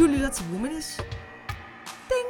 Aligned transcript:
Du 0.00 0.06
lytter 0.06 0.30
til 0.30 0.46
Womanish. 0.52 1.00
Ding! 2.08 2.28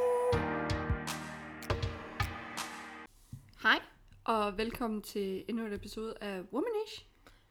Hej, 3.63 3.79
og 4.23 4.57
velkommen 4.57 5.01
til 5.01 5.45
endnu 5.47 5.65
et 5.65 5.73
episode 5.73 6.13
af 6.21 6.41
Womanish. 6.53 7.05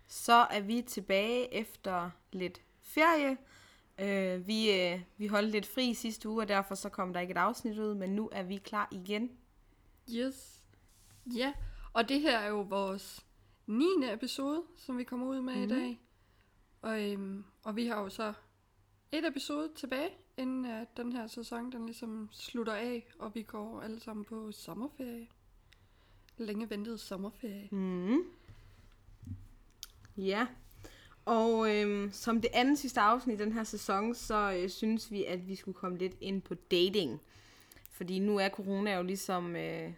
Så 0.06 0.32
er 0.32 0.60
vi 0.60 0.82
tilbage 0.82 1.54
efter 1.54 2.10
lidt 2.32 2.62
ferie. 2.80 3.36
Øh, 4.00 4.46
vi, 4.46 4.72
øh, 4.72 5.00
vi 5.16 5.26
holdt 5.26 5.50
lidt 5.50 5.66
fri 5.66 5.94
sidste 5.94 6.28
uge, 6.28 6.42
og 6.42 6.48
derfor 6.48 6.74
så 6.74 6.88
kom 6.88 7.12
der 7.12 7.20
ikke 7.20 7.32
et 7.32 7.38
afsnit 7.38 7.78
ud, 7.78 7.94
men 7.94 8.10
nu 8.10 8.28
er 8.32 8.42
vi 8.42 8.56
klar 8.56 8.88
igen. 8.92 9.30
Yes. 10.14 10.64
Ja, 11.34 11.52
og 11.92 12.08
det 12.08 12.20
her 12.20 12.38
er 12.38 12.48
jo 12.48 12.60
vores 12.60 13.26
9. 13.66 13.84
episode, 14.12 14.62
som 14.76 14.98
vi 14.98 15.04
kommer 15.04 15.26
ud 15.26 15.40
med 15.40 15.54
mm. 15.56 15.62
i 15.62 15.66
dag. 15.66 16.00
Og, 16.82 17.10
øhm, 17.10 17.44
og 17.62 17.76
vi 17.76 17.86
har 17.86 18.00
jo 18.00 18.08
så 18.08 18.32
et 19.12 19.26
episode 19.26 19.70
tilbage, 19.76 20.10
inden 20.36 20.64
at 20.64 20.96
den 20.96 21.12
her 21.12 21.26
sæson 21.26 21.72
den 21.72 21.86
ligesom 21.86 22.28
slutter 22.32 22.74
af, 22.74 23.06
og 23.18 23.34
vi 23.34 23.42
går 23.42 23.80
alle 23.80 24.00
sammen 24.00 24.24
på 24.24 24.52
sommerferie. 24.52 25.28
Længe 26.36 26.70
ventet 26.70 27.00
sommerferie. 27.00 27.68
Mm. 27.72 28.18
Ja, 30.16 30.46
og 31.24 31.76
øhm, 31.76 32.12
som 32.12 32.40
det 32.40 32.50
andet 32.54 32.78
sidste 32.78 33.00
afsnit 33.00 33.40
i 33.40 33.44
den 33.44 33.52
her 33.52 33.64
sæson, 33.64 34.14
så 34.14 34.52
øh, 34.56 34.68
synes 34.70 35.10
vi, 35.10 35.24
at 35.24 35.48
vi 35.48 35.56
skulle 35.56 35.74
komme 35.78 35.98
lidt 35.98 36.16
ind 36.20 36.42
på 36.42 36.54
dating. 36.54 37.20
Fordi 37.92 38.18
nu 38.18 38.38
er 38.38 38.48
corona 38.48 38.96
jo 38.96 39.02
ligesom 39.02 39.56
øh, 39.56 39.92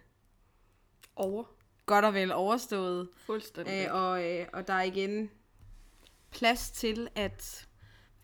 Over. 1.15 1.43
godt 1.85 2.05
og 2.05 2.13
vel 2.13 2.31
overstået. 2.31 3.09
Fuldstændig. 3.15 3.87
Øh, 3.87 3.93
og, 3.95 4.25
øh, 4.31 4.47
og 4.53 4.67
der 4.67 4.73
er 4.73 4.83
igen 4.83 5.31
plads 6.31 6.71
til, 6.71 7.07
at 7.15 7.67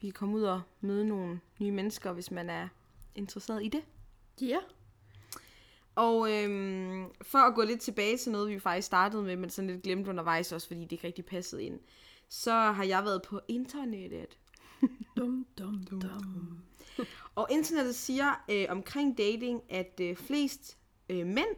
vi 0.02 0.08
kan 0.08 0.13
komme 0.13 0.35
ud 0.35 0.44
og 0.44 0.62
møde 0.81 1.05
nogle 1.08 1.39
nye 1.59 1.71
mennesker, 1.71 2.12
hvis 2.13 2.31
man 2.31 2.49
er 2.49 2.67
interesseret 3.16 3.66
i 3.66 3.67
det. 3.67 3.81
ja. 4.41 4.57
Og 5.96 6.32
øhm, 6.32 7.05
for 7.21 7.37
at 7.40 7.55
gå 7.55 7.63
lidt 7.63 7.82
tilbage 7.82 8.18
til 8.18 8.32
noget, 8.32 8.49
vi 8.49 8.59
faktisk 8.59 8.85
startede 8.85 9.24
med, 9.24 9.35
men 9.35 9.49
sådan 9.49 9.70
lidt 9.70 9.84
glemte 9.84 10.09
undervejs 10.09 10.51
også, 10.51 10.68
fordi 10.68 10.82
det 10.82 10.91
ikke 10.91 11.07
rigtig 11.07 11.26
passede 11.26 11.63
ind, 11.63 11.79
så 12.29 12.51
har 12.54 12.84
jeg 12.84 13.04
været 13.05 13.21
på 13.21 13.41
internettet. 13.48 14.37
Dum, 15.18 15.46
dum, 15.57 15.84
dum. 15.84 16.59
Og 17.35 17.48
internettet 17.52 17.96
siger 17.96 18.46
øh, 18.52 18.65
omkring 18.70 19.18
dating, 19.18 19.62
at 19.70 19.99
øh, 20.02 20.15
flest 20.15 20.77
øh, 21.09 21.27
mænd 21.27 21.55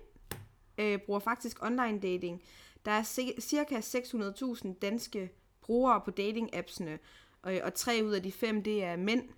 øh, 0.77 0.99
bruger 1.05 1.19
faktisk 1.19 1.63
online 1.63 1.99
dating. 1.99 2.41
Der 2.85 2.91
er 2.91 3.03
ci- 3.03 3.39
cirka 3.41 3.79
600.000 3.79 4.79
danske 4.79 5.31
brugere 5.61 6.01
på 6.01 6.11
dating-appsene, 6.19 6.97
øh, 7.47 7.59
og 7.63 7.73
tre 7.73 8.01
ud 8.03 8.11
af 8.11 8.23
de 8.23 8.31
fem, 8.31 8.63
det 8.63 8.83
er 8.83 8.95
mænd. 8.95 9.29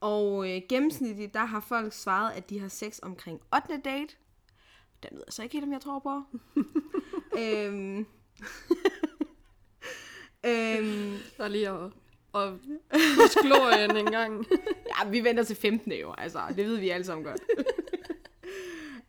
Og 0.00 0.50
øh, 0.50 0.60
gennemsnitligt, 0.68 1.34
der 1.34 1.44
har 1.44 1.60
folk 1.60 1.92
svaret, 1.92 2.32
at 2.32 2.50
de 2.50 2.58
har 2.60 2.68
sex 2.68 2.98
omkring 3.02 3.40
8. 3.54 3.80
date. 3.84 4.14
Den 5.02 5.08
ved 5.12 5.22
jeg 5.26 5.32
så 5.32 5.42
ikke 5.42 5.52
helt, 5.52 5.64
om 5.64 5.72
jeg 5.72 5.80
tror 5.80 5.98
på. 5.98 6.22
øhm, 7.40 7.98
øhm, 10.50 11.18
Der 11.36 11.44
er 11.44 11.48
lige 11.48 11.68
at, 11.68 11.90
at 12.34 12.52
huske 13.16 13.40
glorien 13.42 13.96
en 13.96 14.10
gang. 14.12 14.46
Ja, 15.00 15.08
vi 15.08 15.24
venter 15.24 15.42
til 15.44 15.56
15. 15.56 15.92
jo, 15.92 16.14
altså. 16.18 16.40
Det 16.56 16.66
ved 16.66 16.76
vi 16.76 16.88
alle 16.88 17.04
sammen 17.04 17.24
godt 17.24 17.40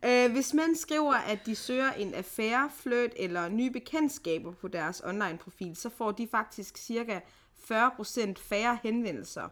øh, 0.05 0.31
hvis 0.31 0.53
mænd 0.53 0.75
skriver, 0.75 1.13
at 1.13 1.45
de 1.45 1.55
søger 1.55 1.91
en 1.91 2.13
affære, 2.13 2.69
flirt 2.75 3.11
eller 3.15 3.49
nye 3.49 3.71
bekendtskaber 3.71 4.51
på 4.51 4.67
deres 4.67 5.01
online-profil, 5.05 5.75
så 5.75 5.89
får 5.89 6.11
de 6.11 6.27
faktisk 6.31 6.77
cirka 6.77 7.19
40% 7.71 8.33
færre 8.37 8.79
henvendelser. 8.83 9.49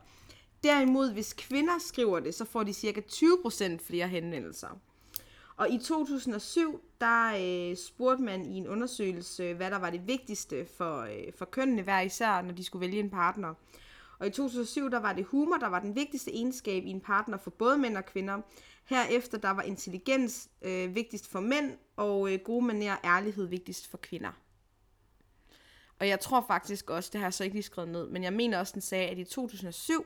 Derimod, 0.64 1.14
hvis 1.14 1.34
kvinder 1.34 1.80
skriver 1.80 2.20
det, 2.20 2.36
så 2.36 2.46
får 2.46 2.64
de 2.64 2.74
cirka 2.74 3.02
20% 3.12 3.88
flere 3.88 4.08
henvendelser. 4.08 4.80
Og 5.58 5.70
i 5.70 5.78
2007, 5.78 6.82
der 7.02 7.34
øh, 7.40 7.78
spurgte 7.78 8.24
man 8.24 8.46
i 8.46 8.58
en 8.58 8.68
undersøgelse, 8.68 9.54
hvad 9.54 9.72
der 9.72 9.80
var 9.80 9.90
det 9.90 10.08
vigtigste 10.08 10.66
for, 10.78 11.02
øh, 11.02 11.34
for 11.38 11.46
kønnene 11.46 11.82
hver 11.82 12.02
især, 12.02 12.42
når 12.42 12.54
de 12.54 12.64
skulle 12.64 12.88
vælge 12.88 13.00
en 13.00 13.10
partner. 13.10 13.54
Og 14.20 14.28
i 14.28 14.30
2007, 14.30 14.92
der 14.92 15.00
var 15.00 15.14
det 15.14 15.26
humor, 15.26 15.58
der 15.58 15.68
var 15.68 15.80
den 15.80 15.96
vigtigste 15.96 16.36
egenskab 16.36 16.84
i 16.86 16.90
en 16.90 17.02
partner 17.02 17.38
for 17.38 17.50
både 17.50 17.78
mænd 17.78 17.98
og 17.98 18.06
kvinder. 18.06 18.42
Herefter, 18.86 19.38
der 19.38 19.50
var 19.50 19.62
intelligens 19.62 20.50
øh, 20.62 20.96
vigtigst 20.96 21.28
for 21.28 21.40
mænd, 21.40 21.78
og 21.96 22.34
øh, 22.34 22.40
gode 22.46 22.66
manerer 22.66 22.96
og 22.96 23.00
ærlighed 23.04 23.46
vigtigst 23.46 23.88
for 23.88 23.98
kvinder. 23.98 24.32
Og 26.00 26.08
jeg 26.08 26.20
tror 26.20 26.44
faktisk 26.48 26.90
også, 26.90 27.10
det 27.14 27.20
har 27.20 27.26
jeg 27.26 27.34
så 27.34 27.44
ikke 27.44 27.56
lige 27.56 27.64
skrevet 27.64 27.90
ned, 27.90 28.10
men 28.10 28.24
jeg 28.24 28.34
mener 28.34 28.60
også, 28.60 28.74
den 28.74 28.82
sagde, 28.82 29.08
at 29.10 29.18
i 29.18 29.24
2007, 29.24 30.06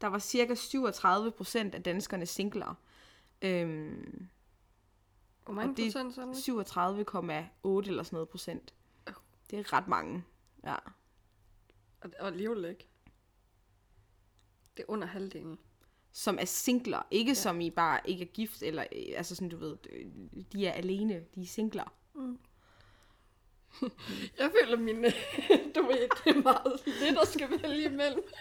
der 0.00 0.06
var 0.06 0.18
cirka 0.18 0.54
37 0.54 1.30
procent 1.30 1.74
af 1.74 1.82
danskerne 1.82 2.26
singler. 2.26 2.74
Øhm, 3.42 4.28
Hvor 5.44 5.54
mange 5.54 5.70
Og 5.72 5.76
det- 5.76 5.84
procent 5.92 6.14
så 6.14 6.20
er 6.20 6.26
det? 6.26 6.36
37,8 7.84 7.88
eller 7.88 8.02
sådan 8.02 8.16
noget 8.16 8.28
procent. 8.28 8.74
Det 9.50 9.58
er 9.58 9.72
ret 9.72 9.88
mange. 9.88 10.24
Ja. 10.64 10.74
Og, 12.00 12.10
og 12.20 12.26
alligevel 12.26 12.64
ikke. 12.64 12.88
Det 14.76 14.82
er 14.82 14.90
under 14.90 15.06
halvdelen. 15.06 15.58
Som 16.16 16.38
er 16.40 16.44
singler. 16.44 17.06
Ikke 17.10 17.30
ja. 17.30 17.34
som 17.34 17.60
I 17.60 17.70
bare 17.70 18.00
ikke 18.04 18.24
er 18.24 18.28
gift, 18.28 18.62
eller 18.62 18.84
øh, 18.92 19.12
altså 19.16 19.34
sådan, 19.34 19.48
du 19.48 19.56
ved, 19.56 19.76
øh, 19.90 20.06
de 20.52 20.66
er 20.66 20.72
alene, 20.72 21.24
de 21.34 21.42
er 21.42 21.46
singler. 21.46 21.92
Jeg 24.38 24.50
føler 24.60 24.76
mine, 24.76 25.12
du 25.74 25.82
ved, 25.82 26.08
det 26.24 26.36
er 26.36 26.42
meget 26.42 26.82
lidt 26.86 27.18
at 27.22 27.28
skal 27.28 27.62
vælge 27.62 27.84
imellem. 27.84 28.22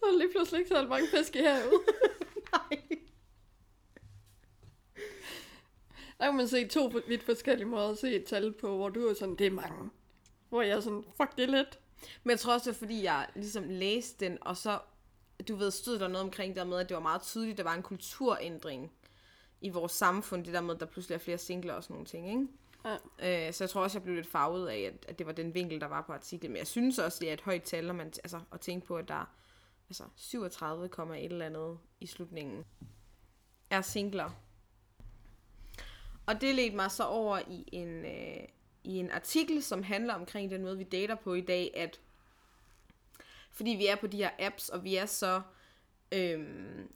Der 0.00 0.06
er 0.06 0.18
lige 0.18 0.30
pludselig 0.32 0.58
ikke 0.58 0.68
så 0.68 0.86
mange 0.86 1.08
fisk 1.08 1.36
i 1.36 1.38
havet. 1.38 1.72
Nej. 2.52 2.80
Der 6.18 6.24
kan 6.24 6.34
man 6.36 6.48
se 6.48 6.68
to 6.68 6.92
vidt 7.08 7.22
forskellige 7.22 7.68
måder 7.68 7.88
at 7.88 7.98
se 7.98 8.12
et 8.12 8.24
tal 8.24 8.52
på, 8.52 8.76
hvor 8.76 8.88
du 8.88 9.06
er 9.06 9.14
sådan, 9.14 9.36
det 9.36 9.46
er 9.46 9.50
mange. 9.50 9.90
Hvor 10.48 10.62
jeg 10.62 10.76
er 10.76 10.80
sådan, 10.80 11.04
fuck, 11.16 11.36
det 11.36 11.42
er 11.44 11.48
lidt. 11.48 11.78
Men 12.22 12.30
jeg 12.30 12.40
tror 12.40 12.52
også, 12.52 12.70
det 12.70 12.76
er 12.76 12.78
fordi, 12.78 13.02
jeg 13.02 13.28
ligesom 13.34 13.64
læste 13.68 14.24
den, 14.24 14.38
og 14.40 14.56
så, 14.56 14.78
du 15.48 15.56
ved, 15.56 15.70
stod 15.70 15.98
der 15.98 16.08
noget 16.08 16.24
omkring 16.24 16.56
der 16.56 16.64
med, 16.64 16.78
at 16.78 16.88
det 16.88 16.94
var 16.94 17.02
meget 17.02 17.22
tydeligt, 17.22 17.58
der 17.58 17.64
var 17.64 17.74
en 17.74 17.82
kulturændring 17.82 18.92
i 19.60 19.68
vores 19.68 19.92
samfund, 19.92 20.44
det 20.44 20.54
der 20.54 20.60
med, 20.60 20.74
at 20.74 20.80
der 20.80 20.86
pludselig 20.86 21.14
er 21.14 21.18
flere 21.18 21.38
singler 21.38 21.74
og 21.74 21.82
sådan 21.82 21.94
nogle 21.94 22.06
ting, 22.06 22.28
ikke? 22.28 22.46
Ja. 22.84 23.46
Øh, 23.48 23.52
så 23.54 23.64
jeg 23.64 23.70
tror 23.70 23.82
også, 23.82 23.98
jeg 23.98 24.02
blev 24.02 24.14
lidt 24.14 24.26
farvet 24.26 24.68
af, 24.68 24.78
at, 24.78 25.06
at 25.08 25.18
det 25.18 25.26
var 25.26 25.32
den 25.32 25.54
vinkel, 25.54 25.80
der 25.80 25.86
var 25.86 26.02
på 26.02 26.12
artiklen. 26.12 26.52
Men 26.52 26.58
jeg 26.58 26.66
synes 26.66 26.98
også, 26.98 27.18
det 27.20 27.28
er 27.28 27.32
et 27.32 27.40
højt 27.40 27.62
tal, 27.62 27.86
når 27.86 27.94
man 27.94 28.06
altså, 28.06 28.40
at 28.52 28.60
tænke 28.60 28.86
på, 28.86 28.96
at 28.96 29.08
der 29.08 29.14
er 29.14 29.34
altså, 29.88 30.04
37, 30.16 30.88
et 31.18 31.32
eller 31.32 31.46
andet 31.46 31.78
i 32.00 32.06
slutningen 32.06 32.64
er 33.70 33.80
singler. 33.80 34.30
Og 36.26 36.40
det 36.40 36.54
ledte 36.54 36.76
mig 36.76 36.90
så 36.90 37.04
over 37.04 37.38
i 37.38 37.64
en, 37.72 38.04
øh, 38.04 38.48
i 38.84 38.98
en 38.98 39.10
artikel, 39.10 39.62
som 39.62 39.82
handler 39.82 40.14
omkring 40.14 40.50
den 40.50 40.62
måde, 40.62 40.78
vi 40.78 40.84
dater 40.84 41.14
på 41.14 41.34
i 41.34 41.40
dag, 41.40 41.72
at 41.76 42.00
fordi 43.50 43.70
vi 43.70 43.86
er 43.86 43.96
på 43.96 44.06
de 44.06 44.16
her 44.16 44.30
apps, 44.38 44.68
og 44.68 44.84
vi 44.84 44.96
er 44.96 45.06
så, 45.06 45.42
øhm, 46.12 46.92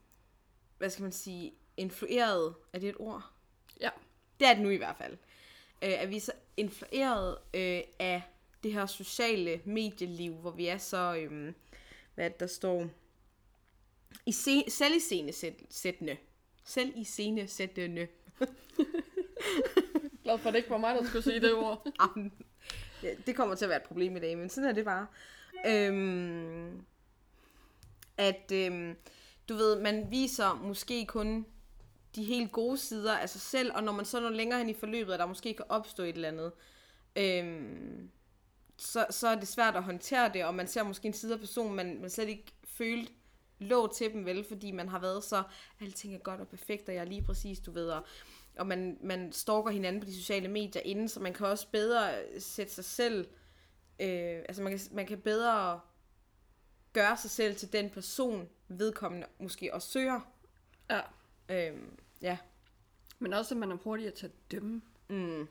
hvad 0.78 0.90
skal 0.90 1.02
man 1.02 1.12
sige, 1.12 1.52
influeret, 1.76 2.54
er 2.72 2.78
det 2.78 2.88
et 2.88 2.96
ord? 2.98 3.30
Ja. 3.80 3.90
Det 4.40 4.48
er 4.48 4.54
det 4.54 4.62
nu 4.62 4.68
i 4.68 4.76
hvert 4.76 4.96
fald. 4.96 5.12
Øh, 5.82 5.90
er 5.90 6.06
vi 6.06 6.18
så 6.18 6.32
influeret 6.56 7.38
øh, 7.54 7.82
af 7.98 8.22
det 8.62 8.72
her 8.72 8.86
sociale 8.86 9.60
medieliv, 9.64 10.34
hvor 10.34 10.50
vi 10.50 10.66
er 10.66 10.78
så, 10.78 11.16
øh, 11.16 11.52
hvad 12.14 12.24
er 12.24 12.28
der 12.28 12.46
står, 12.46 12.88
i 14.26 14.32
se, 14.32 14.64
selv 14.68 14.96
i 14.96 15.00
scenesættende. 15.00 16.16
Selv 16.64 16.92
i 16.96 17.04
scenesættende. 17.04 18.08
Glad 20.28 20.38
for, 20.38 20.48
at 20.48 20.52
det 20.52 20.58
ikke 20.58 20.70
var 20.70 20.78
mig, 20.78 20.94
der 20.94 21.04
skulle 21.04 21.22
sige 21.22 21.40
det 21.40 21.54
ord. 21.54 21.86
Ja, 23.02 23.14
det 23.26 23.36
kommer 23.36 23.54
til 23.54 23.64
at 23.64 23.68
være 23.68 23.76
et 23.76 23.88
problem 23.88 24.16
i 24.16 24.20
dag, 24.20 24.38
men 24.38 24.48
sådan 24.50 24.70
er 24.70 24.74
det 24.74 24.84
bare. 24.84 25.06
Øhm, 25.66 26.84
at, 28.16 28.52
øhm, 28.52 28.96
du 29.48 29.54
ved, 29.54 29.80
man 29.80 30.10
viser 30.10 30.54
måske 30.54 31.06
kun 31.06 31.46
de 32.14 32.24
helt 32.24 32.52
gode 32.52 32.78
sider 32.78 33.16
af 33.16 33.28
sig 33.28 33.40
selv, 33.40 33.72
og 33.74 33.82
når 33.82 33.92
man 33.92 34.04
så 34.04 34.20
når 34.20 34.30
længere 34.30 34.58
hen 34.58 34.68
i 34.68 34.74
forløbet, 34.74 35.12
at 35.12 35.18
der 35.18 35.26
måske 35.26 35.54
kan 35.54 35.64
opstå 35.68 36.02
et 36.02 36.14
eller 36.14 36.28
andet, 36.28 36.52
øhm, 37.16 38.10
så, 38.78 39.06
så 39.10 39.28
er 39.28 39.34
det 39.34 39.48
svært 39.48 39.76
at 39.76 39.82
håndtere 39.82 40.30
det, 40.32 40.44
og 40.44 40.54
man 40.54 40.66
ser 40.66 40.82
måske 40.82 41.06
en 41.06 41.14
side 41.14 41.32
af 41.34 41.40
personen, 41.40 41.76
man, 41.76 42.00
man 42.00 42.10
slet 42.10 42.28
ikke 42.28 42.52
følte 42.64 43.12
lå 43.58 43.92
til 43.92 44.12
dem 44.12 44.26
vel, 44.26 44.44
fordi 44.44 44.70
man 44.70 44.88
har 44.88 44.98
været 44.98 45.24
så, 45.24 45.42
alting 45.80 46.14
er 46.14 46.18
godt 46.18 46.40
og 46.40 46.48
perfekt, 46.48 46.88
og 46.88 46.94
jeg 46.94 47.00
er 47.00 47.08
lige 47.08 47.22
præcis, 47.22 47.60
du 47.60 47.72
ved, 47.72 47.88
og, 47.90 48.06
og 48.58 48.66
man, 48.66 48.98
man 49.02 49.32
stalker 49.32 49.70
hinanden 49.70 50.00
på 50.02 50.06
de 50.06 50.14
sociale 50.16 50.48
medier 50.48 50.82
inden, 50.82 51.08
så 51.08 51.20
man 51.20 51.34
kan 51.34 51.46
også 51.46 51.66
bedre 51.70 52.14
sætte 52.40 52.72
sig 52.72 52.84
selv, 52.84 53.28
øh, 54.00 54.38
altså 54.48 54.62
man 54.62 54.72
kan, 54.72 54.80
man 54.90 55.06
kan 55.06 55.20
bedre 55.20 55.80
gøre 56.92 57.16
sig 57.16 57.30
selv 57.30 57.56
til 57.56 57.72
den 57.72 57.90
person, 57.90 58.48
vedkommende 58.68 59.26
måske 59.38 59.74
også 59.74 59.88
søger. 59.88 60.20
Ja. 60.90 61.00
Øhm, 61.48 61.98
ja. 62.22 62.38
Men 63.18 63.32
også, 63.32 63.54
at 63.54 63.58
man 63.58 63.70
er 63.70 63.76
hurtigere 63.76 64.14
til 64.14 64.26
at 64.26 64.32
dømme. 64.50 64.82
Mm. 65.08 65.48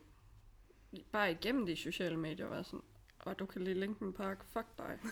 Bare 1.12 1.32
igennem 1.32 1.66
de 1.66 1.76
sociale 1.76 2.18
medier, 2.18 2.46
var 2.48 2.64
sådan, 2.64 2.82
og 3.20 3.40
du 3.40 3.46
kan 3.46 3.64
lide 3.64 3.80
Linkin 3.80 4.14
Park, 4.14 4.44
fuck 4.54 4.68
dig. 4.78 5.00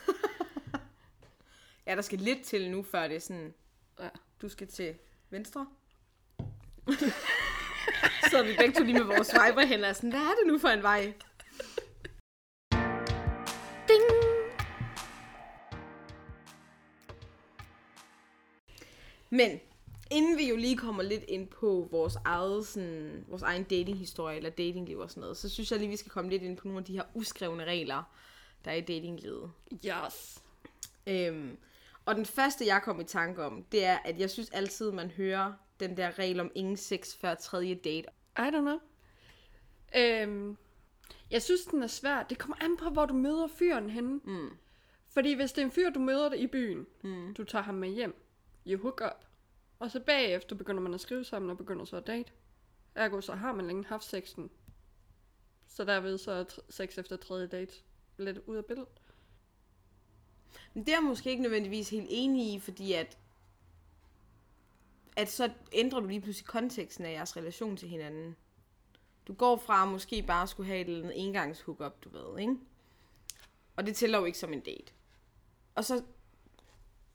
Ja, 1.88 1.96
der 1.96 2.02
skal 2.02 2.20
lidt 2.20 2.44
til 2.44 2.72
nu, 2.72 2.84
før 2.84 3.08
det 3.08 3.16
er 3.16 3.20
sådan, 3.20 3.54
Ja. 4.00 4.10
du 4.42 4.50
skal 4.50 4.68
til 4.68 4.98
venstre. 5.30 5.68
så 8.32 8.38
er 8.38 8.44
vi 8.44 8.56
begge 8.58 8.74
to 8.74 8.84
lige 8.84 8.98
med 8.98 9.04
vores 9.04 9.28
swiper 9.28 9.88
og 9.90 9.96
sådan, 9.96 10.10
hvad 10.10 10.20
er 10.20 10.36
det 10.44 10.48
nu 10.48 10.58
for 10.58 10.68
en 10.68 10.84
vej? 10.84 11.14
Ding! 13.88 14.04
Men 19.30 19.60
inden 20.12 20.38
vi 20.38 20.50
jo 20.50 20.56
lige 20.56 20.78
kommer 20.78 21.04
lidt 21.04 21.24
ind 21.28 21.48
på 21.48 21.88
vores, 21.92 22.18
eget, 22.26 22.68
sådan, 22.68 23.26
vores 23.28 23.42
egen 23.42 23.64
datinghistorie 23.64 24.38
eller 24.38 24.50
datingliv 24.50 25.00
og 25.00 25.10
sådan 25.10 25.22
noget, 25.22 25.38
så 25.38 25.50
synes 25.50 25.72
jeg 25.72 25.80
lige, 25.80 25.90
vi 25.90 25.98
skal 25.98 26.12
komme 26.12 26.30
lidt 26.30 26.44
ind 26.44 26.58
på 26.58 26.68
nogle 26.68 26.80
af 26.80 26.86
de 26.86 26.94
her 26.94 27.04
uskrevne 27.14 27.66
regler, 27.66 28.04
der 28.66 28.72
er 28.72 28.76
i 28.76 28.82
datinglivet. 28.82 29.52
Yes. 29.86 30.42
Øhm, 31.08 31.58
og 32.06 32.16
den 32.16 32.26
første, 32.26 32.66
jeg 32.66 32.82
kom 32.84 33.00
i 33.00 33.04
tanke 33.04 33.44
om, 33.44 33.64
det 33.72 33.86
er, 33.86 33.98
at 34.06 34.20
jeg 34.20 34.30
synes 34.30 34.50
altid, 34.50 34.92
man 34.92 35.12
hører 35.12 35.54
den 35.80 35.98
der 35.98 36.20
regel 36.20 36.40
om 36.40 36.52
ingen 36.56 36.78
sex 36.78 37.16
før 37.16 37.36
tredje 37.36 37.76
date. 37.76 38.10
I 38.38 38.42
don't 38.42 38.62
know. 38.62 38.80
Øhm, 39.96 40.58
jeg 41.32 41.42
synes, 41.42 41.66
den 41.66 41.84
er 41.84 41.88
svær. 41.88 42.24
Det 42.24 42.38
kommer 42.38 42.64
an 42.64 42.78
på, 42.78 42.90
hvor 42.90 43.06
du 43.06 43.14
møder 43.14 43.48
fyren 43.48 43.90
henne. 43.90 44.22
Mm. 44.24 44.50
Fordi 45.08 45.34
hvis 45.34 45.52
det 45.52 45.62
er 45.62 45.66
en 45.66 45.72
fyr, 45.72 45.90
du 45.90 46.00
møder 46.00 46.34
i 46.34 46.48
byen, 46.48 46.88
mm. 47.04 47.34
du 47.34 47.44
tager 47.44 47.64
ham 47.64 47.76
med 47.76 47.90
hjem, 47.90 48.16
you 48.68 48.82
hook 48.82 49.02
up, 49.06 49.26
og 49.80 49.92
så 49.92 50.00
bagefter 50.00 50.56
begynder 50.56 50.82
man 50.82 50.94
at 50.94 51.02
skrive 51.02 51.24
sammen 51.24 51.52
og 51.52 51.58
begynder 51.58 51.86
så 51.86 51.98
at 51.98 52.08
date. 52.08 52.32
Ergo, 52.96 53.22
så 53.22 53.36
har 53.36 53.54
man 53.54 53.68
længe 53.68 53.86
haft 53.86 54.04
sexen. 54.04 54.50
Så 55.68 55.84
derved 55.84 56.18
så 56.18 56.32
er 56.32 56.44
sex 56.70 56.98
efter 56.98 57.18
tredje 57.18 57.48
date 57.48 57.74
lidt 58.18 58.38
ud 58.38 58.56
af 58.56 58.66
billedet. 58.66 58.90
Men 60.74 60.86
det 60.86 60.92
er 60.92 60.98
jeg 60.98 61.04
måske 61.04 61.30
ikke 61.30 61.42
nødvendigvis 61.42 61.90
helt 61.90 62.08
enig 62.10 62.54
i, 62.54 62.60
fordi 62.60 62.94
at, 62.94 63.18
at 65.16 65.32
så 65.32 65.52
ændrer 65.74 66.00
du 66.00 66.08
lige 66.08 66.22
pludselig 66.22 66.48
konteksten 66.48 67.06
af 67.06 67.12
jeres 67.12 67.38
relation 67.38 67.78
til 67.78 67.90
hinanden. 67.90 68.36
Du 69.28 69.34
går 69.34 69.58
fra 69.58 69.84
at 69.84 69.90
måske 69.90 70.24
bare 70.24 70.48
skulle 70.48 70.68
have 70.68 70.82
et 70.82 70.88
eller 70.88 71.04
andet 71.04 71.26
engangs 71.26 71.62
hookup, 71.62 72.04
du 72.04 72.10
ved, 72.10 72.40
ikke? 72.40 72.56
Og 73.76 73.86
det 73.86 73.96
tæller 73.96 74.20
jo 74.20 74.26
ikke 74.26 74.38
som 74.38 74.54
en 74.54 74.60
date. 74.60 74.94
Og 75.76 75.86
så 75.86 76.04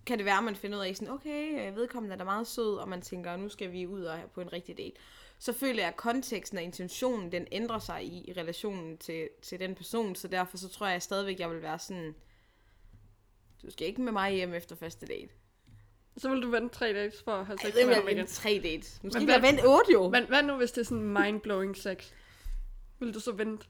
kan 0.07 0.19
det 0.19 0.25
være, 0.25 0.39
at 0.39 0.45
man 0.45 0.57
finder 0.57 0.79
ud 0.79 0.85
af 0.85 0.97
sådan, 0.97 1.15
okay, 1.15 1.73
vedkommende 1.75 2.15
er 2.15 2.19
da 2.19 2.25
meget 2.25 2.47
sød, 2.47 2.77
og 2.77 2.89
man 2.89 3.03
tænker, 3.03 3.37
nu 3.37 3.49
skal 3.49 3.73
vi 3.73 3.87
ud 3.87 4.03
og 4.03 4.19
på 4.35 4.41
en 4.41 4.53
rigtig 4.53 4.79
date. 4.79 4.97
Så 5.39 5.53
føler 5.53 5.83
jeg, 5.83 5.89
at 5.89 5.97
konteksten 5.97 6.59
og 6.59 6.65
intentionen, 6.65 7.33
den 7.33 7.47
ændrer 7.53 7.79
sig 7.79 8.05
i, 8.05 8.31
i 8.31 8.33
relationen 8.33 8.99
til, 8.99 9.29
til 9.43 9.61
den 9.61 9.75
person, 9.75 10.15
så 10.15 10.29
derfor 10.29 10.57
så 10.57 10.69
tror 10.69 10.87
jeg 10.87 11.03
stadigvæk, 11.03 11.41
jeg 11.41 11.51
vil 11.51 11.63
være 11.63 11.79
sådan, 11.79 12.15
du 13.63 13.71
skal 13.71 13.87
ikke 13.87 14.03
med 14.03 14.13
mig 14.13 14.33
hjem 14.33 14.55
efter 14.55 14.77
første 14.77 15.07
date. 15.07 15.29
Så 16.17 16.29
vil 16.29 16.43
du 16.43 16.51
vente 16.51 16.75
tre 16.79 16.93
dages 16.93 17.15
for 17.25 17.33
at 17.33 17.47
have 17.47 17.59
Jeg 17.63 17.67
sex 17.69 17.75
ved 17.75 17.81
ikke, 17.81 17.91
med 17.91 18.01
om 18.03 18.09
igen. 18.09 18.19
vente 18.19 18.33
tre 18.33 18.61
dates. 18.65 19.01
Måske 19.03 19.19
Men 19.19 19.27
vil 19.27 19.33
jeg 19.33 19.43
vente 19.43 19.65
otte 19.67 19.93
jo. 19.93 20.09
Men 20.09 20.27
hvad 20.27 20.43
nu, 20.43 20.57
hvis 20.57 20.73
det 20.73 20.81
er 20.81 20.85
sådan 20.85 21.17
mind-blowing 21.19 21.77
sex? 21.83 22.11
Vil 22.99 23.15
du 23.15 23.21
så 23.21 23.33
vente? 23.33 23.67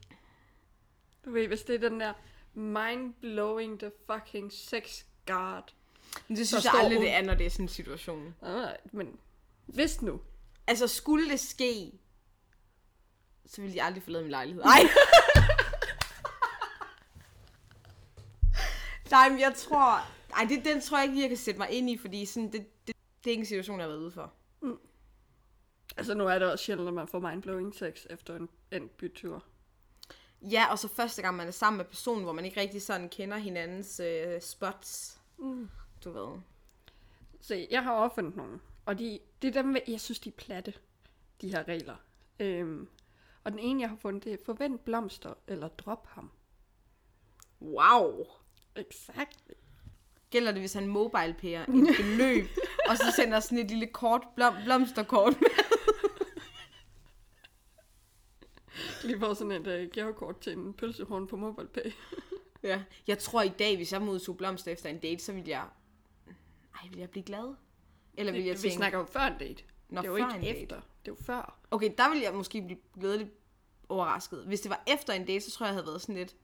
Du 1.25 1.31
ved, 1.31 1.47
hvis 1.47 1.61
det 1.61 1.75
er 1.83 1.89
den 1.89 1.99
der 1.99 2.13
mind-blowing 2.53 3.79
the 3.79 3.91
fucking 4.11 4.51
sex 4.53 5.03
guard. 5.25 5.73
Men 6.27 6.37
det 6.37 6.47
synes 6.47 6.63
jeg 6.65 6.73
aldrig, 6.75 6.97
hun- 6.97 7.05
det 7.05 7.13
er, 7.13 7.21
når 7.21 7.33
det 7.33 7.45
er 7.45 7.49
sådan 7.49 7.65
en 7.65 7.69
situation. 7.69 8.35
Nej, 8.41 8.77
men 8.91 9.19
hvis 9.65 10.01
nu. 10.01 10.21
Altså, 10.67 10.87
skulle 10.87 11.29
det 11.29 11.39
ske, 11.39 11.91
så 13.45 13.61
ville 13.61 13.75
jeg 13.77 13.85
aldrig 13.85 14.03
forlade 14.03 14.23
min 14.23 14.31
lejlighed. 14.31 14.63
Nej. 14.71 14.79
Nej, 19.11 19.29
men 19.29 19.39
jeg 19.39 19.53
tror... 19.55 20.07
Ej, 20.33 20.45
det, 20.49 20.65
den 20.65 20.81
tror 20.81 20.97
jeg 20.97 21.03
ikke 21.03 21.13
lige, 21.13 21.23
jeg 21.23 21.29
kan 21.29 21.37
sætte 21.37 21.57
mig 21.57 21.69
ind 21.69 21.89
i, 21.89 21.97
fordi 21.97 22.25
sådan, 22.25 22.51
det, 22.51 22.87
det, 22.87 22.95
det 23.23 23.29
er 23.29 23.31
ikke 23.31 23.41
en 23.41 23.45
situation, 23.45 23.79
jeg 23.79 23.83
har 23.83 23.89
været 23.89 24.01
ude 24.01 24.11
for. 24.11 24.33
Altså 25.97 26.13
nu 26.13 26.27
er 26.27 26.39
det 26.39 26.51
også 26.51 26.65
sjældent, 26.65 26.87
at 26.87 26.93
man 26.93 27.07
får 27.07 27.19
mind-blowing 27.19 27.73
sex 27.77 28.05
efter 28.09 28.35
en, 28.35 28.49
en 28.71 28.89
bytur. 28.97 29.43
Ja, 30.41 30.71
og 30.71 30.79
så 30.79 30.87
første 30.87 31.21
gang, 31.21 31.37
man 31.37 31.47
er 31.47 31.51
sammen 31.51 31.77
med 31.77 31.85
personen, 31.85 32.23
hvor 32.23 32.33
man 32.33 32.45
ikke 32.45 32.59
rigtig 32.59 32.81
sådan 32.81 33.09
kender 33.09 33.37
hinandens 33.37 33.99
øh, 33.99 34.41
spots. 34.41 35.21
Mm. 35.37 35.69
Du 36.03 36.11
ved. 36.11 36.39
Se, 37.41 37.67
jeg 37.71 37.83
har 37.83 37.93
opfundet 37.93 38.35
nogle. 38.35 38.59
Og 38.85 38.99
de, 38.99 39.19
det 39.41 39.55
er 39.55 39.61
dem, 39.61 39.77
jeg 39.87 40.01
synes, 40.01 40.19
de 40.19 40.29
er 40.29 40.33
platte, 40.33 40.73
de 41.41 41.49
her 41.49 41.67
regler. 41.67 41.95
Øhm, 42.39 42.87
og 43.43 43.51
den 43.51 43.59
ene, 43.59 43.81
jeg 43.81 43.89
har 43.89 43.97
fundet, 43.97 44.23
det 44.23 44.33
er 44.33 44.37
forvent 44.45 44.85
blomster 44.85 45.33
eller 45.47 45.67
drop 45.67 46.07
ham. 46.07 46.31
Wow. 47.61 48.25
Exakt. 48.75 49.51
Gælder 50.31 50.51
det, 50.51 50.61
hvis 50.61 50.73
han 50.73 50.87
mobile 50.87 51.35
pærer 51.39 51.61
et 51.89 51.95
beløb, 51.97 52.45
og 52.89 52.97
så 52.97 53.13
sender 53.15 53.39
sådan 53.39 53.57
et 53.57 53.71
lille 53.71 53.87
kort, 53.87 54.21
blom, 54.35 54.53
blomsterkort 54.65 55.41
med? 55.41 55.49
Lige 59.03 59.19
for 59.19 59.33
sådan 59.33 59.51
et 59.51 59.83
uh, 59.83 59.91
gavekort 59.91 60.39
til 60.39 60.53
en 60.53 60.73
pølsehorn 60.73 61.27
på 61.27 61.35
MobilePay. 61.35 61.91
Ja. 62.63 62.83
Jeg 63.07 63.19
tror 63.19 63.41
i 63.41 63.49
dag, 63.49 63.75
hvis 63.75 63.93
jeg 63.93 64.01
modtog 64.01 64.37
blomster 64.37 64.71
efter 64.71 64.89
en 64.89 64.99
date, 64.99 65.23
så 65.23 65.33
ville 65.33 65.49
jeg... 65.49 65.67
Ej, 66.75 66.87
ville 66.87 66.99
jeg 66.99 67.09
blive 67.09 67.23
glad? 67.23 67.55
Eller 68.13 68.31
ville 68.31 68.47
jeg 68.47 68.55
Vi 68.55 68.61
tænke... 68.61 68.75
snakker 68.75 68.99
jo 68.99 69.05
før 69.05 69.19
en 69.19 69.37
date. 69.39 69.63
Nå, 69.89 70.01
det 70.01 70.09
før 70.09 70.15
ikke 70.15 70.35
en 70.35 70.41
date. 70.41 70.61
efter. 70.61 70.75
Det 70.75 71.11
er 71.11 71.15
jo 71.19 71.23
før. 71.25 71.59
Okay, 71.71 71.91
der 71.97 72.09
ville 72.09 72.23
jeg 72.23 72.33
måske 72.33 72.61
blive 72.61 72.79
glædeligt 72.99 73.29
overrasket. 73.89 74.43
Hvis 74.45 74.61
det 74.61 74.69
var 74.69 74.83
efter 74.87 75.13
en 75.13 75.25
date, 75.25 75.41
så 75.41 75.51
tror 75.51 75.65
jeg, 75.65 75.69
jeg 75.69 75.75
havde 75.75 75.87
været 75.87 76.01
sådan 76.01 76.15
lidt... 76.15 76.35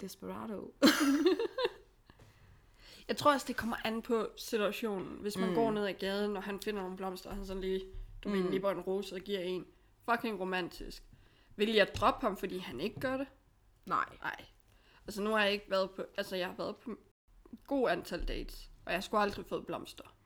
Desperado. 0.00 0.74
Jeg 3.08 3.16
tror 3.16 3.32
også, 3.32 3.46
det 3.48 3.56
kommer 3.56 3.76
an 3.84 4.02
på 4.02 4.28
situationen. 4.36 5.18
Hvis 5.20 5.36
man 5.36 5.48
mm. 5.48 5.54
går 5.54 5.70
ned 5.70 5.86
ad 5.86 5.94
gaden, 5.94 6.36
og 6.36 6.42
han 6.42 6.60
finder 6.60 6.82
nogle 6.82 6.96
blomster, 6.96 7.30
og 7.30 7.36
han 7.36 7.46
sådan 7.46 7.60
lige, 7.60 7.84
du 8.24 8.28
mm. 8.28 8.50
lige 8.50 8.70
en 8.70 8.80
rose 8.80 9.14
og 9.14 9.20
giver 9.20 9.40
en. 9.40 9.66
Fucking 10.10 10.40
romantisk. 10.40 11.02
Vil 11.56 11.72
jeg 11.72 11.94
droppe 11.94 12.26
ham, 12.26 12.36
fordi 12.36 12.58
han 12.58 12.80
ikke 12.80 13.00
gør 13.00 13.16
det? 13.16 13.26
Nej. 13.86 14.18
Nej. 14.22 14.44
Altså 15.06 15.22
nu 15.22 15.30
har 15.30 15.42
jeg 15.42 15.52
ikke 15.52 15.70
været 15.70 15.90
på, 15.90 16.02
altså 16.16 16.36
jeg 16.36 16.46
har 16.46 16.54
været 16.54 16.76
på 16.76 16.90
et 16.90 17.66
god 17.66 17.88
antal 17.88 18.28
dates, 18.28 18.70
og 18.84 18.92
jeg 18.92 19.04
skulle 19.04 19.20
aldrig 19.20 19.46
fået 19.46 19.66
blomster. 19.66 20.16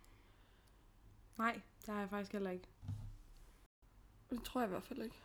Nej, 1.38 1.60
det 1.86 1.94
har 1.94 2.00
jeg 2.00 2.10
faktisk 2.10 2.32
heller 2.32 2.50
ikke. 2.50 2.68
Det 4.30 4.42
tror 4.42 4.60
jeg 4.60 4.68
i 4.68 4.70
hvert 4.70 4.84
fald 4.84 5.02
ikke. 5.02 5.16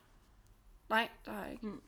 Nej, 0.90 1.10
der 1.26 1.32
har 1.32 1.44
jeg 1.44 1.52
ikke. 1.52 1.66
Men 1.66 1.82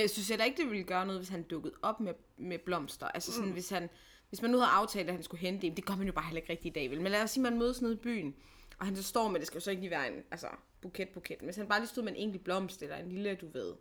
jeg 0.00 0.10
synes 0.10 0.28
heller 0.28 0.44
ikke, 0.44 0.62
det 0.62 0.70
ville 0.70 0.84
gøre 0.84 1.06
noget, 1.06 1.20
hvis 1.20 1.28
han 1.28 1.42
dukkede 1.42 1.74
op 1.82 2.00
med, 2.00 2.14
med 2.36 2.58
blomster. 2.58 3.06
Altså 3.06 3.32
sådan, 3.32 3.48
mm. 3.48 3.52
hvis, 3.52 3.70
han, 3.70 3.90
hvis 4.34 4.42
man 4.42 4.50
nu 4.50 4.58
havde 4.58 4.70
aftalt, 4.70 5.08
at 5.08 5.14
han 5.14 5.22
skulle 5.22 5.40
hente 5.40 5.66
en, 5.66 5.76
det 5.76 5.86
gør 5.86 5.96
man 5.96 6.06
jo 6.06 6.12
bare 6.12 6.24
heller 6.24 6.40
ikke 6.40 6.52
rigtig 6.52 6.70
i 6.70 6.72
dag, 6.72 6.90
vel? 6.90 7.00
Men 7.00 7.12
lad 7.12 7.22
os 7.22 7.30
sige, 7.30 7.46
at 7.46 7.52
man 7.52 7.58
mødes 7.58 7.82
nede 7.82 7.94
i 7.94 7.96
byen, 7.96 8.36
og 8.78 8.86
han 8.86 8.96
så 8.96 9.02
står 9.02 9.28
med, 9.28 9.40
det 9.40 9.46
skal 9.46 9.56
jo 9.56 9.60
så 9.60 9.70
ikke 9.70 9.82
lige 9.82 9.90
være 9.90 10.12
en 10.12 10.24
altså, 10.30 10.48
buket, 10.80 11.08
buket. 11.08 11.36
Men 11.40 11.46
hvis 11.46 11.56
han 11.56 11.68
bare 11.68 11.80
lige 11.80 11.88
stod 11.88 12.02
med 12.02 12.12
en 12.12 12.18
enkelt 12.18 12.44
blomst, 12.44 12.82
eller 12.82 12.96
en 12.96 13.08
lille, 13.08 13.34
du 13.34 13.48
ved, 13.48 13.74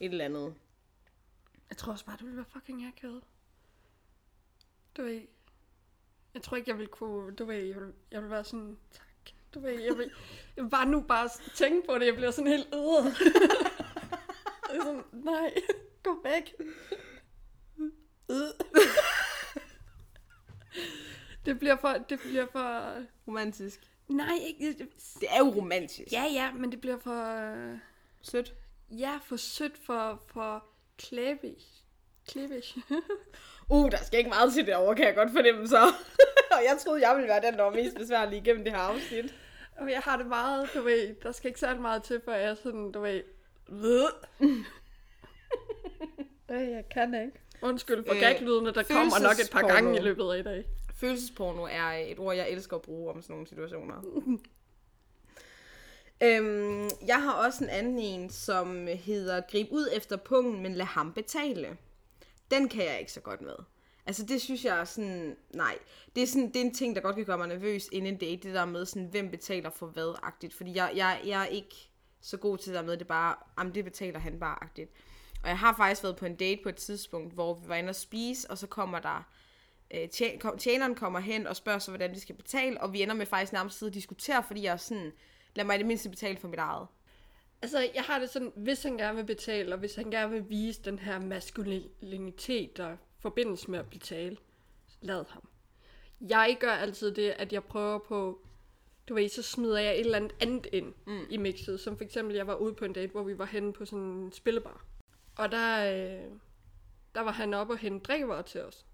et 0.00 0.10
eller 0.10 0.24
andet. 0.24 0.54
Jeg 1.70 1.76
tror 1.76 1.92
også 1.92 2.04
bare, 2.04 2.16
det 2.16 2.24
ville 2.24 2.36
være 2.36 2.46
fucking 2.52 2.86
akavet. 2.86 3.22
Du 4.96 5.02
ved, 5.02 5.20
jeg 6.34 6.42
tror 6.42 6.56
ikke, 6.56 6.70
jeg 6.70 6.78
ville 6.78 6.90
kunne, 6.92 7.34
du 7.34 7.44
ved, 7.44 7.56
jeg 7.56 7.76
ville, 7.76 7.92
jeg 8.10 8.20
ville 8.20 8.30
være 8.30 8.44
sådan, 8.44 8.76
tak. 8.90 9.34
Du 9.54 9.60
ved, 9.60 9.80
jeg 9.80 9.98
vil, 9.98 10.10
jeg 10.56 10.64
vil 10.64 10.70
bare 10.70 10.86
nu 10.86 11.00
bare 11.00 11.28
tænke 11.54 11.86
på 11.86 11.98
det, 11.98 12.06
jeg 12.06 12.14
bliver 12.14 12.30
sådan 12.30 12.50
helt 12.50 12.68
øh. 12.74 12.80
øde. 12.80 13.14
sådan, 14.82 15.04
nej, 15.12 15.54
gå 16.02 16.20
væk. 16.24 16.54
Øh 18.30 18.65
det 21.46 21.58
bliver 21.58 21.76
for, 21.76 21.88
det 22.08 22.20
bliver 22.20 22.46
for, 22.52 22.92
Romantisk. 23.28 23.80
nej, 24.08 24.38
ikke, 24.46 24.76
Det 25.20 25.28
er 25.30 25.38
jo 25.38 25.48
romantisk. 25.56 26.12
ja, 26.12 26.24
ja, 26.32 26.52
men 26.52 26.72
det 26.72 26.80
bliver 26.80 26.98
for, 26.98 27.50
øh, 27.52 27.78
Sødt. 28.22 28.54
ja, 28.90 29.18
for 29.24 29.36
sødt, 29.36 29.78
for, 29.86 30.22
for 30.26 30.64
klæbisk. 30.98 31.66
Klæbisk. 32.28 32.76
Uh, 33.68 33.90
der 33.90 33.96
skal 33.96 34.18
ikke 34.18 34.30
meget 34.30 34.52
til 34.52 34.66
det 34.66 34.74
over, 34.76 34.94
kan 34.94 35.06
jeg 35.06 35.14
godt 35.14 35.30
fornemme 35.32 35.68
så. 35.68 35.82
og 36.56 36.58
jeg 36.64 36.78
troede, 36.84 37.08
jeg 37.08 37.16
ville 37.16 37.28
være 37.28 37.42
den, 37.42 37.54
der 37.54 37.62
var 37.62 37.70
mest 37.70 37.96
besværlig 37.96 38.38
igennem 38.38 38.64
det 38.64 38.72
her 38.72 38.80
afsnit. 38.80 39.34
Og 39.76 39.90
jeg 39.90 40.00
har 40.00 40.16
det 40.16 40.26
meget, 40.26 40.70
du 40.74 40.82
ved, 40.82 41.14
der 41.22 41.32
skal 41.32 41.48
ikke 41.48 41.60
særlig 41.60 41.82
meget 41.82 42.02
til, 42.02 42.20
før 42.24 42.34
jeg 42.34 42.50
er 42.50 42.54
sådan, 42.54 42.92
du 42.92 43.00
ved, 43.00 43.22
ved. 43.68 44.06
Øh, 46.50 46.70
jeg 46.70 46.84
kan 46.90 47.14
ikke. 47.14 47.38
Undskyld 47.62 48.04
for 48.06 48.14
Øh, 48.14 48.20
gaglydene, 48.20 48.72
der 48.72 48.82
kommer 48.82 49.18
nok 49.22 49.38
et 49.44 49.50
par 49.52 49.62
gange 49.62 49.98
i 49.98 50.00
løbet 50.02 50.24
af 50.32 50.38
i 50.38 50.42
dag. 50.42 50.64
Følelsesporno 50.96 51.62
er 51.62 51.88
et 51.92 52.18
ord, 52.18 52.36
jeg 52.36 52.50
elsker 52.50 52.76
at 52.76 52.82
bruge 52.82 53.10
om 53.10 53.22
sådan 53.22 53.34
nogle 53.34 53.46
situationer. 53.46 53.96
øhm, 56.26 56.90
jeg 57.06 57.22
har 57.22 57.32
også 57.32 57.64
en 57.64 57.70
anden 57.70 57.98
en, 57.98 58.30
som 58.30 58.86
hedder 58.86 59.40
Grib 59.50 59.68
ud 59.70 59.88
efter 59.92 60.16
pungen, 60.16 60.62
men 60.62 60.74
lad 60.74 60.86
ham 60.86 61.12
betale. 61.12 61.76
Den 62.50 62.68
kan 62.68 62.84
jeg 62.84 63.00
ikke 63.00 63.12
så 63.12 63.20
godt 63.20 63.40
med. 63.40 63.56
Altså 64.06 64.24
det 64.24 64.42
synes 64.42 64.64
jeg 64.64 64.80
er 64.80 64.84
sådan, 64.84 65.36
nej. 65.50 65.78
Det 66.14 66.22
er, 66.22 66.26
sådan, 66.26 66.48
det 66.48 66.56
er 66.56 66.64
en 66.64 66.74
ting, 66.74 66.96
der 66.96 67.02
godt 67.02 67.16
kan 67.16 67.24
gøre 67.24 67.38
mig 67.38 67.48
nervøs 67.48 67.88
inden 67.92 68.14
en 68.14 68.20
date, 68.20 68.48
det 68.48 68.54
der 68.54 68.64
med 68.64 68.86
sådan, 68.86 69.08
hvem 69.08 69.30
betaler 69.30 69.70
for 69.70 69.86
hvad-agtigt. 69.86 70.54
Fordi 70.54 70.76
jeg, 70.76 70.92
jeg, 70.96 71.20
jeg 71.26 71.42
er 71.42 71.46
ikke 71.46 71.90
så 72.20 72.36
god 72.36 72.58
til 72.58 72.72
det 72.72 72.78
der 72.78 72.86
med, 72.86 72.96
det 72.96 73.06
bare, 73.06 73.34
jamen 73.58 73.74
det 73.74 73.84
betaler 73.84 74.18
han 74.18 74.40
bare-agtigt. 74.40 74.90
Og 75.42 75.48
jeg 75.48 75.58
har 75.58 75.74
faktisk 75.76 76.02
været 76.02 76.16
på 76.16 76.26
en 76.26 76.36
date 76.36 76.62
på 76.62 76.68
et 76.68 76.76
tidspunkt, 76.76 77.34
hvor 77.34 77.54
vi 77.54 77.68
var 77.68 77.74
inde 77.74 77.88
og 77.88 77.94
spise, 77.94 78.50
og 78.50 78.58
så 78.58 78.66
kommer 78.66 78.98
der 78.98 79.28
øh, 79.90 80.08
kom- 80.40 80.58
tjeneren 80.58 80.94
kommer 80.94 81.20
hen 81.20 81.46
og 81.46 81.56
spørger 81.56 81.78
så, 81.78 81.90
hvordan 81.90 82.14
de 82.14 82.20
skal 82.20 82.34
betale, 82.34 82.80
og 82.80 82.92
vi 82.92 83.02
ender 83.02 83.14
med 83.14 83.26
faktisk 83.26 83.52
nærmest 83.52 83.74
at 83.74 83.78
sidde 83.78 83.90
og 83.90 83.94
diskutere, 83.94 84.42
fordi 84.42 84.62
jeg 84.62 84.72
er 84.72 84.76
sådan, 84.76 85.12
lad 85.54 85.64
mig 85.64 85.74
i 85.74 85.78
det 85.78 85.86
mindste 85.86 86.10
betale 86.10 86.36
for 86.36 86.48
mit 86.48 86.58
eget. 86.58 86.86
Altså, 87.62 87.90
jeg 87.94 88.02
har 88.02 88.18
det 88.18 88.30
sådan, 88.30 88.52
hvis 88.56 88.82
han 88.82 88.98
gerne 88.98 89.16
vil 89.16 89.24
betale, 89.24 89.74
og 89.74 89.78
hvis 89.78 89.94
han 89.94 90.10
gerne 90.10 90.32
vil 90.32 90.50
vise 90.50 90.82
den 90.82 90.98
her 90.98 91.18
maskulinitet, 91.18 92.76
der 92.76 92.96
forbindes 93.18 93.68
med 93.68 93.78
at 93.78 93.90
betale, 93.90 94.36
lad 95.00 95.24
ham. 95.30 95.48
Jeg 96.20 96.56
gør 96.60 96.72
altid 96.72 97.12
det, 97.12 97.30
at 97.30 97.52
jeg 97.52 97.64
prøver 97.64 97.98
på, 97.98 98.40
du 99.08 99.14
ved, 99.14 99.28
så 99.28 99.42
smider 99.42 99.78
jeg 99.78 99.94
et 99.94 100.00
eller 100.00 100.16
andet 100.16 100.34
andet 100.40 100.66
ind 100.72 100.94
mm. 101.06 101.26
i 101.30 101.36
mixet. 101.36 101.80
Som 101.80 101.96
for 101.96 102.04
eksempel, 102.04 102.36
jeg 102.36 102.46
var 102.46 102.54
ude 102.54 102.74
på 102.74 102.84
en 102.84 102.92
date, 102.92 103.12
hvor 103.12 103.22
vi 103.22 103.38
var 103.38 103.44
henne 103.44 103.72
på 103.72 103.84
sådan 103.84 104.04
en 104.04 104.32
spillebar. 104.32 104.84
Og 105.36 105.52
der, 105.52 105.92
øh, 105.92 106.30
der 107.14 107.20
var 107.20 107.32
han 107.32 107.54
oppe 107.54 107.72
og 107.72 107.78
hente 107.78 108.04
drikkevarer 108.04 108.42
til 108.42 108.62
os. 108.62 108.85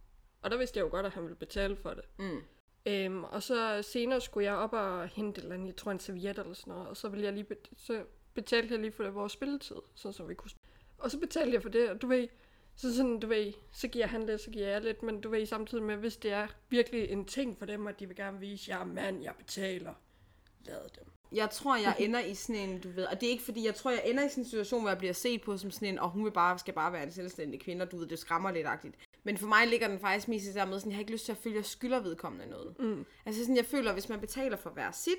Og 0.43 0.51
der 0.51 0.57
vidste 0.57 0.79
jeg 0.79 0.85
jo 0.85 0.91
godt, 0.91 1.07
at 1.07 1.13
han 1.13 1.23
ville 1.23 1.37
betale 1.37 1.77
for 1.77 1.91
det. 1.91 2.05
Mm. 2.19 2.43
Øhm, 2.87 3.25
og 3.25 3.43
så 3.43 3.83
senere 3.83 4.21
skulle 4.21 4.45
jeg 4.45 4.55
op 4.55 4.73
og 4.73 5.09
hente 5.09 5.41
eller 5.41 5.55
andet, 5.55 5.67
jeg 5.67 5.77
tror 5.77 5.91
en 5.93 6.01
serviet 6.01 6.39
eller 6.39 6.55
sådan 6.55 6.73
noget, 6.73 6.89
og 6.89 6.97
så 6.97 7.09
ville 7.09 7.25
jeg 7.25 7.33
lige, 7.33 7.45
bet- 7.45 7.71
så 7.77 8.03
betalte 8.35 8.73
jeg 8.75 8.81
lige 8.81 8.93
for 8.93 9.05
det, 9.05 9.15
vores 9.15 9.33
spilletid, 9.33 9.77
så, 9.95 10.13
så 10.13 10.25
vi 10.25 10.35
kunne 10.35 10.51
Og 10.99 11.11
så 11.11 11.19
betalte 11.19 11.55
jeg 11.55 11.63
for 11.63 11.69
det, 11.69 11.91
og 11.91 12.03
du 12.03 12.07
ved, 12.07 12.29
så 12.77 12.97
sådan, 12.97 13.21
du 13.21 13.27
ved, 13.27 13.53
så 13.73 13.89
giver 13.89 14.07
han 14.07 14.27
lidt, 14.27 14.41
så 14.41 14.51
giver 14.51 14.69
jeg 14.69 14.81
lidt, 14.81 15.03
men 15.03 15.21
du 15.21 15.29
ved, 15.31 15.47
samtidig 15.47 15.85
med, 15.85 15.97
hvis 15.97 16.17
det 16.17 16.33
er 16.33 16.47
virkelig 16.69 17.11
en 17.11 17.25
ting 17.25 17.59
for 17.59 17.67
dem, 17.67 17.87
at 17.87 18.01
de 18.01 18.07
vil 18.07 18.17
gerne 18.17 18.41
vise, 18.41 18.71
jeg 18.71 18.81
er 18.81 18.85
mand, 18.85 19.23
jeg 19.23 19.35
betaler, 19.39 19.95
lad 20.67 20.81
dem. 20.99 21.05
Jeg 21.33 21.51
tror, 21.51 21.77
jeg 21.77 21.97
ender 22.05 22.21
i 22.21 22.35
sådan 22.35 22.71
en, 22.71 22.81
du 22.81 22.89
ved, 22.89 23.05
og 23.05 23.21
det 23.21 23.27
er 23.27 23.31
ikke 23.31 23.45
fordi, 23.45 23.67
jeg 23.67 23.75
tror, 23.75 23.91
jeg 23.91 24.03
ender 24.05 24.25
i 24.27 24.29
sådan 24.29 24.45
en 24.45 24.49
situation, 24.49 24.81
hvor 24.81 24.91
jeg 24.91 24.99
bliver 24.99 25.13
set 25.13 25.43
på 25.43 25.57
som 25.57 25.71
sådan 25.71 25.89
en, 25.89 25.99
og 25.99 26.11
hun 26.11 26.25
vil 26.25 26.31
bare, 26.31 26.59
skal 26.59 26.75
bare 26.75 26.93
være 26.93 27.03
en 27.03 27.13
selvstændig 27.13 27.61
kvinde, 27.61 27.83
og 27.83 27.93
du 27.93 27.97
ved, 27.97 28.07
det 28.07 28.19
skræmmer 28.19 28.51
lidt 28.51 28.67
agtigt. 28.67 28.95
Men 29.25 29.37
for 29.37 29.47
mig 29.47 29.67
ligger 29.67 29.89
den 29.89 29.99
faktisk 29.99 30.29
mest 30.29 30.47
i 30.47 30.53
der 30.53 30.65
med, 30.65 30.79
sådan, 30.79 30.91
jeg 30.91 30.97
har 30.97 31.01
ikke 31.01 31.13
lyst 31.13 31.25
til 31.25 31.33
at 31.33 31.39
føle, 31.39 31.55
at 31.55 31.57
jeg 31.57 31.65
skylder 31.65 32.01
vedkommende 32.01 32.47
noget. 32.47 32.79
Mm. 32.79 33.07
Altså 33.27 33.41
sådan, 33.41 33.57
jeg 33.57 33.67
føler, 33.67 33.91
at 33.91 33.95
hvis 33.95 34.09
man 34.09 34.21
betaler 34.21 34.57
for 34.57 34.71
hver 34.71 34.91
sit, 34.91 35.19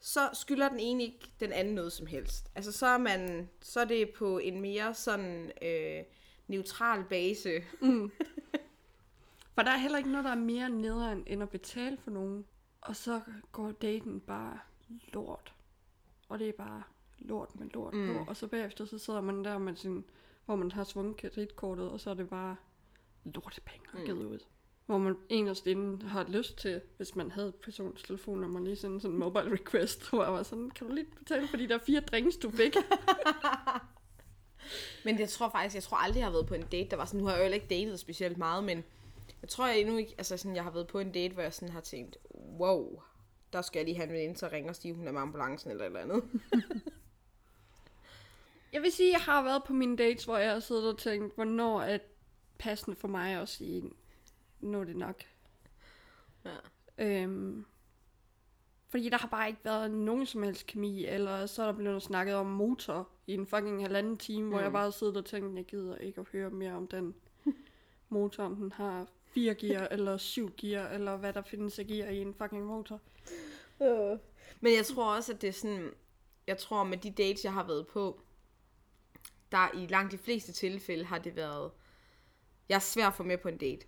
så 0.00 0.30
skylder 0.32 0.68
den 0.68 0.80
ene 0.80 1.02
ikke 1.02 1.32
den 1.40 1.52
anden 1.52 1.74
noget 1.74 1.92
som 1.92 2.06
helst. 2.06 2.50
Altså 2.54 2.72
så 2.72 2.86
er 2.86 2.98
man, 2.98 3.48
så 3.60 3.80
er 3.80 3.84
det 3.84 4.10
på 4.10 4.38
en 4.38 4.60
mere 4.60 4.94
sådan 4.94 5.52
øh, 5.62 6.02
neutral 6.48 7.04
base. 7.04 7.50
For 9.54 9.62
der 9.62 9.70
er 9.70 9.76
heller 9.76 9.98
ikke 9.98 10.10
noget, 10.10 10.24
der 10.24 10.30
er 10.30 10.34
mere 10.34 10.70
nederen, 10.70 11.24
end 11.26 11.42
at 11.42 11.50
betale 11.50 11.96
for 11.96 12.10
nogen, 12.10 12.44
og 12.80 12.96
så 12.96 13.20
går 13.52 13.72
daten 13.72 14.20
bare 14.20 14.58
lort. 15.12 15.54
Og 16.28 16.38
det 16.38 16.48
er 16.48 16.52
bare 16.52 16.82
lort 17.18 17.60
med 17.60 17.66
lort 17.74 17.94
mm. 17.94 18.06
på. 18.06 18.24
Og 18.28 18.36
så 18.36 18.46
bagefter, 18.46 18.84
så 18.84 18.98
sidder 18.98 19.20
man 19.20 19.44
der 19.44 19.58
med 19.58 19.76
sin, 19.76 20.04
hvor 20.44 20.56
man 20.56 20.72
har 20.72 20.84
svunget 20.84 21.16
kreditkortet, 21.16 21.90
og 21.90 22.00
så 22.00 22.10
er 22.10 22.14
det 22.14 22.28
bare 22.28 22.56
lortepenge 23.34 23.86
mm. 23.94 24.04
givet 24.04 24.24
ud. 24.24 24.38
Hvor 24.86 24.98
man 24.98 25.16
eneste 25.28 25.70
inden 25.70 26.02
har 26.02 26.24
lyst 26.28 26.58
til, 26.58 26.80
hvis 26.96 27.16
man 27.16 27.30
havde 27.30 27.52
persons 27.52 28.02
telefonnummer, 28.02 28.60
lige 28.60 28.76
sende 28.76 29.00
sådan 29.00 29.14
en 29.14 29.20
mobile 29.20 29.52
request, 29.52 30.04
hvor 30.10 30.24
jeg 30.24 30.32
var 30.32 30.42
sådan, 30.42 30.70
kan 30.70 30.86
du 30.86 30.92
lige 30.92 31.06
betale 31.18 31.48
for 31.48 31.56
de 31.56 31.68
der 31.68 31.78
fire 31.78 32.00
drinks, 32.00 32.36
du 32.36 32.50
fik? 32.50 32.76
Men 35.04 35.18
jeg 35.18 35.28
tror 35.28 35.48
faktisk, 35.48 35.74
jeg 35.74 35.82
tror 35.82 35.96
aldrig, 35.96 36.18
jeg 36.18 36.26
har 36.26 36.32
været 36.32 36.46
på 36.46 36.54
en 36.54 36.66
date, 36.72 36.90
der 36.90 36.96
var 36.96 37.04
sådan, 37.04 37.20
nu 37.20 37.26
har 37.26 37.36
jeg 37.36 37.48
jo 37.48 37.52
ikke 37.52 37.66
datet 37.66 38.00
specielt 38.00 38.38
meget, 38.38 38.64
men 38.64 38.84
jeg 39.42 39.48
tror 39.48 39.66
jeg 39.66 39.80
endnu 39.80 39.96
ikke, 39.96 40.14
altså 40.18 40.36
sådan, 40.36 40.56
jeg 40.56 40.64
har 40.64 40.70
været 40.70 40.86
på 40.86 40.98
en 40.98 41.12
date, 41.12 41.34
hvor 41.34 41.42
jeg 41.42 41.54
sådan 41.54 41.72
har 41.72 41.80
tænkt, 41.80 42.16
wow, 42.58 43.02
der 43.52 43.62
skal 43.62 43.78
jeg 43.78 43.84
lige 43.84 43.96
have 43.96 44.08
en 44.08 44.12
veninde 44.12 44.34
til 44.34 44.46
at 44.46 44.52
ringe 44.52 44.70
og 44.70 44.76
sige, 44.76 44.94
hun 44.94 45.08
er 45.08 45.12
med 45.12 45.20
ambulancen 45.20 45.70
eller 45.70 45.84
et 45.84 45.86
eller 45.86 46.00
andet. 46.00 46.24
Jeg 48.72 48.82
vil 48.82 48.92
sige, 48.92 49.08
at 49.08 49.12
jeg 49.12 49.20
har 49.20 49.42
været 49.42 49.64
på 49.64 49.72
mine 49.72 49.96
dates, 49.96 50.24
hvor 50.24 50.36
jeg 50.36 50.52
har 50.52 50.60
siddet 50.60 50.88
og 50.88 50.98
tænkt, 50.98 51.34
hvornår 51.34 51.82
er 51.82 51.98
passende 52.58 52.96
for 52.96 53.08
mig 53.08 53.34
at 53.34 53.48
sige, 53.48 53.90
nu 54.60 54.80
er 54.80 54.84
det 54.84 54.96
nok. 54.96 55.22
Ja. 56.44 56.50
Øhm, 56.98 57.64
fordi 58.88 59.08
der 59.08 59.18
har 59.18 59.28
bare 59.28 59.48
ikke 59.48 59.60
været 59.64 59.90
nogen 59.90 60.26
som 60.26 60.42
helst 60.42 60.66
kemi, 60.66 61.04
eller 61.04 61.46
så 61.46 61.62
er 61.62 61.66
der 61.66 61.72
blevet 61.72 62.02
snakket 62.02 62.34
om 62.34 62.46
motor 62.46 63.08
i 63.26 63.34
en 63.34 63.46
fucking 63.46 63.82
halvanden 63.82 64.18
time, 64.18 64.42
mm. 64.42 64.48
hvor 64.48 64.60
jeg 64.60 64.72
bare 64.72 64.84
har 64.84 64.90
siddet 64.90 65.16
og 65.16 65.24
tænkt, 65.24 65.56
jeg 65.56 65.64
gider 65.64 65.96
ikke 65.96 66.20
at 66.20 66.26
høre 66.32 66.50
mere 66.50 66.72
om 66.72 66.86
den 66.86 67.14
motor, 68.08 68.44
om 68.44 68.56
den 68.56 68.72
har 68.72 69.06
fire 69.24 69.54
gear, 69.54 69.88
eller 69.90 70.16
syv 70.16 70.50
gear, 70.56 70.88
eller 70.88 71.16
hvad 71.16 71.32
der 71.32 71.42
findes 71.42 71.78
af 71.78 71.86
gear 71.86 72.08
i 72.08 72.18
en 72.18 72.34
fucking 72.34 72.64
motor. 72.64 73.00
Men 74.60 74.74
jeg 74.74 74.86
tror 74.86 75.14
også, 75.14 75.32
at 75.32 75.42
det 75.42 75.48
er 75.48 75.52
sådan, 75.52 75.90
jeg 76.46 76.58
tror 76.58 76.84
med 76.84 76.98
de 76.98 77.10
dates, 77.10 77.44
jeg 77.44 77.52
har 77.52 77.66
været 77.66 77.86
på, 77.86 78.20
der 79.52 79.74
i 79.74 79.86
langt 79.86 80.12
de 80.12 80.18
fleste 80.18 80.52
tilfælde 80.52 81.04
har 81.04 81.18
det 81.18 81.36
været, 81.36 81.70
jeg 82.68 82.74
er 82.74 82.78
svær 82.80 83.06
at 83.06 83.14
få 83.14 83.22
med 83.22 83.38
på 83.38 83.48
en 83.48 83.56
date. 83.58 83.86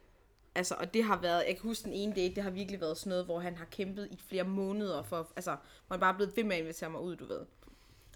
Altså, 0.55 0.75
og 0.75 0.95
det 0.95 1.05
har 1.05 1.21
været, 1.21 1.45
jeg 1.47 1.57
kan 1.57 1.63
huske 1.63 1.85
den 1.85 1.93
ene 1.93 2.15
date, 2.15 2.35
det 2.35 2.43
har 2.43 2.51
virkelig 2.51 2.81
været 2.81 2.99
sådan 2.99 3.09
noget, 3.11 3.25
hvor 3.25 3.41
han 3.41 3.57
har 3.57 3.65
kæmpet 3.65 4.09
i 4.11 4.19
flere 4.29 4.45
måneder 4.45 5.03
for, 5.03 5.33
altså, 5.37 5.51
hvor 5.87 5.95
han 5.95 6.01
bare 6.01 6.13
er 6.13 6.17
blevet 6.17 6.37
ved 6.37 6.45
med 6.45 6.57
at 6.57 6.61
invitere 6.63 6.91
mig 6.91 7.01
ud, 7.01 7.17
du 7.17 7.27
ved. 7.27 7.41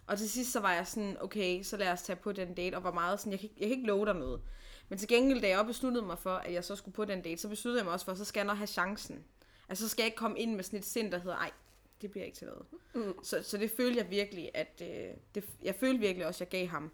Og 0.07 0.19
til 0.19 0.31
sidst 0.31 0.53
så 0.53 0.61
var 0.61 0.73
jeg 0.73 0.87
sådan, 0.87 1.17
okay, 1.21 1.63
så 1.63 1.77
lad 1.77 1.89
os 1.93 2.03
tage 2.03 2.17
på 2.17 2.33
den 2.33 2.55
date, 2.55 2.75
og 2.77 2.85
var 2.85 2.93
meget 2.93 3.21
sådan, 3.21 3.33
jeg 3.33 3.41
kan, 3.41 3.49
ikke- 3.49 3.61
jeg 3.61 3.69
kan 3.69 3.77
ikke 3.77 3.89
love 3.89 4.07
dig 4.07 4.15
noget. 4.15 4.41
Men 4.89 4.99
til 4.99 5.09
gengæld, 5.09 5.41
da 5.41 5.49
jeg 5.49 5.59
også 5.59 5.67
besluttede 5.67 6.07
mig 6.07 6.19
for, 6.19 6.35
at 6.35 6.53
jeg 6.53 6.65
så 6.65 6.77
skulle 6.77 6.95
på 6.95 7.05
den 7.05 7.23
date, 7.23 7.41
så 7.41 7.49
besluttede 7.49 7.79
jeg 7.81 7.85
mig 7.85 7.93
også 7.93 8.07
for, 8.07 8.15
så 8.15 8.25
skal 8.25 8.41
jeg 8.41 8.47
nok 8.47 8.57
have 8.57 8.67
chancen. 8.67 9.25
Altså, 9.69 9.85
så 9.85 9.89
skal 9.91 10.03
jeg 10.03 10.07
ikke 10.07 10.17
komme 10.17 10.39
ind 10.39 10.55
med 10.55 10.65
sådan 10.65 10.79
et 10.79 10.85
sind, 10.85 11.13
der 11.13 11.19
hedder, 11.19 11.37
ej, 11.37 11.51
det 12.03 12.11
bliver 12.11 12.25
ikke 12.27 12.37
til 12.39 12.47
noget. 12.47 12.67
Mm. 12.95 13.25
Så, 13.25 13.43
så 13.43 13.59
det 13.59 13.71
følte 13.71 13.99
jeg 14.01 14.11
virkelig, 14.11 14.51
at 14.55 14.83
øh, 14.83 15.15
det, 15.35 15.45
jeg 15.63 15.75
følte 15.75 16.01
virkelig 16.01 16.27
også, 16.27 16.45
at 16.45 16.53
jeg 16.55 16.61
gav 16.61 16.69
ham 16.69 16.91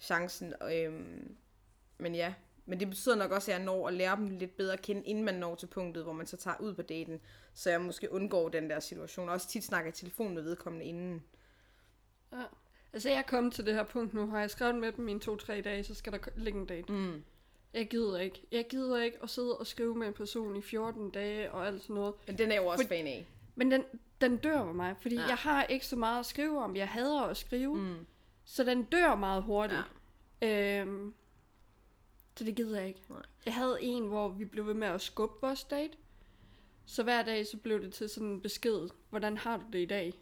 chancen. 0.00 0.54
Og, 0.60 0.78
øhm, 0.78 1.36
men 1.98 2.14
ja, 2.14 2.34
men 2.66 2.80
det 2.80 2.88
betyder 2.88 3.16
nok 3.16 3.30
også, 3.30 3.50
at 3.52 3.56
jeg 3.58 3.64
når 3.64 3.88
at 3.88 3.94
lære 3.94 4.16
dem 4.16 4.28
lidt 4.30 4.56
bedre 4.56 4.72
at 4.72 4.82
kende, 4.82 5.02
inden 5.04 5.24
man 5.24 5.34
når 5.34 5.54
til 5.54 5.66
punktet, 5.66 6.02
hvor 6.04 6.12
man 6.12 6.26
så 6.26 6.36
tager 6.36 6.56
ud 6.60 6.74
på 6.74 6.82
daten. 6.82 7.20
Så 7.54 7.70
jeg 7.70 7.80
måske 7.80 8.12
undgår 8.12 8.48
den 8.48 8.70
der 8.70 8.80
situation. 8.80 9.28
Og 9.28 9.32
også 9.34 9.48
tit 9.48 9.64
snakker 9.64 9.88
i 9.90 9.94
telefon 9.94 10.34
med 10.34 10.42
vedkommende 10.42 10.84
inden. 10.86 11.22
Ja. 12.32 12.42
Altså, 12.92 13.08
jeg 13.08 13.18
er 13.18 13.22
kommet 13.22 13.52
til 13.52 13.66
det 13.66 13.74
her 13.74 13.82
punkt 13.84 14.14
nu. 14.14 14.26
Har 14.26 14.40
jeg 14.40 14.50
skrevet 14.50 14.74
med 14.74 14.92
dem 14.92 15.08
i 15.08 15.12
en 15.12 15.20
to-tre 15.20 15.60
dage, 15.60 15.84
så 15.84 15.94
skal 15.94 16.12
der 16.12 16.18
ligge 16.36 16.58
en 16.60 16.66
date. 16.66 16.92
Mm. 16.92 17.22
Jeg 17.74 17.88
gider 17.88 18.18
ikke. 18.18 18.42
Jeg 18.52 18.66
gider 18.70 19.02
ikke 19.02 19.18
at 19.22 19.30
sidde 19.30 19.56
og 19.58 19.66
skrive 19.66 19.94
med 19.94 20.06
en 20.06 20.12
person 20.14 20.56
i 20.56 20.60
14 20.62 21.10
dage 21.10 21.52
og 21.52 21.66
alt 21.66 21.82
sådan 21.82 21.94
noget. 21.94 22.14
Men 22.26 22.38
den 22.38 22.52
er 22.52 22.56
jo 22.56 22.66
også 22.66 22.84
For- 22.84 22.88
fan 22.88 23.06
af. 23.06 23.26
Men 23.54 23.70
den, 23.70 23.84
den 24.20 24.36
dør 24.36 24.64
ved 24.64 24.72
mig, 24.74 24.96
fordi 25.00 25.14
Ja. 25.14 25.26
jeg 25.26 25.36
har 25.36 25.64
ikke 25.64 25.86
så 25.86 25.96
meget 25.96 26.20
at 26.20 26.26
skrive 26.26 26.62
om. 26.64 26.76
Jeg 26.76 26.88
hader 26.88 27.20
at 27.22 27.36
skrive. 27.36 27.76
Mm. 27.76 28.06
så 28.44 28.64
den 28.64 28.82
dør 28.82 29.14
meget 29.14 29.42
hurtigt. 29.42 29.80
Ja. 30.42 30.80
Øhm, 30.80 31.14
så 32.36 32.44
det 32.44 32.54
gider 32.56 32.78
jeg 32.78 32.88
ikke. 32.88 33.00
Nej. 33.08 33.22
Jeg 33.46 33.54
havde 33.54 33.78
en, 33.80 34.06
hvor 34.06 34.28
vi 34.28 34.44
blev 34.44 34.66
ved 34.66 34.74
med 34.74 34.88
at 34.88 35.00
skubbe 35.00 35.34
vores 35.40 35.64
date. 35.64 35.92
Så 36.86 37.02
hver 37.02 37.22
dag, 37.22 37.46
så 37.46 37.56
blev 37.56 37.82
det 37.82 37.92
til 37.92 38.08
sådan 38.08 38.28
en 38.28 38.40
besked, 38.40 38.88
hvordan 39.10 39.36
har 39.36 39.56
du 39.56 39.64
det 39.72 39.78
i 39.78 39.86
dag? 39.86 40.12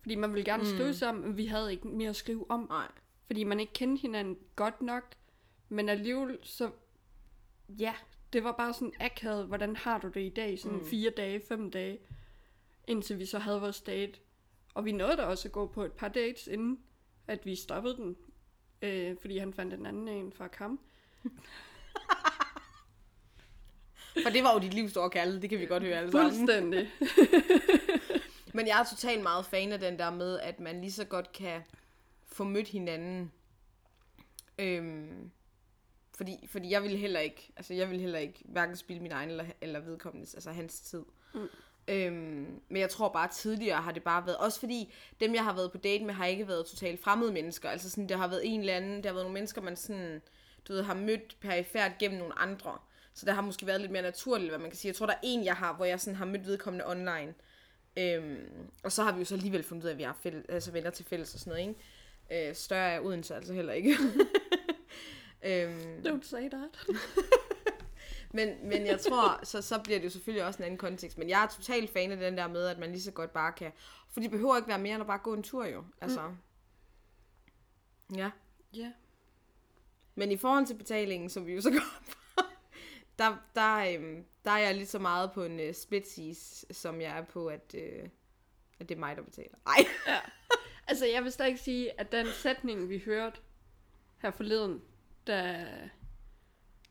Fordi 0.00 0.14
man 0.14 0.32
ville 0.32 0.44
gerne 0.44 0.62
Mm. 0.62 0.68
skrive 0.68 0.94
sammen, 0.94 1.24
men 1.24 1.36
vi 1.36 1.46
havde 1.46 1.72
ikke 1.72 1.88
mere 1.88 2.08
at 2.10 2.16
skrive 2.16 2.50
om. 2.50 2.66
Nej. 2.70 2.88
Fordi 3.26 3.44
man 3.44 3.60
ikke 3.60 3.72
kendte 3.72 4.00
hinanden 4.02 4.38
godt 4.56 4.82
nok. 4.82 5.14
Men 5.68 5.88
alligevel, 5.88 6.38
så... 6.42 6.70
Ja, 7.68 7.94
det 8.32 8.44
var 8.44 8.52
bare 8.52 8.74
sådan 8.74 8.92
akavet, 9.00 9.46
hvordan 9.46 9.76
har 9.76 9.98
du 9.98 10.08
det 10.08 10.20
i 10.20 10.28
dag? 10.28 10.58
Sådan 10.58 10.78
Mm. 10.78 10.86
fire 10.86 11.10
dage, 11.10 11.40
fem 11.48 11.70
dage. 11.70 11.98
Indtil 12.86 13.18
vi 13.18 13.26
så 13.26 13.38
havde 13.38 13.60
vores 13.60 13.80
date. 13.80 14.12
Og 14.74 14.84
vi 14.84 14.92
nåede 14.92 15.16
da 15.16 15.22
også 15.22 15.48
at 15.48 15.52
gå 15.52 15.66
på 15.66 15.84
et 15.84 15.92
par 15.92 16.08
dates, 16.08 16.46
inden 16.46 16.80
at 17.26 17.46
vi 17.46 17.54
stoppede 17.56 17.96
den. 17.96 18.16
Øh, 18.82 19.16
fordi 19.20 19.38
han 19.38 19.52
fandt 19.54 19.74
en 19.74 19.86
anden 19.86 20.08
en 20.08 20.32
fra 20.32 20.48
Kam. 20.48 20.80
For 24.22 24.30
det 24.30 24.44
var 24.44 24.52
jo 24.52 24.58
dit 24.58 24.74
livs 24.74 24.90
store 24.90 25.10
kærlighed, 25.10 25.40
det 25.40 25.50
kan 25.50 25.58
vi 25.58 25.66
godt 25.66 25.82
høre 25.82 25.96
alle 25.98 26.12
sammen. 26.12 26.32
Fuldstændig. 26.32 26.90
Men 28.54 28.66
jeg 28.66 28.80
er 28.80 28.84
totalt 28.84 29.22
meget 29.22 29.46
fan 29.46 29.72
af 29.72 29.80
den 29.80 29.98
der 29.98 30.10
med, 30.10 30.40
at 30.40 30.60
man 30.60 30.80
lige 30.80 30.92
så 30.92 31.04
godt 31.04 31.32
kan 31.32 31.60
få 32.26 32.44
mødt 32.44 32.68
hinanden. 32.68 33.32
Øhm, 34.58 35.30
fordi, 36.14 36.46
fordi 36.46 36.70
jeg 36.70 36.82
vil 36.82 36.98
heller 36.98 37.20
ikke, 37.20 37.52
altså 37.56 37.74
jeg 37.74 37.90
vil 37.90 38.00
heller 38.00 38.18
ikke 38.18 38.42
hverken 38.44 38.76
spille 38.76 39.02
min 39.02 39.12
egen 39.12 39.30
eller, 39.30 39.44
eller 39.60 39.80
vedkommendes, 39.80 40.34
altså 40.34 40.50
hans 40.50 40.80
tid. 40.80 41.02
Mm. 41.34 41.48
Øhm, 41.88 42.60
men 42.68 42.80
jeg 42.80 42.90
tror 42.90 43.08
bare 43.08 43.28
tidligere 43.28 43.82
har 43.82 43.92
det 43.92 44.02
bare 44.02 44.26
været, 44.26 44.36
også 44.36 44.60
fordi 44.60 44.92
dem 45.20 45.34
jeg 45.34 45.44
har 45.44 45.54
været 45.54 45.72
på 45.72 45.78
date 45.78 46.04
med, 46.04 46.14
har 46.14 46.26
ikke 46.26 46.48
været 46.48 46.66
totalt 46.66 47.02
fremmede 47.02 47.32
mennesker. 47.32 47.68
Altså 47.68 47.90
sådan, 47.90 48.08
der 48.08 48.16
har 48.16 48.28
været 48.28 48.42
en 48.44 48.60
eller 48.60 48.74
anden, 48.74 49.02
der 49.02 49.08
har 49.08 49.14
været 49.14 49.24
nogle 49.24 49.34
mennesker, 49.34 49.62
man 49.62 49.76
sådan, 49.76 50.22
du 50.68 50.72
ved, 50.72 50.82
har 50.82 50.94
mødt 50.94 51.36
perifært 51.40 51.92
gennem 51.98 52.18
nogle 52.18 52.38
andre. 52.38 52.78
Så 53.14 53.26
der 53.26 53.32
har 53.32 53.42
måske 53.42 53.66
været 53.66 53.80
lidt 53.80 53.92
mere 53.92 54.02
naturligt, 54.02 54.50
hvad 54.50 54.58
man 54.58 54.70
kan 54.70 54.76
sige. 54.76 54.88
Jeg 54.88 54.96
tror, 54.96 55.06
der 55.06 55.12
er 55.12 55.18
en, 55.22 55.44
jeg 55.44 55.54
har, 55.54 55.76
hvor 55.76 55.84
jeg 55.84 56.00
sådan 56.00 56.16
har 56.16 56.24
mødt 56.24 56.46
vedkommende 56.46 56.86
online. 56.86 57.34
Øhm, 57.96 58.70
og 58.84 58.92
så 58.92 59.02
har 59.02 59.12
vi 59.12 59.18
jo 59.18 59.24
så 59.24 59.34
alligevel 59.34 59.62
fundet 59.62 59.84
ud 59.84 59.88
af, 59.88 59.92
at 59.92 59.98
vi 59.98 60.02
har 60.02 60.16
fælles, 60.22 60.44
altså 60.48 60.72
venner 60.72 60.90
til 60.90 61.04
fælles 61.04 61.34
og 61.34 61.40
sådan 61.40 61.50
noget, 61.50 61.68
ikke? 61.68 62.48
Øh, 62.48 62.54
større 62.54 62.90
er 62.90 63.00
Odense 63.00 63.34
altså 63.34 63.52
heller 63.52 63.72
ikke. 63.72 63.90
øhm, 65.48 66.02
Don't 66.06 66.22
say 66.22 66.50
that. 66.50 66.86
men, 68.34 68.68
men 68.68 68.86
jeg 68.86 69.00
tror, 69.00 69.44
så, 69.44 69.62
så 69.62 69.78
bliver 69.78 69.98
det 69.98 70.04
jo 70.04 70.10
selvfølgelig 70.10 70.46
også 70.46 70.58
en 70.58 70.64
anden 70.64 70.78
kontekst. 70.78 71.18
Men 71.18 71.28
jeg 71.28 71.42
er 71.42 71.48
totalt 71.48 71.90
fan 71.90 72.12
af 72.12 72.16
den 72.16 72.36
der 72.36 72.48
med, 72.48 72.66
at 72.66 72.78
man 72.78 72.90
lige 72.90 73.02
så 73.02 73.10
godt 73.10 73.32
bare 73.32 73.52
kan... 73.52 73.72
For 74.10 74.20
det 74.20 74.30
behøver 74.30 74.56
ikke 74.56 74.68
være 74.68 74.78
mere 74.78 74.94
end 74.94 75.00
at 75.00 75.06
bare 75.06 75.18
gå 75.18 75.34
en 75.34 75.42
tur 75.42 75.66
jo. 75.66 75.84
Altså. 76.00 76.28
Mm. 76.28 78.16
Ja. 78.16 78.30
Ja. 78.74 78.92
Men 80.14 80.30
i 80.30 80.36
forhold 80.36 80.66
til 80.66 80.74
betalingen, 80.74 81.30
som 81.30 81.46
vi 81.46 81.52
jo 81.52 81.60
så 81.60 81.70
går 81.70 82.02
for, 82.02 82.42
der, 83.18 83.36
der, 83.54 83.94
øhm, 83.94 84.24
der 84.44 84.50
er 84.50 84.58
jeg 84.58 84.74
lige 84.74 84.86
så 84.86 84.98
meget 84.98 85.32
på 85.32 85.44
en 85.44 85.68
uh, 85.68 85.74
splitsies, 85.74 86.64
som 86.70 87.00
jeg 87.00 87.18
er 87.18 87.24
på, 87.24 87.46
at, 87.46 87.74
uh, 87.74 88.08
at 88.80 88.88
det 88.88 88.94
er 88.94 88.98
mig, 88.98 89.16
der 89.16 89.22
betaler. 89.22 89.58
Ej. 89.66 89.84
Ja. 90.06 90.20
Altså, 90.86 91.06
jeg 91.06 91.24
vil 91.24 91.32
stadig 91.32 91.58
sige, 91.58 92.00
at 92.00 92.12
den 92.12 92.26
sætning, 92.26 92.88
vi 92.88 92.98
hørte 92.98 93.40
her 94.18 94.30
forleden, 94.30 94.82
da, 95.26 95.66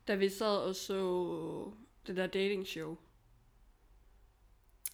da 0.08 0.14
vi 0.14 0.28
sad 0.28 0.58
og 0.58 0.76
så 0.76 1.72
det 2.06 2.16
der 2.16 2.26
dating 2.26 2.66
show. 2.66 2.96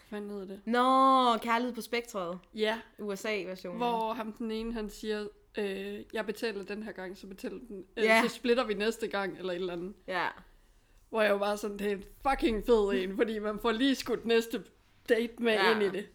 Hvad 0.08 0.20
hedder 0.20 0.44
det? 0.44 0.60
Nå, 0.64 1.36
kærlighed 1.38 1.74
på 1.74 1.80
spektret. 1.80 2.38
Ja, 2.54 2.80
USA-versionen. 2.98 3.78
hvor 3.78 4.12
ham 4.12 4.32
den 4.32 4.50
ene, 4.50 4.72
han 4.72 4.90
siger, 4.90 5.28
øh, 5.58 6.00
jeg 6.12 6.26
betaler 6.26 6.64
den 6.64 6.82
her 6.82 6.92
gang, 6.92 7.16
så 7.18 7.26
betaler 7.26 7.58
den, 7.68 7.84
øh, 7.96 8.04
Ja. 8.04 8.22
så 8.28 8.34
splitter 8.34 8.64
vi 8.64 8.74
næste 8.74 9.08
gang, 9.08 9.38
eller 9.38 9.52
et 9.52 9.56
eller 9.56 9.72
andet. 9.72 9.94
Ja. 10.06 10.28
Hvor 11.08 11.22
jeg 11.22 11.30
jo 11.30 11.38
bare 11.38 11.56
sådan, 11.58 11.78
det 11.78 11.86
er 11.86 11.96
en 11.96 12.04
fucking 12.30 12.66
fed 12.66 12.90
en, 13.02 13.16
fordi 13.16 13.38
man 13.38 13.58
får 13.60 13.72
lige 13.72 13.94
skudt 13.94 14.24
næste 14.26 14.64
date 15.08 15.34
med 15.38 15.52
ja. 15.52 15.74
ind 15.74 15.82
i 15.82 15.98
det. 15.98 16.08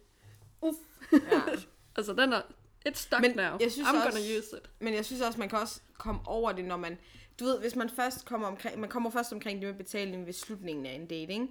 Uff. 0.62 0.76
ja. 1.12 1.18
Altså, 1.96 2.12
den 2.12 2.32
er, 2.32 2.42
it's 2.88 2.94
stuck 2.94 3.20
Men 3.20 3.30
now. 3.36 3.56
jeg 3.60 3.72
synes 3.72 3.88
I'm 3.88 3.96
også- 3.96 4.08
gonna 4.10 4.38
use 4.38 4.56
it. 4.56 4.70
Men 4.80 4.94
jeg 4.94 5.04
synes 5.04 5.22
også, 5.22 5.38
man 5.38 5.48
kan 5.48 5.58
også 5.58 5.80
komme 5.98 6.20
over 6.26 6.52
det, 6.52 6.64
når 6.64 6.76
man... 6.76 6.98
Du 7.40 7.44
ved, 7.44 7.60
hvis 7.60 7.76
man 7.76 7.90
først 7.90 8.24
kommer 8.26 8.48
omkring... 8.48 8.80
Man 8.80 8.88
kommer 8.90 9.10
først 9.10 9.32
omkring 9.32 9.60
det 9.62 9.68
med 9.68 9.74
betaling 9.78 10.26
ved 10.26 10.32
slutningen 10.32 10.86
af 10.86 10.92
en 10.92 11.06
date, 11.06 11.32
ikke? 11.32 11.48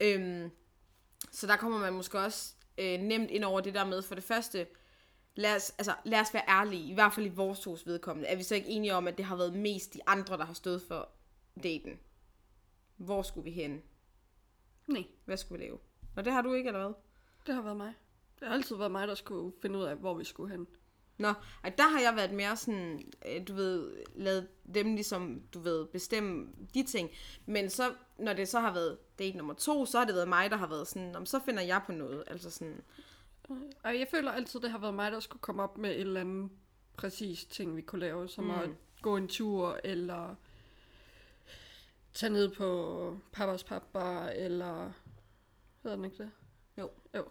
Øhm, 0.00 0.50
så 1.32 1.46
der 1.46 1.56
kommer 1.56 1.78
man 1.78 1.92
måske 1.92 2.18
også 2.18 2.52
øh, 2.78 2.98
nemt 3.00 3.30
ind 3.30 3.44
over 3.44 3.60
det 3.60 3.74
der 3.74 3.84
med, 3.84 4.02
for 4.02 4.14
det 4.14 4.24
første, 4.24 4.66
lad 5.34 5.56
os, 5.56 5.70
altså, 5.78 5.94
lad 6.04 6.20
os 6.20 6.34
være 6.34 6.48
ærlige, 6.48 6.90
i 6.90 6.94
hvert 6.94 7.12
fald 7.14 7.26
i 7.26 7.28
vores 7.28 7.60
tos 7.60 7.86
vedkommende, 7.86 8.28
er 8.28 8.36
vi 8.36 8.42
så 8.42 8.54
ikke 8.54 8.68
enige 8.68 8.94
om, 8.94 9.08
at 9.08 9.18
det 9.18 9.24
har 9.24 9.36
været 9.36 9.54
mest 9.54 9.94
de 9.94 10.00
andre, 10.06 10.36
der 10.36 10.44
har 10.44 10.54
stået 10.54 10.82
for 10.82 11.08
daten? 11.62 11.98
Hvor 12.96 13.22
skulle 13.22 13.44
vi 13.44 13.50
hen? 13.50 13.82
Nej, 14.86 15.04
Hvad 15.24 15.36
skulle 15.36 15.58
vi 15.58 15.64
lave? 15.64 15.78
Og 16.16 16.24
det 16.24 16.32
har 16.32 16.42
du 16.42 16.52
ikke, 16.52 16.68
eller 16.68 16.82
hvad? 16.82 16.94
det 17.46 17.54
har 17.54 17.62
været 17.62 17.76
mig. 17.76 17.94
Det 18.40 18.48
har 18.48 18.54
altid 18.54 18.76
været 18.76 18.90
mig, 18.90 19.08
der 19.08 19.14
skulle 19.14 19.52
finde 19.62 19.78
ud 19.78 19.84
af, 19.84 19.96
hvor 19.96 20.14
vi 20.14 20.24
skulle 20.24 20.50
hen. 20.50 20.66
Nå, 21.18 21.28
og 21.62 21.78
der 21.78 21.88
har 21.88 22.00
jeg 22.00 22.16
været 22.16 22.32
mere 22.32 22.56
sådan, 22.56 23.12
øh, 23.26 23.48
du 23.48 23.54
ved, 23.54 23.92
lavet 24.14 24.48
dem 24.74 24.94
ligesom, 24.94 25.42
du 25.54 25.60
ved, 25.60 25.86
bestemme 25.86 26.46
de 26.74 26.82
ting. 26.82 27.10
Men 27.46 27.70
så, 27.70 27.94
når 28.18 28.32
det 28.32 28.48
så 28.48 28.60
har 28.60 28.72
været 28.72 28.98
date 29.18 29.36
nummer 29.36 29.54
to, 29.54 29.86
så 29.86 29.98
har 29.98 30.04
det 30.04 30.14
været 30.14 30.28
mig, 30.28 30.50
der 30.50 30.56
har 30.56 30.66
været 30.66 30.88
sådan, 30.88 31.16
om 31.16 31.26
så 31.26 31.40
finder 31.44 31.62
jeg 31.62 31.82
på 31.86 31.92
noget. 31.92 32.24
Altså 32.26 32.50
sådan, 32.50 32.80
Og 33.82 33.98
jeg 33.98 34.06
føler 34.10 34.32
altid, 34.32 34.60
det 34.60 34.70
har 34.70 34.78
været 34.78 34.94
mig, 34.94 35.12
der 35.12 35.20
skulle 35.20 35.40
komme 35.40 35.62
op 35.62 35.78
med 35.78 35.90
et 35.90 36.00
eller 36.00 36.20
andet 36.20 36.50
præcis 36.96 37.44
ting, 37.44 37.76
vi 37.76 37.82
kunne 37.82 38.00
lave, 38.00 38.28
som 38.28 38.44
mm. 38.44 38.50
at 38.50 38.70
gå 39.02 39.16
en 39.16 39.28
tur, 39.28 39.80
eller 39.84 40.34
tage 42.14 42.32
ned 42.32 42.48
på 42.54 43.20
Papas 43.32 43.64
Papbar, 43.64 44.28
eller... 44.28 44.92
Hedder 45.82 45.96
den 45.96 46.04
ikke 46.04 46.18
det? 46.18 46.30
Jo. 46.78 46.90
Jo. 47.14 47.28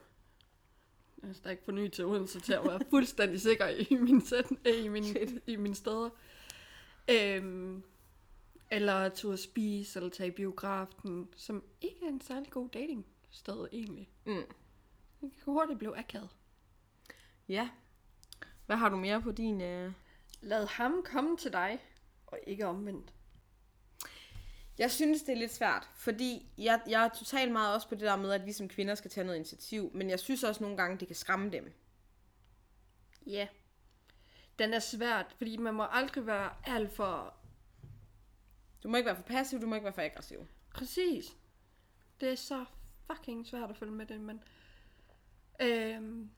Jeg 1.21 1.29
er 1.29 1.33
stadig 1.33 1.59
for 1.65 1.71
ny 1.71 1.89
til 1.89 2.05
Odense 2.05 2.39
til 2.39 2.53
at 2.53 2.63
være 2.63 2.79
fuldstændig 2.89 3.41
sikker 3.41 3.67
i 3.67 3.95
min, 3.95 4.21
sæt, 4.21 4.45
øh, 4.65 4.85
i 4.85 4.87
min, 4.87 5.03
i 5.47 5.55
mine 5.55 5.75
steder. 5.75 6.09
Øhm, 7.09 7.83
eller 8.71 9.09
tur 9.09 9.33
at 9.33 9.39
spise, 9.39 9.99
eller 9.99 10.09
tage 10.09 10.27
i 10.27 10.31
biografen, 10.31 11.29
som 11.35 11.63
ikke 11.81 12.05
er 12.05 12.09
en 12.09 12.21
særlig 12.21 12.49
god 12.49 12.69
dating 12.69 13.05
sted 13.31 13.67
egentlig. 13.71 14.09
mm. 14.25 14.43
Det 15.23 15.31
kan 15.43 15.53
hurtigt 15.53 15.79
blive 15.79 15.97
akavet. 15.97 16.29
ja. 17.47 17.69
Hvad 18.65 18.75
har 18.77 18.89
du 18.89 18.95
mere 18.95 19.21
på 19.21 19.31
din... 19.31 19.61
Øh... 19.61 19.91
Lad 20.41 20.67
ham 20.67 21.03
komme 21.05 21.37
til 21.37 21.53
dig, 21.53 21.79
og 22.27 22.39
ikke 22.47 22.67
omvendt. 22.67 23.13
Jeg 24.77 24.91
synes, 24.91 25.23
det 25.23 25.33
er 25.33 25.37
lidt 25.37 25.53
svært, 25.53 25.89
fordi 25.95 26.51
jeg, 26.57 26.81
jeg 26.87 27.05
er 27.05 27.09
totalt 27.09 27.51
meget 27.51 27.75
også 27.75 27.89
på 27.89 27.95
det 27.95 28.01
der 28.01 28.15
med, 28.15 28.31
at 28.31 28.45
vi 28.45 28.51
som 28.51 28.69
kvinder 28.69 28.95
skal 28.95 29.11
tage 29.11 29.23
noget 29.25 29.37
initiativ, 29.37 29.91
men 29.93 30.09
jeg 30.09 30.19
synes 30.19 30.43
også 30.43 30.63
nogle 30.63 30.77
gange, 30.77 30.97
det 30.97 31.07
kan 31.07 31.15
skræmme 31.15 31.51
dem. 31.51 31.73
Ja. 33.25 33.47
Den 34.59 34.73
er 34.73 34.79
svært, 34.79 35.35
fordi 35.37 35.57
man 35.57 35.73
må 35.73 35.83
aldrig 35.91 36.27
være 36.27 36.53
alt 36.63 36.91
for... 36.91 37.33
Du 38.83 38.89
må 38.89 38.97
ikke 38.97 39.07
være 39.07 39.15
for 39.15 39.23
passiv, 39.23 39.61
du 39.61 39.67
må 39.67 39.75
ikke 39.75 39.85
være 39.85 39.93
for 39.93 40.01
aggressiv. 40.01 40.47
Præcis. 40.73 41.37
Det 42.21 42.29
er 42.29 42.35
så 42.35 42.65
fucking 43.11 43.47
svært 43.47 43.69
at 43.69 43.77
følge 43.77 43.93
med 43.93 44.05
det, 44.05 44.21
men... 44.21 44.43
Øhm... 45.61 46.29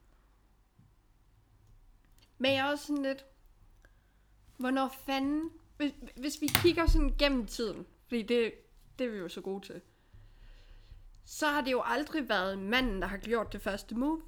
Men 2.38 2.52
jeg 2.52 2.68
er 2.68 2.72
også 2.72 2.86
sådan 2.86 3.04
lidt... 3.04 3.26
Hvornår 4.58 4.96
fanden... 5.06 5.50
Hvis, 5.78 5.94
hvis 6.16 6.42
vi 6.42 6.48
kigger 6.48 6.88
sådan 6.88 7.16
gennem 7.20 7.46
tiden, 7.46 7.86
fordi 8.08 8.22
det, 8.22 8.54
det 9.00 9.08
er 9.08 9.12
vi 9.12 9.18
jo 9.18 9.30
så 9.30 9.42
gode 9.42 9.66
til, 9.66 9.82
så 11.26 11.48
har 11.48 11.62
det 11.62 11.72
jo 11.72 11.82
aldrig 11.86 12.30
været 12.30 12.60
manden, 12.60 13.02
der 13.02 13.08
har 13.08 13.18
gjort 13.18 13.54
det 13.54 13.62
første 13.62 13.96
move. 13.96 14.22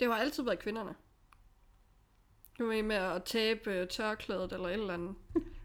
Det 0.00 0.08
har 0.08 0.14
altid 0.14 0.42
været 0.42 0.58
kvinderne. 0.58 0.94
Du 2.58 2.70
er 2.70 2.82
med 2.82 2.96
at 2.96 3.24
tabe 3.24 3.70
øh, 3.70 3.88
tørklædet 3.88 4.52
eller 4.52 4.68
et 4.68 4.72
eller 4.72 4.94
andet. 4.94 5.14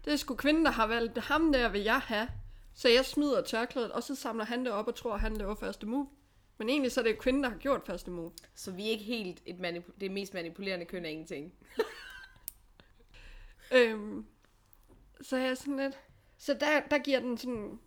Det 0.04 0.12
er 0.12 0.16
sgu 0.16 0.34
kvinden, 0.34 0.64
der 0.64 0.70
har 0.70 0.86
valgt, 0.86 1.18
ham 1.18 1.52
der 1.52 1.68
vil 1.68 1.80
jeg 1.80 2.00
have. 2.00 2.28
Så 2.74 2.88
jeg 2.88 3.04
smider 3.04 3.42
tørklædet, 3.42 3.92
og 3.92 4.02
så 4.02 4.14
samler 4.14 4.44
han 4.44 4.64
det 4.64 4.72
op 4.72 4.88
og 4.88 4.94
tror, 4.94 5.16
han 5.16 5.36
laver 5.36 5.54
første 5.54 5.86
move. 5.86 6.08
Men 6.62 6.68
egentlig 6.68 6.92
så 6.92 7.00
er 7.00 7.04
det 7.04 7.10
jo 7.10 7.16
kvinden, 7.20 7.42
der 7.42 7.48
har 7.50 7.58
gjort 7.58 7.82
første 7.86 8.10
move. 8.10 8.32
Så 8.54 8.70
vi 8.70 8.86
er 8.86 8.90
ikke 8.90 9.04
helt 9.04 9.42
et 9.46 9.56
manip- 9.56 9.92
det 10.00 10.10
mest 10.10 10.34
manipulerende 10.34 10.86
køn 10.86 11.04
af 11.04 11.10
ingenting. 11.10 11.52
Øhm, 13.74 14.26
så 15.20 15.36
er 15.36 15.40
jeg 15.46 15.56
sådan 15.56 15.76
lidt... 15.76 16.00
Så 16.38 16.54
der, 16.54 16.80
der 16.90 16.98
giver 16.98 17.20
den 17.20 17.38
sådan, 17.38 17.78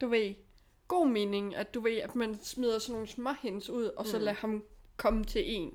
du 0.00 0.08
ved, 0.08 0.34
god 0.88 1.08
mening, 1.08 1.54
at 1.56 1.74
du 1.74 1.80
ved, 1.80 1.96
at 1.96 2.14
man 2.14 2.38
smider 2.42 2.78
sådan 2.78 2.92
nogle 2.92 3.08
småhens 3.08 3.70
ud, 3.70 3.84
og 3.84 4.06
så 4.06 4.18
Mm. 4.18 4.24
lader 4.24 4.36
ham 4.36 4.64
komme 4.96 5.24
til 5.24 5.42
en. 5.54 5.74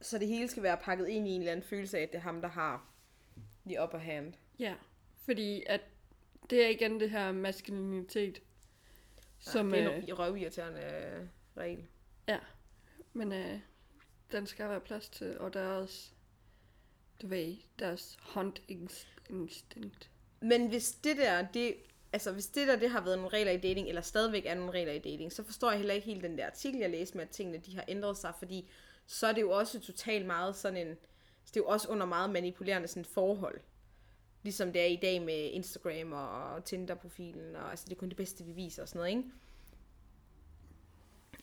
Så 0.00 0.18
det 0.18 0.28
hele 0.28 0.48
skal 0.48 0.62
være 0.62 0.76
pakket 0.76 1.08
ind 1.08 1.28
i 1.28 1.30
en 1.30 1.40
eller 1.40 1.52
anden 1.52 1.66
følelse 1.66 1.98
af, 1.98 2.02
at 2.02 2.08
det 2.12 2.18
er 2.18 2.22
ham, 2.22 2.40
der 2.40 2.48
har 2.48 2.86
the 3.66 3.82
upper 3.82 3.98
hand. 3.98 4.34
Ja, 4.58 4.74
fordi 5.24 5.62
at 5.66 5.80
det 6.50 6.64
er 6.64 6.68
igen 6.68 7.00
det 7.00 7.10
her 7.10 7.32
maskulinitet, 7.32 8.42
som, 9.38 9.70
det 9.70 9.82
er 9.82 9.92
øh, 9.96 10.04
en 10.08 10.18
røvirriterende 10.18 11.28
regel. 11.56 11.86
men 13.12 13.32
øh, 13.32 13.60
den 14.32 14.46
skal 14.46 14.68
være 14.68 14.80
plads 14.80 15.08
til, 15.08 15.38
og 15.38 15.54
deres, 15.54 16.14
du 17.22 17.26
ved, 17.26 17.56
deres 17.78 18.18
hunt 18.20 18.62
instinct. 19.28 20.10
Men 20.40 20.68
hvis 20.68 20.92
det 20.92 21.16
der, 21.16 21.46
det, 21.54 21.74
altså 22.12 22.32
hvis 22.32 22.46
det 22.46 22.68
der, 22.68 22.76
det 22.76 22.90
har 22.90 23.00
været 23.00 23.18
nogle 23.18 23.36
regler 23.36 23.52
i 23.52 23.56
dating, 23.56 23.88
eller 23.88 24.02
stadigvæk 24.02 24.46
er 24.46 24.54
nogle 24.54 24.72
regler 24.72 24.92
i 24.92 24.98
dating, 24.98 25.32
så 25.32 25.44
forstår 25.44 25.70
jeg 25.70 25.78
heller 25.78 25.94
ikke 25.94 26.06
helt 26.06 26.22
den 26.22 26.38
der 26.38 26.46
artikel, 26.46 26.80
jeg 26.80 26.90
læste 26.90 27.16
med, 27.16 27.24
at 27.24 27.30
tingene 27.30 27.58
de 27.58 27.76
har 27.76 27.84
ændret 27.88 28.16
sig, 28.16 28.32
fordi 28.38 28.70
så 29.06 29.26
er 29.26 29.32
det 29.32 29.40
jo 29.40 29.50
også 29.50 29.80
totalt 29.80 30.26
meget 30.26 30.56
sådan 30.56 30.86
en, 30.86 30.96
det 31.46 31.56
er 31.56 31.60
jo 31.60 31.66
også 31.66 31.88
under 31.88 32.06
meget 32.06 32.30
manipulerende 32.30 32.88
sådan 32.88 33.04
forhold. 33.04 33.60
Ligesom 34.42 34.72
det 34.72 34.82
er 34.82 34.86
i 34.86 34.98
dag 35.02 35.22
med 35.22 35.50
Instagram 35.50 36.12
og 36.12 36.64
Tinder-profilen, 36.64 37.56
og 37.56 37.70
altså 37.70 37.84
det 37.88 37.94
er 37.94 37.98
kun 37.98 38.08
det 38.08 38.16
bedste, 38.16 38.44
vi 38.44 38.52
viser 38.52 38.82
og 38.82 38.88
sådan 38.88 38.98
noget, 38.98 39.10
ikke? 39.10 39.30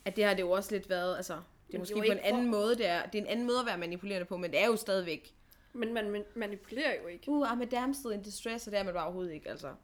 At 0.07 0.15
det 0.15 0.23
har 0.23 0.33
det 0.33 0.41
jo 0.41 0.51
også 0.51 0.71
lidt 0.71 0.89
været, 0.89 1.15
altså, 1.17 1.41
det 1.67 1.75
er 1.75 1.79
måske 1.79 1.95
på 1.95 2.01
en 2.01 2.19
anden 2.19 2.43
for- 2.53 2.57
måde, 2.59 2.75
det 2.77 2.85
er, 2.87 3.05
det 3.05 3.17
er 3.19 3.21
en 3.23 3.27
anden 3.29 3.47
måde 3.47 3.59
at 3.59 3.65
være 3.65 3.77
manipulerende 3.77 4.25
på, 4.25 4.37
men 4.37 4.51
det 4.51 4.59
er 4.59 4.65
jo 4.67 4.75
stadigvæk, 4.75 5.35
Men 5.73 5.93
man 5.93 6.09
man 6.11 6.25
manipulerer 6.35 7.01
jo 7.01 7.07
ikke. 7.07 7.29
uh, 7.31 7.51
I'm 7.51 7.61
a 7.61 7.65
damsel 7.65 8.11
in 8.13 8.21
distress, 8.21 8.67
og 8.67 8.71
det 8.71 8.79
er 8.79 8.83
man 8.83 8.93
bare 8.93 9.03
overhovedet 9.03 9.33
ikke, 9.33 9.49
altså. 9.49 9.75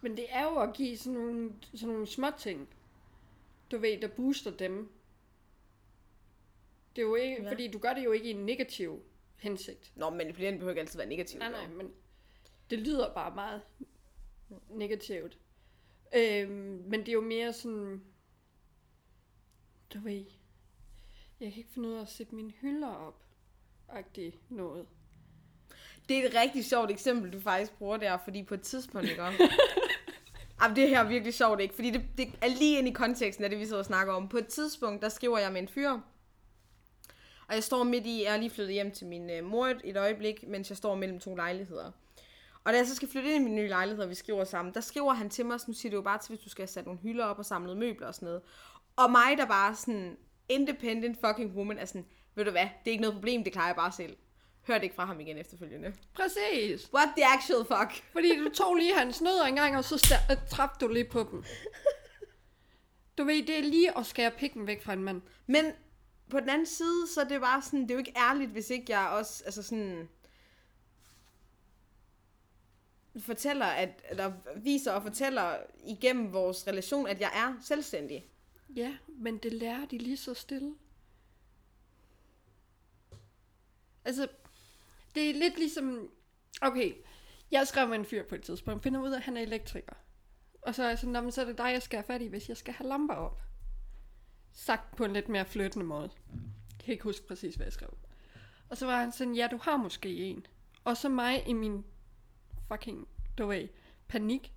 Men 0.00 0.16
det 0.16 0.26
er 0.28 0.42
jo 0.42 0.56
at 0.58 0.72
give 0.74 0.96
sådan 0.96 1.12
nogle, 1.20 1.52
sådan 1.74 1.88
nogle 1.88 2.06
små 2.06 2.26
ting, 2.38 2.68
du 3.70 3.78
ved, 3.78 4.00
der 4.00 4.08
booster 4.08 4.50
dem. 4.50 4.88
Det 6.96 7.02
er 7.02 7.06
jo 7.06 7.14
ikke, 7.14 7.42
Ja. 7.42 7.50
fordi 7.50 7.68
du 7.70 7.78
gør 7.78 7.94
det 7.94 8.04
jo 8.04 8.12
ikke 8.12 8.26
i 8.26 8.30
en 8.30 8.46
negativ 8.46 9.02
hensigt. 9.36 9.92
Nå, 9.96 10.10
manipulerende 10.10 10.58
behøver 10.58 10.72
ikke 10.72 10.80
altid 10.80 10.98
være 10.98 11.08
negativt. 11.08 11.38
Nej, 11.38 11.50
nej, 11.50 11.66
men 11.68 11.92
det 12.70 12.78
lyder 12.78 13.14
bare 13.14 13.34
meget 13.34 13.62
negativt. 14.70 15.38
Øhm, 16.16 16.82
men 16.86 17.00
det 17.00 17.08
er 17.08 17.12
jo 17.12 17.20
mere 17.20 17.52
sådan, 17.52 18.02
du 19.94 19.98
ved, 19.98 20.24
jeg 21.40 21.52
kan 21.52 21.58
ikke 21.58 21.70
finde 21.74 21.88
ud 21.88 21.94
af 21.94 22.00
at 22.00 22.10
sætte 22.10 22.34
mine 22.34 22.52
hylder 22.60 22.88
op, 22.88 23.22
agtigt 23.88 24.50
noget. 24.50 24.86
Det 26.08 26.18
er 26.18 26.28
et 26.28 26.34
rigtig 26.34 26.64
sjovt 26.64 26.90
eksempel, 26.90 27.32
du 27.32 27.40
faktisk 27.40 27.72
bruger 27.72 27.96
der, 27.96 28.18
fordi 28.24 28.42
på 28.42 28.54
et 28.54 28.62
tidspunkt, 28.62 29.08
ikke? 29.08 29.22
Jamen, 30.62 30.76
det 30.76 30.88
her 30.88 31.00
er 31.00 31.08
virkelig 31.08 31.34
sjovt, 31.34 31.60
ikke? 31.60 31.74
Fordi 31.74 31.90
det, 31.90 32.04
det 32.16 32.38
er 32.42 32.48
lige 32.48 32.78
ind 32.78 32.88
i 32.88 32.92
konteksten 32.92 33.44
af 33.44 33.50
det, 33.50 33.58
vi 33.58 33.64
sidder 33.64 33.78
og 33.78 33.84
snakker 33.84 34.12
om. 34.12 34.28
På 34.28 34.38
et 34.38 34.46
tidspunkt, 34.46 35.02
der 35.02 35.08
skriver 35.08 35.38
jeg 35.38 35.52
med 35.52 35.60
en 35.60 35.68
fyr, 35.68 35.90
og 37.48 37.54
jeg 37.54 37.62
står 37.62 37.82
midt 37.82 38.06
i, 38.06 38.24
jeg 38.24 38.34
er 38.34 38.36
lige 38.36 38.50
flyttet 38.50 38.74
hjem 38.74 38.90
til 38.90 39.06
min 39.06 39.30
øh, 39.30 39.44
mor 39.44 39.66
et, 39.66 39.80
et 39.84 39.96
øjeblik, 39.96 40.48
mens 40.48 40.68
jeg 40.70 40.76
står 40.76 40.94
mellem 40.94 41.20
to 41.20 41.34
lejligheder. 41.34 41.90
Og 42.64 42.72
da 42.72 42.78
jeg 42.78 42.86
så 42.86 42.94
skal 42.94 43.08
flytte 43.08 43.34
ind 43.34 43.42
i 43.42 43.44
min 43.44 43.54
nye 43.54 43.68
lejlighed, 43.68 44.04
og 44.04 44.10
vi 44.10 44.14
skriver 44.14 44.44
sammen, 44.44 44.74
der 44.74 44.80
skriver 44.80 45.12
han 45.12 45.30
til 45.30 45.46
mig, 45.46 45.60
nu 45.66 45.72
siger 45.74 45.90
det 45.90 45.96
jo 45.96 46.02
bare 46.02 46.18
til, 46.18 46.28
hvis 46.28 46.44
du 46.44 46.48
skal 46.48 46.62
have 46.62 46.68
sat 46.68 46.84
nogle 46.84 47.00
hylder 47.00 47.24
op 47.24 47.38
og 47.38 47.44
samlet 47.44 47.76
møbler 47.76 48.06
og 48.06 48.14
sådan 48.14 48.26
noget. 48.26 48.42
Og 48.96 49.10
mig, 49.10 49.38
der 49.38 49.46
bare 49.46 49.76
sådan 49.76 50.16
independent 50.48 51.18
fucking 51.26 51.56
woman, 51.56 51.78
er 51.78 51.84
sådan, 51.84 52.06
ved 52.34 52.44
du 52.44 52.50
hvad, 52.50 52.62
det 52.62 52.86
er 52.86 52.90
ikke 52.90 53.00
noget 53.02 53.14
problem, 53.14 53.44
det 53.44 53.52
klarer 53.52 53.66
jeg 53.68 53.76
bare 53.76 53.92
selv. 53.92 54.16
Hørte 54.66 54.84
ikke 54.84 54.96
fra 54.96 55.04
ham 55.04 55.20
igen 55.20 55.38
efterfølgende. 55.38 55.94
Præcis. 56.14 56.92
What 56.94 57.08
the 57.16 57.26
actual 57.26 57.64
fuck? 57.66 58.04
Fordi 58.12 58.38
du 58.38 58.48
tog 58.54 58.74
lige 58.74 58.94
hans 58.98 59.20
nødder 59.20 59.44
engang, 59.44 59.76
og 59.76 59.84
så 59.84 59.94
sta- 60.06 60.48
trapte 60.48 60.86
du 60.86 60.92
lige 60.92 61.04
på 61.04 61.28
dem. 61.30 61.44
du 63.18 63.24
ved, 63.24 63.46
det 63.46 63.58
er 63.58 63.62
lige 63.62 63.98
at 63.98 64.06
skære 64.06 64.30
pikken 64.30 64.66
væk 64.66 64.82
fra 64.82 64.92
en 64.92 65.02
mand. 65.04 65.22
Men 65.46 65.64
på 66.30 66.40
den 66.40 66.48
anden 66.48 66.66
side, 66.66 67.08
så 67.14 67.20
er 67.20 67.24
det 67.24 67.40
bare 67.40 67.62
sådan, 67.62 67.82
det 67.82 67.90
er 67.90 67.94
jo 67.94 67.98
ikke 67.98 68.14
ærligt, 68.16 68.50
hvis 68.50 68.70
ikke 68.70 68.84
jeg 68.98 69.08
også, 69.08 69.42
altså 69.44 69.62
sådan, 69.62 70.08
fortæller, 73.20 73.66
at, 73.66 74.02
eller 74.10 74.32
viser 74.56 74.92
og 74.92 75.02
fortæller 75.02 75.56
igennem 75.86 76.32
vores 76.32 76.66
relation, 76.66 77.06
at 77.06 77.20
jeg 77.20 77.30
er 77.34 77.54
selvstændig. 77.62 78.26
Ja, 78.76 78.96
men 79.08 79.38
det 79.38 79.52
lærer 79.52 79.86
de 79.86 79.98
lige 79.98 80.16
så 80.16 80.34
stille. 80.34 80.74
Altså, 84.04 84.28
det 85.14 85.30
er 85.30 85.34
lidt 85.34 85.58
ligesom... 85.58 86.10
Okay, 86.62 86.94
jeg 87.50 87.68
skrev 87.68 87.88
med 87.88 87.98
en 87.98 88.04
fyr 88.04 88.22
på 88.22 88.34
et 88.34 88.42
tidspunkt, 88.42 88.82
finder 88.82 89.00
ud 89.00 89.10
af, 89.10 89.16
at 89.16 89.22
han 89.22 89.36
er 89.36 89.40
elektriker. 89.40 89.94
Og 90.62 90.74
så 90.74 90.82
er 90.82 90.88
jeg 90.88 90.98
sådan, 90.98 91.22
men 91.22 91.32
så 91.32 91.40
er 91.40 91.44
det 91.44 91.58
dig, 91.58 91.72
jeg 91.72 91.82
skal 91.82 91.96
have 91.96 92.06
fat 92.06 92.22
i, 92.22 92.26
hvis 92.26 92.48
jeg 92.48 92.56
skal 92.56 92.74
have 92.74 92.88
lamper 92.88 93.14
op. 93.14 93.42
Sagt 94.52 94.96
på 94.96 95.04
en 95.04 95.12
lidt 95.12 95.28
mere 95.28 95.44
flyttende 95.44 95.86
måde. 95.86 96.10
Jeg 96.32 96.78
kan 96.84 96.92
ikke 96.92 97.04
huske 97.04 97.26
præcis, 97.26 97.54
hvad 97.54 97.66
jeg 97.66 97.72
skrev. 97.72 97.98
Og 98.68 98.76
så 98.76 98.86
var 98.86 99.00
han 99.00 99.12
sådan, 99.12 99.34
ja, 99.34 99.48
du 99.50 99.56
har 99.56 99.76
måske 99.76 100.08
en. 100.08 100.46
Og 100.84 100.96
så 100.96 101.08
mig 101.08 101.48
i 101.48 101.52
min 101.52 101.84
fucking, 102.68 103.08
du 103.38 103.46
ved, 103.46 103.68
panik, 104.08 104.53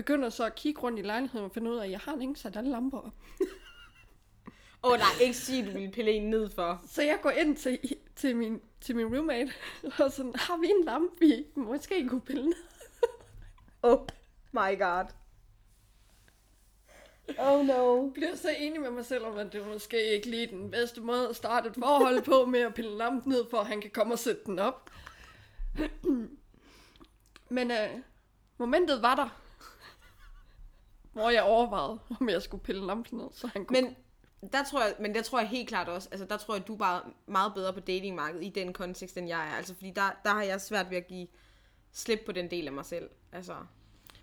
begynder 0.00 0.28
så 0.28 0.44
at 0.44 0.54
kigge 0.54 0.80
rundt 0.80 0.98
i 0.98 1.02
lejligheden 1.02 1.44
og 1.44 1.52
finde 1.52 1.70
ud 1.70 1.76
af, 1.76 1.84
at 1.84 1.90
jeg 1.90 2.00
har 2.00 2.20
ikke 2.20 2.40
sat 2.40 2.56
alle 2.56 2.70
lamper 2.70 2.98
op. 2.98 3.12
Åh 4.84 4.92
oh, 4.92 4.98
nej, 4.98 5.08
ikke 5.20 5.36
sige, 5.36 5.66
du 5.66 5.70
ville 5.70 5.90
pille 5.90 6.10
en 6.10 6.30
ned 6.30 6.50
for. 6.50 6.82
Så 6.86 7.02
jeg 7.02 7.18
går 7.22 7.30
ind 7.30 7.56
til, 7.56 7.78
til, 8.16 8.36
min, 8.36 8.60
til 8.80 8.96
min 8.96 9.14
roommate, 9.14 9.52
og 10.04 10.12
sådan, 10.12 10.32
har 10.34 10.56
vi 10.56 10.66
en 10.66 10.84
lampe, 10.84 11.16
vi 11.20 11.44
måske 11.56 12.08
kunne 12.08 12.20
pille 12.20 12.44
ned? 12.44 12.54
Oh 13.82 13.98
my 14.52 14.78
god. 14.78 15.04
Oh 17.38 17.66
no. 17.66 18.04
Jeg 18.04 18.12
bliver 18.14 18.36
så 18.36 18.48
enig 18.58 18.80
med 18.80 18.90
mig 18.90 19.04
selv 19.04 19.24
om, 19.24 19.38
at 19.38 19.52
det 19.52 19.66
måske 19.66 20.14
ikke 20.14 20.30
lige 20.30 20.46
den 20.46 20.70
bedste 20.70 21.00
måde 21.00 21.28
at 21.28 21.36
starte 21.36 21.68
et 21.68 21.74
forhold 21.78 22.22
på 22.22 22.46
med 22.46 22.60
at 22.60 22.74
pille 22.74 22.98
lampen 22.98 23.32
ned, 23.32 23.44
for 23.50 23.58
at 23.58 23.66
han 23.66 23.80
kan 23.80 23.90
komme 23.90 24.14
og 24.14 24.18
sætte 24.18 24.42
den 24.46 24.58
op. 24.58 24.90
Men 27.56 27.70
øh, 27.70 27.88
momentet 28.58 29.02
var 29.02 29.14
der, 29.14 29.40
hvor 31.20 31.30
jeg 31.30 31.42
overvejede, 31.42 31.98
om 32.20 32.28
jeg 32.28 32.42
skulle 32.42 32.62
pille 32.64 32.86
lampen 32.86 33.18
ned, 33.18 33.28
så 33.32 33.46
han 33.46 33.64
kunne... 33.64 33.82
Men 33.82 33.96
der 34.52 34.64
tror 34.64 34.82
jeg, 34.82 34.94
men 35.00 35.14
der 35.14 35.22
tror 35.22 35.38
jeg 35.38 35.48
helt 35.48 35.68
klart 35.68 35.88
også, 35.88 36.08
altså 36.12 36.26
der 36.26 36.36
tror 36.36 36.54
jeg, 36.54 36.66
du 36.66 36.74
er 36.74 36.78
bare 36.78 37.02
meget 37.26 37.54
bedre 37.54 37.72
på 37.72 37.80
datingmarkedet 37.80 38.44
i 38.44 38.48
den 38.48 38.72
kontekst, 38.72 39.16
end 39.16 39.28
jeg 39.28 39.48
er. 39.48 39.56
Altså 39.56 39.74
fordi 39.74 39.90
der, 39.90 40.20
der 40.24 40.30
har 40.30 40.42
jeg 40.42 40.60
svært 40.60 40.90
ved 40.90 40.96
at 40.96 41.06
give 41.06 41.26
slip 41.92 42.20
på 42.26 42.32
den 42.32 42.50
del 42.50 42.66
af 42.66 42.72
mig 42.72 42.84
selv. 42.84 43.10
Altså, 43.32 43.56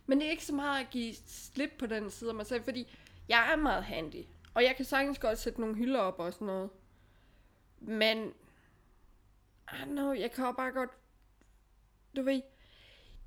Men 0.06 0.20
det 0.20 0.28
er 0.28 0.32
ikke 0.32 0.46
så 0.46 0.56
meget 0.56 0.82
at 0.82 0.90
give 0.90 1.16
slip 1.28 1.72
på 1.80 1.86
den 1.86 2.12
side 2.12 2.30
af 2.30 2.36
mig 2.36 2.46
selv, 2.46 2.64
fordi 2.64 2.98
jeg 3.30 3.52
er 3.52 3.56
meget 3.56 3.84
handy. 3.84 4.26
Og 4.54 4.64
jeg 4.64 4.76
kan 4.76 4.86
sagtens 4.86 5.20
godt 5.20 5.40
sætte 5.40 5.62
nogle 5.62 5.76
hylder 5.76 6.00
op 6.00 6.20
og 6.20 6.34
sådan 6.34 6.48
noget. 6.48 6.70
Men, 7.80 8.34
I 9.72 9.76
don't 9.76 9.86
know, 9.86 10.12
jeg 10.12 10.32
kan 10.32 10.46
jo 10.46 10.52
bare 10.52 10.72
godt, 10.72 10.90
du 12.16 12.22
ved, 12.22 12.42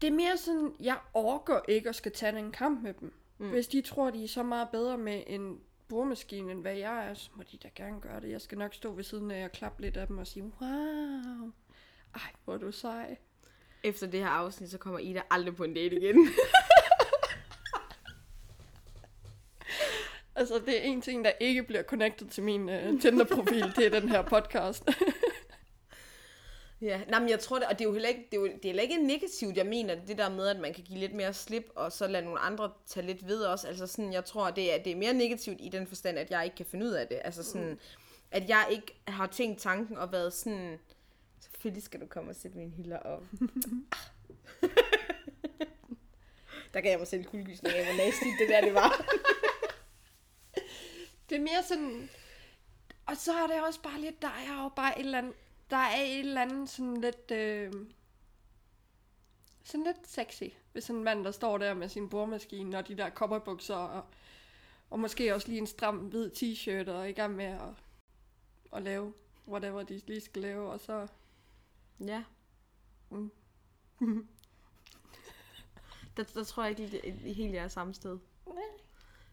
det 0.00 0.06
er 0.06 0.12
mere 0.12 0.36
sådan, 0.36 0.74
jeg 0.80 0.98
orker 1.14 1.60
ikke 1.68 1.88
at 1.88 1.94
skal 1.94 2.12
tage 2.12 2.36
den 2.36 2.52
kamp 2.52 2.82
med 2.82 2.94
dem. 2.94 3.19
Mm. 3.40 3.50
Hvis 3.50 3.68
de 3.68 3.80
tror, 3.80 4.10
de 4.10 4.24
er 4.24 4.28
så 4.28 4.42
meget 4.42 4.68
bedre 4.72 4.98
med 4.98 5.22
en 5.26 5.60
boremaskine, 5.88 6.52
end 6.52 6.60
hvad 6.60 6.74
jeg 6.76 7.08
er, 7.08 7.14
så 7.14 7.30
må 7.34 7.42
de 7.52 7.56
da 7.56 7.68
gerne 7.76 8.00
gøre 8.00 8.20
det. 8.20 8.30
Jeg 8.30 8.40
skal 8.40 8.58
nok 8.58 8.74
stå 8.74 8.92
ved 8.92 9.04
siden 9.04 9.30
af 9.30 9.44
og 9.44 9.52
klappe 9.52 9.82
lidt 9.82 9.96
af 9.96 10.06
dem 10.06 10.18
og 10.18 10.26
sige, 10.26 10.42
wow, 10.42 11.50
ej, 12.14 12.30
hvor 12.44 12.54
er 12.54 12.58
du 12.58 12.72
sej. 12.72 13.16
efter 13.82 14.06
det 14.06 14.20
her 14.20 14.28
afsnit, 14.28 14.70
så 14.70 14.78
kommer 14.78 14.98
Ida 14.98 15.20
aldrig 15.30 15.56
på 15.56 15.64
en 15.64 15.74
date 15.74 15.96
igen. 15.96 16.28
Altså, 20.34 20.58
det 20.66 20.78
er 20.78 20.82
en 20.82 21.00
ting, 21.00 21.24
der 21.24 21.32
ikke 21.40 21.62
bliver 21.62 21.82
connected 21.82 22.28
til 22.28 22.42
min 22.42 22.68
uh, 22.68 23.00
Tinder-profil, 23.00 23.72
det 23.76 23.86
er 23.86 24.00
den 24.00 24.08
her 24.08 24.22
podcast. 24.22 24.84
ja, 26.82 27.00
nej, 27.08 27.20
men 27.20 27.28
jeg 27.28 27.40
tror 27.40 27.58
det, 27.58 27.68
og 27.68 27.78
det 27.78 27.80
er 27.80 27.88
jo 27.88 27.92
heller 27.92 28.08
ikke, 28.08 28.28
det 28.30 28.36
er, 28.36 28.40
jo, 28.40 28.46
det 28.46 28.64
er 28.64 28.68
heller 28.68 28.82
ikke 28.82 29.06
negativt, 29.06 29.56
jeg 29.56 29.66
mener, 29.66 29.94
det 29.94 30.18
der 30.18 30.28
med, 30.28 30.48
at 30.48 30.60
man 30.60 30.74
kan 30.74 30.84
give 30.84 30.98
lidt 30.98 31.14
mere 31.14 31.34
slip, 31.34 31.70
og 31.74 31.92
så 31.92 32.06
lade 32.06 32.24
nogle 32.24 32.40
andre 32.40 32.72
tage 32.86 33.06
lidt 33.06 33.26
ved 33.26 33.42
også. 33.42 33.68
Altså 33.68 33.86
sådan, 33.86 34.12
jeg 34.12 34.24
tror, 34.24 34.50
det 34.50 34.74
er, 34.74 34.82
det 34.82 34.92
er 34.92 34.96
mere 34.96 35.12
negativt 35.12 35.56
i 35.60 35.68
den 35.68 35.86
forstand, 35.86 36.18
at 36.18 36.30
jeg 36.30 36.44
ikke 36.44 36.56
kan 36.56 36.66
finde 36.66 36.86
ud 36.86 36.90
af 36.90 37.08
det. 37.08 37.20
Altså 37.24 37.42
sådan, 37.42 37.78
at 38.30 38.48
jeg 38.48 38.66
ikke 38.70 39.00
har 39.08 39.26
tænkt 39.26 39.60
tanken 39.60 39.96
og 39.96 40.12
været 40.12 40.32
sådan, 40.32 40.78
selvfølgelig 41.40 41.82
skal 41.82 42.00
du 42.00 42.06
komme 42.06 42.30
og 42.30 42.36
sætte 42.36 42.58
mine 42.58 42.70
hylder 42.70 42.98
op. 42.98 43.22
der 46.74 46.80
gav 46.80 46.90
jeg 46.90 46.98
mig 46.98 47.08
selv 47.08 47.24
kuldegysning 47.24 47.74
af, 47.74 47.84
hvor 47.84 48.04
nasty 48.04 48.26
det 48.40 48.48
der 48.48 48.60
det 48.60 48.74
var. 48.74 49.06
det 51.28 51.36
er 51.36 51.40
mere 51.40 51.62
sådan... 51.68 52.10
Og 53.06 53.16
så 53.16 53.32
er 53.32 53.46
det 53.46 53.62
også 53.66 53.82
bare 53.82 54.00
lidt, 54.00 54.22
der 54.22 54.28
er 54.28 54.62
jo 54.62 54.68
bare 54.76 54.98
et 54.98 55.04
eller 55.04 55.18
andet... 55.18 55.34
Der 55.70 55.76
er 55.76 55.96
et 55.96 56.18
eller 56.18 56.42
andet 56.42 56.68
sådan 56.68 57.00
lidt... 57.00 57.30
Øh, 57.30 57.72
sådan 59.64 59.86
lidt 59.86 60.08
sexy, 60.08 60.44
hvis 60.72 60.84
sådan 60.84 60.98
en 60.98 61.04
mand, 61.04 61.24
der 61.24 61.30
står 61.30 61.58
der 61.58 61.74
med 61.74 61.88
sin 61.88 62.08
boremaskine 62.08 62.78
og 62.78 62.88
de 62.88 62.96
der 62.96 63.10
kopperbukser 63.10 63.74
og, 63.74 64.04
og 64.90 65.00
måske 65.00 65.34
også 65.34 65.48
lige 65.48 65.58
en 65.58 65.66
stram 65.66 65.96
hvid 65.96 66.30
t-shirt 66.30 66.90
og 66.90 67.10
i 67.10 67.12
gang 67.12 67.36
med 67.36 67.44
at, 67.44 67.60
at 68.72 68.82
lave 68.82 69.12
whatever 69.48 69.82
de 69.82 70.00
lige 70.06 70.20
skal 70.20 70.42
lave, 70.42 70.70
og 70.70 70.80
så... 70.80 71.06
Ja. 72.00 72.24
Mm. 73.10 73.30
der, 76.16 76.22
der 76.22 76.44
tror 76.44 76.64
jeg 76.64 76.80
ikke 76.80 77.12
lige, 77.22 77.34
helt 77.34 77.54
jeg 77.54 77.64
er 77.64 77.68
samme 77.68 77.94
sted. 77.94 78.18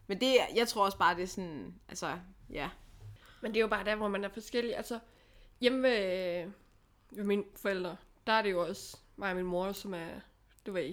Men 0.06 0.20
det, 0.20 0.36
jeg 0.54 0.68
tror 0.68 0.84
også 0.84 0.98
bare, 0.98 1.16
det 1.16 1.22
er 1.22 1.26
sådan, 1.26 1.74
altså, 1.88 2.18
ja. 2.50 2.70
Men 3.42 3.52
det 3.52 3.56
er 3.56 3.60
jo 3.60 3.68
bare 3.68 3.84
der, 3.84 3.96
hvor 3.96 4.08
man 4.08 4.24
er 4.24 4.28
forskellig. 4.28 4.76
Altså, 4.76 4.98
hjemme 5.60 5.82
ved, 5.82 6.50
ved 7.10 7.24
mine 7.24 7.44
forældre, 7.56 7.96
der 8.26 8.32
er 8.32 8.42
det 8.42 8.50
jo 8.50 8.66
også 8.66 8.96
mig 9.16 9.30
og 9.30 9.36
min 9.36 9.44
mor, 9.46 9.72
som 9.72 9.94
er, 9.94 10.20
du 10.66 10.72
ved, 10.72 10.92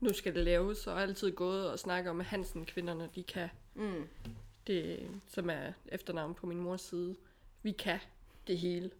nu 0.00 0.12
skal 0.12 0.34
det 0.34 0.44
laves, 0.44 0.86
og 0.86 1.02
altid 1.02 1.32
gået 1.32 1.70
og 1.70 1.78
snakket 1.78 2.10
om, 2.10 2.20
at 2.20 2.26
Hansen-kvinderne, 2.26 3.08
de 3.14 3.22
kan 3.22 3.48
Mm. 3.74 4.08
det, 4.66 5.08
som 5.26 5.50
er 5.50 5.72
efternavn 5.88 6.34
på 6.34 6.46
min 6.46 6.60
mors 6.60 6.80
side. 6.80 7.16
Vi 7.62 7.72
kan 7.72 7.98
det 8.46 8.58
hele. 8.58 8.90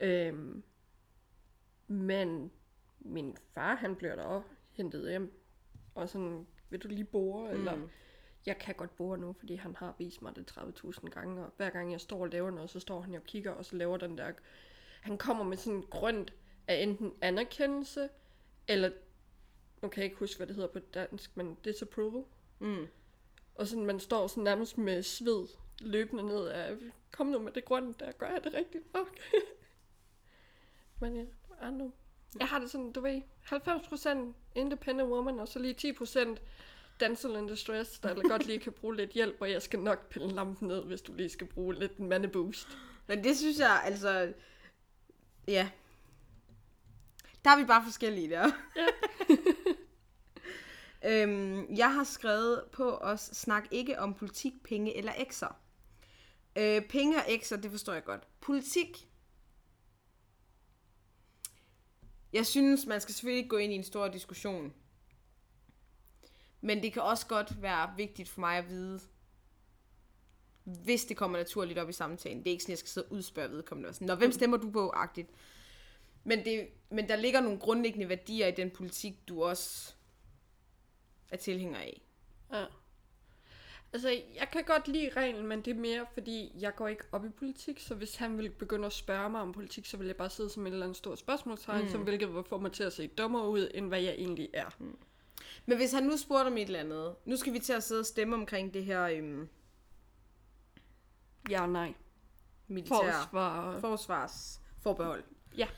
Øhm, 0.00 0.62
men 1.88 2.50
min 3.00 3.36
far, 3.54 3.74
han 3.74 3.96
bliver 3.96 4.16
der 4.16 4.22
også 4.22 4.48
hentet 4.72 5.08
hjem. 5.10 5.32
Og 5.94 6.08
sådan, 6.08 6.46
vil 6.70 6.80
du 6.80 6.88
lige 6.88 7.04
bore? 7.04 7.52
Mm. 7.52 7.58
Eller, 7.58 7.88
jeg 8.46 8.58
kan 8.58 8.74
godt 8.74 8.96
bore 8.96 9.18
nu, 9.18 9.32
fordi 9.32 9.54
han 9.54 9.76
har 9.76 9.94
vist 9.98 10.22
mig 10.22 10.36
det 10.36 10.50
30.000 10.50 11.08
gange. 11.08 11.44
Og 11.44 11.52
hver 11.56 11.70
gang 11.70 11.92
jeg 11.92 12.00
står 12.00 12.20
og 12.20 12.28
laver 12.28 12.50
noget, 12.50 12.70
så 12.70 12.80
står 12.80 13.00
han 13.00 13.14
og 13.14 13.24
kigger, 13.24 13.50
og 13.50 13.64
så 13.64 13.76
laver 13.76 13.96
den 13.96 14.18
der... 14.18 14.32
Han 15.00 15.18
kommer 15.18 15.44
med 15.44 15.56
sådan 15.56 15.84
grønt 15.90 16.34
af 16.68 16.82
enten 16.82 17.12
anerkendelse, 17.20 18.08
eller... 18.68 18.90
Nu 19.82 19.88
kan 19.88 20.00
jeg 20.00 20.04
ikke 20.04 20.16
huske, 20.16 20.36
hvad 20.36 20.46
det 20.46 20.54
hedder 20.54 20.68
på 20.68 20.78
dansk, 20.78 21.36
men 21.36 21.54
disapproval. 21.54 22.24
Mm. 22.58 22.86
Og 23.54 23.66
sådan, 23.66 23.86
man 23.86 24.00
står 24.00 24.26
sådan 24.26 24.44
nærmest 24.44 24.78
med 24.78 25.02
sved 25.02 25.46
løbende 25.80 26.22
ned 26.22 26.46
af, 26.46 26.76
kom 27.10 27.26
nu 27.26 27.38
med 27.38 27.52
det 27.52 27.64
grønne, 27.64 27.94
der 27.98 28.12
gør 28.12 28.26
jeg 28.26 28.44
det 28.44 28.54
rigtigt 28.54 28.94
nok. 28.94 29.08
Men 31.00 31.16
ja, 31.16 31.24
don't 31.50 31.70
know. 31.70 31.92
Jeg 32.38 32.46
har 32.46 32.58
det 32.58 32.70
sådan, 32.70 32.92
du 32.92 33.00
ved, 33.00 33.22
90% 33.44 34.08
independent 34.54 35.08
woman, 35.08 35.40
og 35.40 35.48
så 35.48 35.58
lige 35.58 35.94
10% 36.00 36.36
damsel 37.00 37.36
in 37.36 37.46
distress, 37.46 37.98
der 37.98 38.28
godt 38.28 38.46
lige 38.46 38.58
kan 38.58 38.72
bruge 38.72 38.96
lidt 38.96 39.10
hjælp, 39.10 39.36
og 39.40 39.50
jeg 39.50 39.62
skal 39.62 39.80
nok 39.80 40.08
pille 40.08 40.32
lampen 40.32 40.68
ned, 40.68 40.84
hvis 40.84 41.02
du 41.02 41.12
lige 41.14 41.28
skal 41.28 41.46
bruge 41.46 41.74
lidt 41.74 41.96
en 41.96 42.08
mandeboost. 42.08 42.68
Men 43.06 43.24
det 43.24 43.38
synes 43.38 43.58
jeg, 43.58 43.82
altså, 43.84 44.32
ja. 45.48 45.70
Der 47.44 47.50
er 47.50 47.58
vi 47.58 47.64
bare 47.64 47.84
forskellige 47.84 48.30
der. 48.30 48.50
Ja. 48.76 48.86
øhm, 51.22 51.74
jeg 51.74 51.94
har 51.94 52.04
skrevet 52.04 52.64
på 52.72 52.96
os, 52.96 53.20
snak 53.20 53.68
ikke 53.70 53.98
om 53.98 54.14
politik, 54.14 54.52
penge 54.64 54.96
eller 54.96 55.12
ekser. 55.18 55.60
Øh, 56.56 56.82
penge 56.88 57.16
og 57.16 57.24
ekser, 57.28 57.56
det 57.56 57.70
forstår 57.70 57.92
jeg 57.92 58.04
godt. 58.04 58.28
Politik. 58.40 59.08
Jeg 62.32 62.46
synes, 62.46 62.86
man 62.86 63.00
skal 63.00 63.14
selvfølgelig 63.14 63.38
ikke 63.38 63.48
gå 63.48 63.56
ind 63.56 63.72
i 63.72 63.76
en 63.76 63.84
stor 63.84 64.08
diskussion. 64.08 64.72
Men 66.60 66.82
det 66.82 66.92
kan 66.92 67.02
også 67.02 67.26
godt 67.26 67.62
være 67.62 67.90
vigtigt 67.96 68.28
for 68.28 68.40
mig 68.40 68.56
at 68.56 68.68
vide, 68.68 69.00
hvis 70.64 71.04
det 71.04 71.16
kommer 71.16 71.38
naturligt 71.38 71.78
op 71.78 71.88
i 71.88 71.92
samtalen. 71.92 72.38
Det 72.38 72.46
er 72.46 72.50
ikke 72.50 72.62
sådan, 72.62 72.72
jeg 72.72 72.78
skal 72.78 72.88
sidde 72.88 73.06
og 73.06 73.12
udspørge 73.12 73.50
vedkommende. 73.50 73.88
og 73.88 73.94
sådan, 73.94 74.06
Nå, 74.06 74.14
hvem 74.14 74.32
stemmer 74.32 74.56
du 74.56 74.70
på? 74.70 74.90
Agtigt. 74.90 75.30
Men, 76.24 76.44
det, 76.44 76.68
men 76.90 77.08
der 77.08 77.16
ligger 77.16 77.40
nogle 77.40 77.58
grundlæggende 77.58 78.08
værdier 78.08 78.46
i 78.46 78.50
den 78.50 78.70
politik, 78.70 79.28
du 79.28 79.42
også 79.42 79.94
er 81.30 81.36
tilhænger 81.36 81.78
af. 81.78 82.02
Ja. 82.52 82.64
Altså, 83.92 84.08
jeg 84.08 84.48
kan 84.52 84.64
godt 84.64 84.88
lide 84.88 85.10
reglen, 85.16 85.46
men 85.46 85.62
det 85.62 85.70
er 85.70 85.80
mere, 85.80 86.06
fordi 86.14 86.52
jeg 86.58 86.74
går 86.74 86.88
ikke 86.88 87.04
op 87.12 87.24
i 87.24 87.28
politik, 87.28 87.80
så 87.80 87.94
hvis 87.94 88.16
han 88.16 88.36
ville 88.36 88.50
begynde 88.50 88.86
at 88.86 88.92
spørge 88.92 89.30
mig 89.30 89.40
om 89.40 89.52
politik, 89.52 89.86
så 89.86 89.96
ville 89.96 90.08
jeg 90.08 90.16
bare 90.16 90.30
sidde 90.30 90.50
som 90.50 90.66
et 90.66 90.72
eller 90.72 90.86
andet 90.86 90.96
stort 90.96 91.18
spørgsmålstegn, 91.18 91.84
mm. 91.84 91.90
som 91.90 92.02
hvilket 92.02 92.34
vil 92.34 92.44
få 92.44 92.58
mig 92.58 92.72
til 92.72 92.82
at 92.82 92.92
se 92.92 93.06
dummere 93.06 93.48
ud, 93.48 93.70
end 93.74 93.88
hvad 93.88 94.00
jeg 94.00 94.14
egentlig 94.14 94.48
er. 94.52 94.70
Mm. 94.78 94.98
Men 95.66 95.76
hvis 95.76 95.92
han 95.92 96.02
nu 96.02 96.16
spurgte 96.16 96.46
om 96.46 96.56
et 96.56 96.66
eller 96.66 96.80
andet, 96.80 97.14
nu 97.24 97.36
skal 97.36 97.52
vi 97.52 97.58
til 97.58 97.72
at 97.72 97.82
sidde 97.82 98.00
og 98.00 98.06
stemme 98.06 98.34
omkring 98.36 98.74
det 98.74 98.84
her 98.84 99.02
øhm, 99.04 99.48
Ja 101.50 101.66
nej. 101.66 101.94
militær 102.68 102.96
Forsvar. 102.96 103.80
forsvarsforbehold. 103.80 105.24
Ja. 105.56 105.68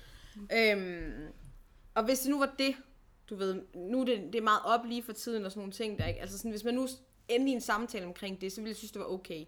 Øhm, 0.53 1.33
og 1.95 2.05
hvis 2.05 2.21
det 2.21 2.31
nu 2.31 2.39
var 2.39 2.55
det, 2.59 2.77
du 3.31 3.37
ved, 3.37 3.63
nu 3.75 4.01
er 4.01 4.05
det, 4.05 4.19
det 4.33 4.35
er 4.35 4.43
meget 4.43 4.63
op 4.65 4.85
lige 4.85 5.03
for 5.03 5.13
tiden 5.13 5.45
og 5.45 5.51
sådan 5.51 5.61
nogle 5.61 5.73
ting, 5.73 5.99
der 5.99 6.07
ikke, 6.07 6.21
altså 6.21 6.39
sådan, 6.39 6.51
hvis 6.51 6.65
man 6.65 6.75
nu 6.75 6.89
endte 7.29 7.51
i 7.51 7.55
en 7.55 7.61
samtale 7.61 8.07
omkring 8.07 8.41
det, 8.41 8.53
så 8.53 8.61
ville 8.61 8.69
jeg 8.69 8.77
synes, 8.77 8.93
det 8.93 9.01
var 9.01 9.07
okay. 9.07 9.45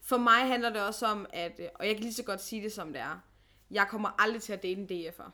For 0.00 0.16
mig 0.18 0.46
handler 0.46 0.70
det 0.70 0.82
også 0.82 1.06
om, 1.06 1.26
at, 1.32 1.60
øh, 1.60 1.68
og 1.74 1.86
jeg 1.86 1.94
kan 1.94 2.02
lige 2.02 2.14
så 2.14 2.24
godt 2.24 2.40
sige 2.42 2.62
det, 2.62 2.72
som 2.72 2.92
det 2.92 3.00
er, 3.00 3.18
jeg 3.70 3.86
kommer 3.90 4.22
aldrig 4.22 4.42
til 4.42 4.52
at 4.52 4.62
date 4.62 4.80
en 4.80 5.08
DF'er. 5.08 5.30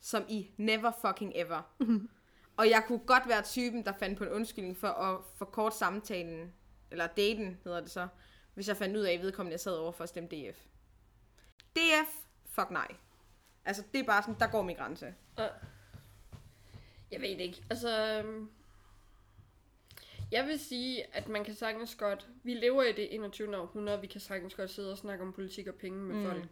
Som 0.00 0.24
i 0.28 0.50
never 0.56 0.92
fucking 1.00 1.32
ever. 1.34 1.62
og 2.56 2.70
jeg 2.70 2.84
kunne 2.86 2.98
godt 2.98 3.28
være 3.28 3.42
typen, 3.42 3.84
der 3.84 3.92
fandt 3.92 4.18
på 4.18 4.24
en 4.24 4.30
undskyldning 4.30 4.76
for 4.76 4.88
at 4.88 5.20
forkorte 5.36 5.76
samtalen, 5.76 6.52
eller 6.90 7.06
daten 7.06 7.58
hedder 7.64 7.80
det 7.80 7.90
så, 7.90 8.08
hvis 8.54 8.68
jeg 8.68 8.76
fandt 8.76 8.96
ud 8.96 9.02
af, 9.02 9.12
at 9.12 9.20
vedkommende 9.20 9.52
jeg 9.52 9.60
sad 9.60 9.72
over 9.72 9.92
for 9.92 10.02
at 10.02 10.08
stemme 10.08 10.28
DF. 10.28 10.58
DF, 11.76 12.10
fuck 12.46 12.70
nej. 12.70 12.88
Altså, 13.64 13.82
det 13.92 14.00
er 14.00 14.04
bare 14.04 14.22
sådan, 14.22 14.40
der 14.40 14.46
går 14.46 14.62
min 14.62 14.76
grænse. 14.76 15.14
Jeg 17.10 17.20
ved 17.20 17.28
ikke. 17.28 17.62
Altså, 17.70 18.22
øhm, 18.24 18.50
jeg 20.32 20.46
vil 20.46 20.58
sige, 20.58 21.16
at 21.16 21.28
man 21.28 21.44
kan 21.44 21.54
sagtens 21.54 21.94
godt... 21.94 22.28
Vi 22.42 22.54
lever 22.54 22.82
i 22.82 22.92
det 22.92 23.14
21. 23.14 23.56
århundrede, 23.56 24.00
vi 24.00 24.06
kan 24.06 24.20
sagtens 24.20 24.54
godt 24.54 24.70
sidde 24.70 24.92
og 24.92 24.98
snakke 24.98 25.24
om 25.24 25.32
politik 25.32 25.66
og 25.66 25.74
penge 25.74 25.98
med 25.98 26.14
mm. 26.14 26.24
folk. 26.24 26.48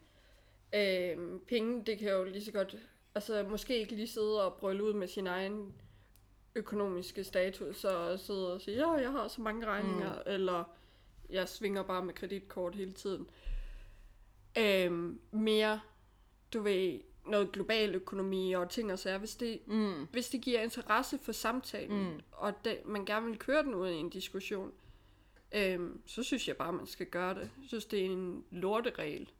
Øhm, 0.75 1.41
penge, 1.49 1.85
det 1.85 1.99
kan 1.99 2.11
jo 2.11 2.25
lige 2.25 2.45
så 2.45 2.53
godt... 2.53 2.77
Altså, 3.15 3.47
måske 3.51 3.79
ikke 3.79 3.95
lige 3.95 4.09
sidde 4.09 4.47
og 4.47 4.55
brøle 4.55 4.85
ud 4.85 4.93
med 4.93 5.09
sin 5.09 5.27
egen 5.27 5.75
økonomiske 6.55 7.25
status 7.25 7.85
og 7.85 8.19
sidde 8.19 8.55
og 8.55 8.61
sige, 8.61 8.77
ja, 8.77 8.91
jeg 8.91 9.11
har 9.13 9.29
så 9.29 9.41
mange 9.41 9.67
regninger, 9.67 10.15
mm. 10.15 10.21
eller 10.27 10.65
jeg 11.31 11.49
svinger 11.49 11.83
bare 11.83 12.05
med 12.05 12.15
kreditkort 12.15 12.75
hele 12.75 12.93
tiden. 12.93 13.31
Øhm, 14.59 15.21
mere, 15.31 15.81
du 16.53 16.63
ved, 16.63 17.01
noget 17.27 17.53
global 17.53 17.95
økonomi 17.95 18.53
og 18.53 18.71
ting 18.71 18.93
og 18.93 18.99
sager, 18.99 19.19
hvis 19.19 19.37
det, 19.37 19.61
Mm. 19.67 20.07
hvis 20.13 20.29
det 20.29 20.41
giver 20.41 20.61
interesse 20.63 21.19
for 21.19 21.33
samtalen, 21.33 22.13
mm. 22.13 22.21
og 22.33 22.65
det, 22.65 22.81
man 22.85 23.05
gerne 23.05 23.27
vil 23.27 23.39
køre 23.39 23.63
den 23.63 23.75
ud 23.75 23.89
i 23.89 23.95
en 23.95 24.11
diskussion, 24.11 24.73
øhm, 25.53 26.01
så 26.07 26.23
synes 26.23 26.49
jeg 26.49 26.57
bare, 26.57 26.73
man 26.73 26.87
skal 26.87 27.07
gøre 27.07 27.35
det. 27.35 27.41
Jeg 27.41 27.69
synes, 27.69 27.85
det 27.85 28.01
er 28.01 28.05
en 28.05 28.45
lorteregel. 28.51 29.31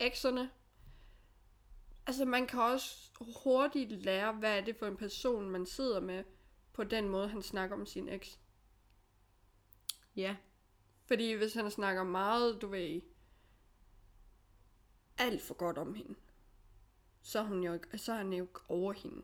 Ekserne, 0.00 0.50
altså 2.06 2.24
man 2.24 2.46
kan 2.46 2.60
også 2.60 3.10
hurtigt 3.44 3.92
lære, 3.92 4.32
hvad 4.32 4.58
er 4.58 4.64
det 4.64 4.76
for 4.76 4.86
en 4.86 4.96
person, 4.96 5.50
man 5.50 5.66
sidder 5.66 6.00
med, 6.00 6.24
på 6.76 6.84
den 6.84 7.08
måde, 7.08 7.28
han 7.28 7.42
snakker 7.42 7.76
om 7.76 7.86
sin 7.86 8.08
eks. 8.08 8.40
Ja. 10.16 10.36
Fordi 11.04 11.32
hvis 11.32 11.54
han 11.54 11.70
snakker 11.70 12.04
meget, 12.04 12.62
du 12.62 12.66
ved, 12.66 13.00
alt 15.18 15.42
for 15.42 15.54
godt 15.54 15.78
om 15.78 15.94
hende, 15.94 16.14
så 17.22 17.38
er, 17.38 17.42
hun 17.42 17.62
jo 17.62 17.72
ikke, 17.72 17.98
så 17.98 18.12
er 18.12 18.16
han 18.16 18.32
jo 18.32 18.44
ikke 18.44 18.60
over 18.68 18.92
hende. 18.92 19.22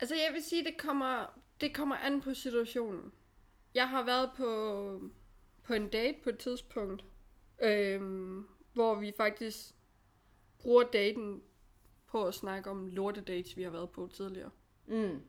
Altså 0.00 0.14
jeg 0.14 0.30
vil 0.32 0.42
sige, 0.42 0.64
det 0.64 0.78
kommer, 0.78 1.40
det 1.60 1.74
kommer 1.74 1.96
an 1.96 2.20
på 2.20 2.34
situationen. 2.34 3.12
Jeg 3.74 3.88
har 3.88 4.04
været 4.04 4.30
på, 4.36 5.10
på 5.62 5.74
en 5.74 5.88
date 5.88 6.18
på 6.22 6.30
et 6.30 6.38
tidspunkt, 6.38 7.04
øhm, 7.62 8.48
hvor 8.72 8.94
vi 8.94 9.12
faktisk 9.16 9.74
bruger 10.58 10.82
daten 10.82 11.42
på 12.06 12.24
at 12.24 12.34
snakke 12.34 12.70
om 12.70 12.86
lortedates, 12.86 13.56
vi 13.56 13.62
har 13.62 13.70
været 13.70 13.90
på 13.90 14.10
tidligere. 14.12 14.50
Mm. 14.86 15.22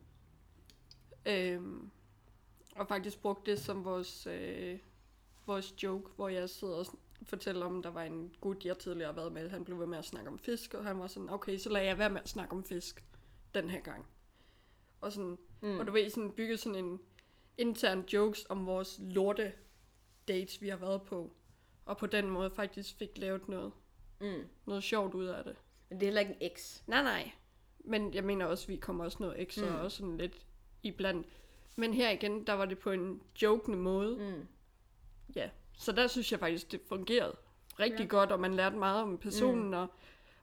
Øhm, 1.26 1.90
og 2.76 2.88
faktisk 2.88 3.22
brugte 3.22 3.52
det 3.52 3.60
som 3.60 3.86
vores, 3.86 4.28
øh, 4.28 4.80
vores 5.46 5.84
joke, 5.84 6.10
hvor 6.16 6.30
jeg 6.30 6.50
sidder 6.50 6.76
og 6.76 6.86
fortæller 7.24 7.66
om, 7.66 7.82
der 7.82 7.90
var 7.90 8.04
en 8.04 8.36
gut, 8.42 8.66
jeg 8.66 8.78
tidligere 8.78 9.08
har 9.08 9.16
været 9.16 9.32
med. 9.32 9.50
Han 9.50 9.64
blev 9.66 9.80
ved 9.80 9.86
med 9.88 9.98
at 9.98 10.06
snakke 10.06 10.30
om 10.30 10.40
fisk, 10.40 10.74
og 10.74 10.84
han 10.86 11.00
var 11.00 11.08
sådan, 11.08 11.30
okay, 11.30 11.58
så 11.58 11.70
lader 11.70 11.86
jeg 11.86 11.98
være 11.98 12.10
med 12.10 12.22
at 12.22 12.30
snakke 12.30 12.54
om 12.56 12.64
fisk 12.64 13.04
den 13.56 13.70
her 13.70 13.82
gang. 13.82 14.06
Og, 15.02 15.12
sådan, 15.12 15.38
mm. 15.62 15.80
og 15.80 15.88
du 15.88 15.92
ved, 15.92 16.10
sådan 16.10 16.32
bygget 16.32 16.60
sådan 16.60 16.86
en 16.86 17.00
intern 17.58 18.06
jokes 18.14 18.46
om 18.50 18.66
vores 18.66 19.00
lorte 19.02 19.54
dates, 20.28 20.62
vi 20.62 20.70
har 20.70 20.78
været 20.78 21.02
på. 21.02 21.34
Og 21.86 21.98
på 21.98 22.06
den 22.06 22.30
måde 22.30 22.52
faktisk 22.52 22.98
fik 22.98 23.18
lavet 23.18 23.48
noget, 23.50 23.72
Mm. 24.22 24.44
noget 24.66 24.84
sjovt 24.84 25.14
ud 25.14 25.26
af 25.26 25.44
det. 25.44 25.56
Men 25.90 26.00
det 26.00 26.06
er 26.06 26.08
heller 26.08 26.22
ikke 26.22 26.34
en 26.34 26.52
eks. 26.52 26.84
Nej, 26.88 27.04
nej. 27.04 27.32
Men 27.80 28.14
jeg 28.14 28.24
mener 28.24 28.46
også, 28.46 28.64
at 28.66 28.70
vi 28.70 28.76
kommer 28.76 29.04
også 29.04 29.18
noget 29.20 29.42
ekstra, 29.42 29.70
mm. 29.70 29.76
også 29.76 29.98
sådan 29.98 30.18
lidt 30.18 30.46
iblandt. 30.84 31.28
Men 31.76 31.94
her 31.94 32.10
igen, 32.10 32.48
der 32.48 32.54
var 32.54 32.66
det 32.66 32.80
på 32.80 32.92
en 32.92 33.22
jokende 33.42 33.78
måde. 33.78 34.18
Mm. 34.18 34.48
Ja, 35.36 35.50
så 35.78 35.92
der 35.92 36.08
synes 36.08 36.32
jeg 36.32 36.40
faktisk, 36.40 36.72
det 36.72 36.82
fungerede 36.88 37.36
rigtig 37.80 38.04
ja. 38.04 38.08
godt, 38.08 38.32
og 38.32 38.40
man 38.40 38.54
lærte 38.54 38.78
meget 38.78 39.02
om 39.02 39.18
personen, 39.18 39.68
mm. 39.68 39.74
og, 39.74 39.88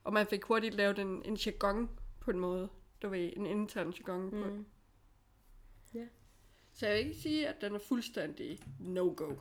og 0.05 0.13
man 0.13 0.27
fik 0.27 0.45
hurtigt 0.45 0.75
lavet 0.75 0.99
en, 0.99 1.23
en 1.25 1.35
jargon 1.35 1.91
på 2.21 2.31
en 2.31 2.39
måde. 2.39 2.69
Du 3.03 3.09
ved, 3.09 3.33
en 3.37 3.47
intern 3.47 3.91
jargon 3.91 4.31
på. 4.31 4.37
Mm. 4.37 4.67
Ja. 5.95 6.07
Så 6.73 6.87
jeg 6.87 6.97
vil 6.97 7.07
ikke 7.07 7.21
sige, 7.21 7.49
at 7.49 7.61
den 7.61 7.75
er 7.75 7.79
fuldstændig 7.79 8.61
no-go. 8.79 9.35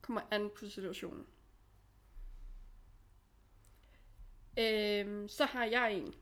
Kommer 0.00 0.20
an 0.30 0.50
på 0.58 0.66
situationen. 0.68 1.26
Øhm, 4.58 5.28
så 5.28 5.44
har 5.44 5.64
jeg 5.64 5.94
en. 5.94 6.14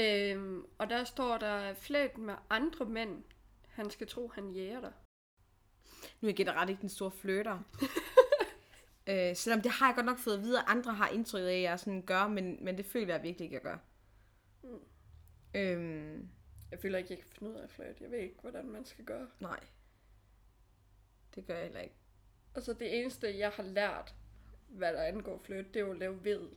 Øhm, 0.00 0.64
og 0.78 0.90
der 0.90 1.04
står 1.04 1.38
der 1.38 1.74
flæt 1.74 2.18
med 2.18 2.34
andre 2.50 2.84
mænd. 2.84 3.24
Han 3.68 3.90
skal 3.90 4.06
tro, 4.08 4.28
han 4.28 4.50
jæger 4.50 4.80
dig. 4.80 4.92
Nu 6.20 6.26
er 6.26 6.30
jeg 6.30 6.36
generelt 6.36 6.70
ikke 6.70 6.80
den 6.80 6.88
store 6.88 7.10
flirter. 7.10 7.58
øh, 9.10 9.36
selvom 9.36 9.60
det 9.62 9.70
har 9.70 9.86
jeg 9.88 9.94
godt 9.94 10.06
nok 10.06 10.18
fået 10.18 10.34
at 10.36 10.42
vide, 10.42 10.58
at 10.58 10.64
andre 10.68 10.94
har 10.94 11.08
indtryk 11.08 11.42
af, 11.42 11.52
at 11.52 11.62
jeg 11.62 11.80
sådan 11.80 12.02
gør, 12.02 12.28
men, 12.28 12.64
men 12.64 12.76
det 12.76 12.86
føler 12.86 13.14
jeg 13.14 13.22
virkelig 13.22 13.44
ikke, 13.44 13.54
jeg 13.54 13.62
gør. 13.62 13.78
Mm. 14.62 14.80
Øhm, 15.54 16.28
Jeg 16.70 16.78
føler 16.80 16.98
ikke, 16.98 17.10
jeg 17.10 17.18
kan 17.18 17.28
finde 17.28 17.52
ud 17.52 17.56
af 17.56 17.70
flæt. 17.70 18.00
Jeg 18.00 18.10
ved 18.10 18.18
ikke, 18.18 18.36
hvordan 18.40 18.68
man 18.68 18.84
skal 18.84 19.04
gøre. 19.04 19.28
nej. 19.40 19.60
Det 21.34 21.46
gør 21.46 21.54
jeg 21.54 21.62
heller 21.64 21.80
ikke. 21.80 21.94
Altså 22.54 22.72
det 22.72 23.00
eneste, 23.00 23.38
jeg 23.38 23.50
har 23.50 23.62
lært, 23.62 24.14
hvad 24.68 24.92
der 24.92 25.02
angår 25.02 25.38
fløt, 25.38 25.66
det 25.74 25.76
er 25.76 25.84
jo 25.84 25.92
at 25.92 25.98
lave 25.98 26.24
ved. 26.24 26.48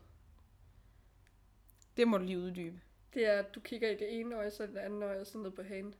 Det 1.97 2.07
må 2.07 2.17
du 2.17 2.23
lige 2.23 2.39
uddybe. 2.39 2.81
Det 3.13 3.25
er, 3.25 3.39
at 3.39 3.55
du 3.55 3.59
kigger 3.59 3.89
i 3.89 3.95
det 3.95 4.19
ene 4.19 4.35
øje, 4.35 4.51
så 4.51 4.63
i 4.63 4.67
det 4.67 4.77
andet 4.77 5.03
øje, 5.03 5.19
og 5.19 5.27
så 5.27 5.37
ned 5.37 5.51
på 5.51 5.63
hagen. 5.63 5.95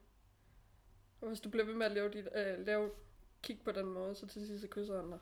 Og 1.20 1.28
hvis 1.28 1.40
du 1.40 1.48
bliver 1.48 1.66
ved 1.66 1.74
med 1.74 1.86
at 1.86 1.92
lave, 1.92 2.08
dit, 2.08 2.28
øh, 2.36 2.66
lave 2.66 2.90
kig 3.42 3.60
på 3.64 3.72
den 3.72 3.86
måde, 3.86 4.14
så 4.14 4.26
til 4.26 4.46
sidst 4.46 4.60
så 4.60 4.68
kysser 4.68 5.00
han 5.00 5.10
dig. 5.10 5.18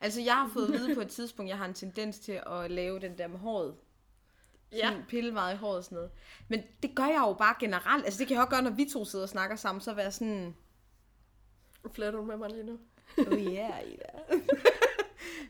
Altså, 0.00 0.20
jeg 0.20 0.34
har 0.34 0.50
fået 0.52 0.66
at 0.66 0.72
vide 0.72 0.94
på 0.94 1.00
et 1.00 1.08
tidspunkt, 1.08 1.48
jeg 1.48 1.58
har 1.58 1.64
en 1.66 1.74
tendens 1.74 2.18
til 2.18 2.40
at 2.46 2.70
lave 2.70 3.00
den 3.00 3.18
der 3.18 3.26
med 3.26 3.38
håret. 3.38 3.76
Sådan 4.72 5.04
pille 5.08 5.32
meget 5.32 5.54
i 5.54 5.56
håret 5.56 5.76
og 5.76 5.84
sådan 5.84 5.96
noget. 5.96 6.10
Men 6.48 6.62
det 6.82 6.96
gør 6.96 7.06
jeg 7.06 7.24
jo 7.28 7.32
bare 7.32 7.54
generelt. 7.60 8.04
Altså, 8.04 8.18
det 8.18 8.26
kan 8.26 8.34
jeg 8.34 8.42
også 8.42 8.50
gøre, 8.50 8.62
når 8.62 8.70
vi 8.70 8.84
to 8.92 9.04
sidder 9.04 9.22
og 9.22 9.28
snakker 9.28 9.56
sammen, 9.56 9.80
så 9.80 9.94
være 9.94 10.12
sådan, 10.12 10.54
Flatter 11.90 12.18
du 12.20 12.24
med 12.24 12.36
mig 12.36 12.50
lige 12.50 12.64
nu? 12.64 12.78
oh 13.18 13.38
yeah, 13.38 13.82
Ida. 13.92 14.08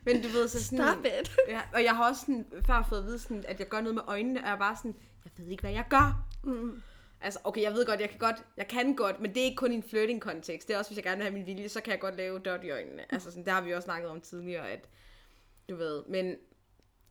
Men 0.05 0.21
du 0.21 0.27
ved, 0.27 0.47
så 0.47 0.63
sådan... 0.63 0.85
Stop 0.87 1.05
it! 1.05 1.31
Ja, 1.47 1.61
og 1.73 1.83
jeg 1.83 1.95
har 1.95 2.09
også 2.09 2.21
sådan, 2.21 2.45
før 2.65 2.85
fået 2.89 2.99
at 2.99 3.05
vide, 3.05 3.19
sådan, 3.19 3.43
at 3.47 3.59
jeg 3.59 3.67
gør 3.67 3.81
noget 3.81 3.95
med 3.95 4.03
øjnene, 4.07 4.39
og 4.39 4.45
jeg 4.45 4.53
er 4.53 4.57
bare 4.57 4.75
sådan, 4.75 4.95
jeg 5.25 5.31
ved 5.37 5.51
ikke, 5.51 5.61
hvad 5.61 5.71
jeg 5.71 5.85
gør. 5.89 6.25
Mm. 6.43 6.81
Altså, 7.21 7.39
okay, 7.43 7.61
jeg 7.61 7.73
ved 7.73 7.85
godt, 7.85 7.99
jeg 7.99 8.09
kan 8.09 8.19
godt, 8.19 8.35
jeg 8.57 8.67
kan 8.67 8.95
godt, 8.95 9.19
men 9.19 9.33
det 9.33 9.39
er 9.41 9.45
ikke 9.45 9.55
kun 9.55 9.71
i 9.71 9.75
en 9.75 9.83
flirting-kontekst. 9.83 10.67
Det 10.67 10.73
er 10.73 10.77
også, 10.77 10.91
hvis 10.91 10.97
jeg 10.97 11.03
gerne 11.03 11.17
vil 11.17 11.23
have 11.23 11.33
min 11.33 11.45
vilje, 11.45 11.69
så 11.69 11.81
kan 11.81 11.91
jeg 11.91 11.99
godt 11.99 12.17
lave 12.17 12.39
dot 12.39 12.63
i 12.63 12.69
øjnene. 12.69 13.13
Altså, 13.13 13.31
sådan, 13.31 13.45
det 13.45 13.53
har 13.53 13.61
vi 13.61 13.73
også 13.73 13.85
snakket 13.85 14.09
om 14.09 14.21
tidligere, 14.21 14.69
at 14.69 14.89
du 15.69 15.75
ved, 15.75 16.03
men 16.09 16.35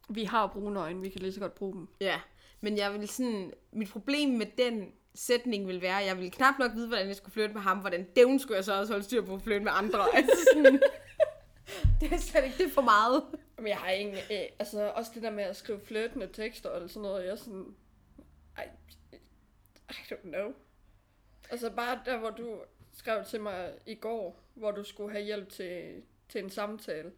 Vi 0.09 0.25
har 0.25 0.47
brune 0.47 0.81
øjne, 0.81 1.01
vi 1.01 1.09
kan 1.09 1.21
lige 1.21 1.33
så 1.33 1.41
godt 1.41 1.55
bruge 1.55 1.73
dem. 1.75 1.89
ja, 2.01 2.21
men 2.61 2.77
jeg 2.77 2.93
vil 2.93 3.09
sådan, 3.09 3.53
mit 3.73 3.91
problem 3.91 4.31
med 4.31 4.47
den 4.59 4.93
sætning 5.15 5.69
vil 5.69 5.83
være, 5.83 6.01
at 6.01 6.07
jeg 6.07 6.17
ville 6.17 6.31
knap 6.31 6.55
nok 6.59 6.71
vide, 6.75 6.89
hvordan 6.89 7.09
jeg 7.09 7.17
skulle 7.17 7.33
flytte 7.33 7.55
med 7.55 7.63
ham, 7.63 7.79
hvordan 7.79 8.07
dævn 8.17 8.39
skulle 8.39 8.57
jeg 8.57 8.65
så 8.65 8.79
også 8.79 8.93
holde 8.93 9.05
styr 9.05 9.23
på 9.23 9.35
at 9.35 9.43
flytte 9.43 9.65
med 9.65 9.73
andre. 9.75 10.17
Altså 10.17 10.49
sådan, 10.53 10.83
det 12.03 12.13
er 12.13 12.19
slet 12.19 12.45
ikke, 12.45 12.59
det 12.59 12.67
er 12.67 12.71
for 12.75 12.83
meget. 12.83 13.25
Men 13.57 13.67
jeg 13.67 13.77
har 13.77 13.91
ingen... 13.91 14.17
Øh, 14.17 14.43
altså, 14.59 14.93
også 14.95 15.11
det 15.15 15.23
der 15.23 15.31
med 15.31 15.45
at 15.45 15.57
skrive 15.57 15.81
flirtende 15.81 16.27
tekster 16.33 16.71
eller 16.71 16.89
sådan 16.89 17.03
noget, 17.03 17.25
jeg 17.25 17.31
er 17.31 17.37
sådan... 17.37 17.75
I, 18.59 18.63
I 19.91 19.95
don't 20.13 20.23
know. 20.23 20.53
Altså, 21.51 21.71
bare 21.71 22.01
der, 22.05 22.19
hvor 22.19 22.31
du 22.31 22.61
skrev 22.93 23.25
til 23.25 23.41
mig 23.41 23.75
i 23.87 23.95
går, 23.95 24.43
hvor 24.55 24.71
du 24.71 24.85
skulle 24.85 25.13
have 25.13 25.25
hjælp 25.25 25.49
til, 25.49 26.03
til 26.29 26.45
en 26.45 26.51
samtale. 26.51 27.13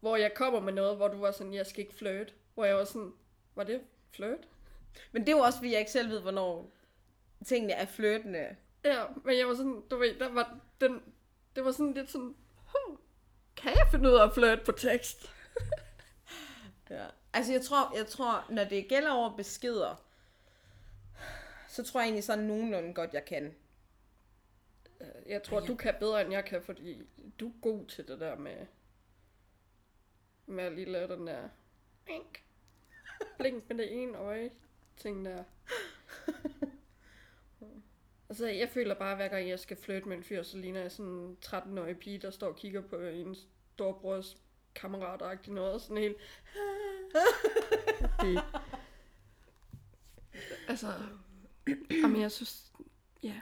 Hvor 0.00 0.16
jeg 0.16 0.34
kommer 0.34 0.60
med 0.60 0.72
noget, 0.72 0.96
hvor 0.96 1.08
du 1.08 1.18
var 1.18 1.30
sådan, 1.30 1.54
jeg 1.54 1.66
skal 1.66 1.80
ikke 1.80 1.94
flirte. 1.94 2.32
Hvor 2.54 2.64
jeg 2.64 2.76
var 2.76 2.84
sådan, 2.84 3.12
var 3.54 3.64
det 3.64 3.80
flirt? 4.10 4.48
Men 5.12 5.22
det 5.22 5.28
er 5.28 5.36
jo 5.36 5.42
også, 5.42 5.58
fordi 5.58 5.72
jeg 5.72 5.78
ikke 5.78 5.90
selv 5.90 6.10
ved, 6.10 6.20
hvornår 6.20 6.70
tingene 7.44 7.72
er 7.72 7.86
flirtende. 7.86 8.56
Ja, 8.84 9.04
men 9.24 9.38
jeg 9.38 9.48
var 9.48 9.54
sådan, 9.54 9.82
du 9.90 9.96
ved, 9.96 10.18
der 10.18 10.28
var 10.32 10.58
den, 10.80 11.02
det 11.56 11.64
var 11.64 11.72
sådan 11.72 11.94
lidt 11.94 12.10
sådan, 12.10 12.34
kan 13.56 13.72
jeg 13.72 13.86
finde 13.90 14.08
ud 14.10 14.14
af 14.14 14.24
at 14.26 14.34
flirte 14.34 14.64
på 14.64 14.72
tekst? 14.72 15.18
Ja. 16.90 17.06
Altså, 17.32 17.52
jeg 17.52 17.62
tror, 17.62 17.96
jeg 17.96 18.06
tror, 18.06 18.44
når 18.50 18.64
det 18.64 18.88
gælder 18.88 19.10
over 19.12 19.36
beskeder, 19.36 20.02
så 21.68 21.84
tror 21.84 22.00
jeg 22.00 22.04
egentlig 22.06 22.24
sådan 22.24 22.44
nogenlunde 22.44 22.94
godt, 22.94 23.14
jeg 23.14 23.24
kan. 23.24 23.54
Øh, 25.00 25.06
Jeg 25.26 25.42
tror, 25.42 25.60
Ja. 25.60 25.66
du 25.66 25.74
kan 25.76 25.94
bedre, 26.00 26.22
end 26.22 26.32
jeg 26.32 26.44
kan, 26.44 26.62
fordi 26.62 27.02
du 27.40 27.48
er 27.48 27.52
god 27.62 27.86
til 27.86 28.08
det 28.08 28.20
der 28.20 28.36
med, 28.36 28.66
med 30.46 30.64
at 30.64 30.72
lige 30.72 30.92
lave 30.92 31.08
den 31.16 31.26
der 31.26 31.48
blink, 32.04 32.44
blink 33.38 33.68
med 33.68 33.76
det 33.78 34.02
ene 34.02 34.18
øje 34.18 34.50
ting 34.96 35.24
der. 35.24 35.44
Altså, 38.36 38.46
jeg 38.48 38.68
føler 38.68 38.94
bare, 38.94 39.10
at 39.10 39.16
hver 39.16 39.28
gang 39.28 39.48
jeg 39.48 39.60
skal 39.60 39.76
flytte 39.76 40.08
med 40.08 40.16
en 40.16 40.22
fyr, 40.22 40.42
så 40.42 40.58
ligner 40.58 40.80
jeg 40.80 40.92
sådan 40.92 41.12
en 41.12 41.36
13-årig 41.44 41.98
pige, 41.98 42.18
der 42.18 42.30
står 42.30 42.48
og 42.48 42.56
kigger 42.56 42.80
på 42.80 42.96
en 42.96 43.36
storbrors 43.74 44.36
kammerat 44.74 45.48
noget, 45.48 45.72
og 45.72 45.80
sådan 45.80 45.96
helt... 45.96 46.16
det. 48.20 48.42
Altså, 50.68 50.92
jamen 51.90 52.20
jeg 52.20 52.32
synes, 52.32 52.72
ja. 53.22 53.40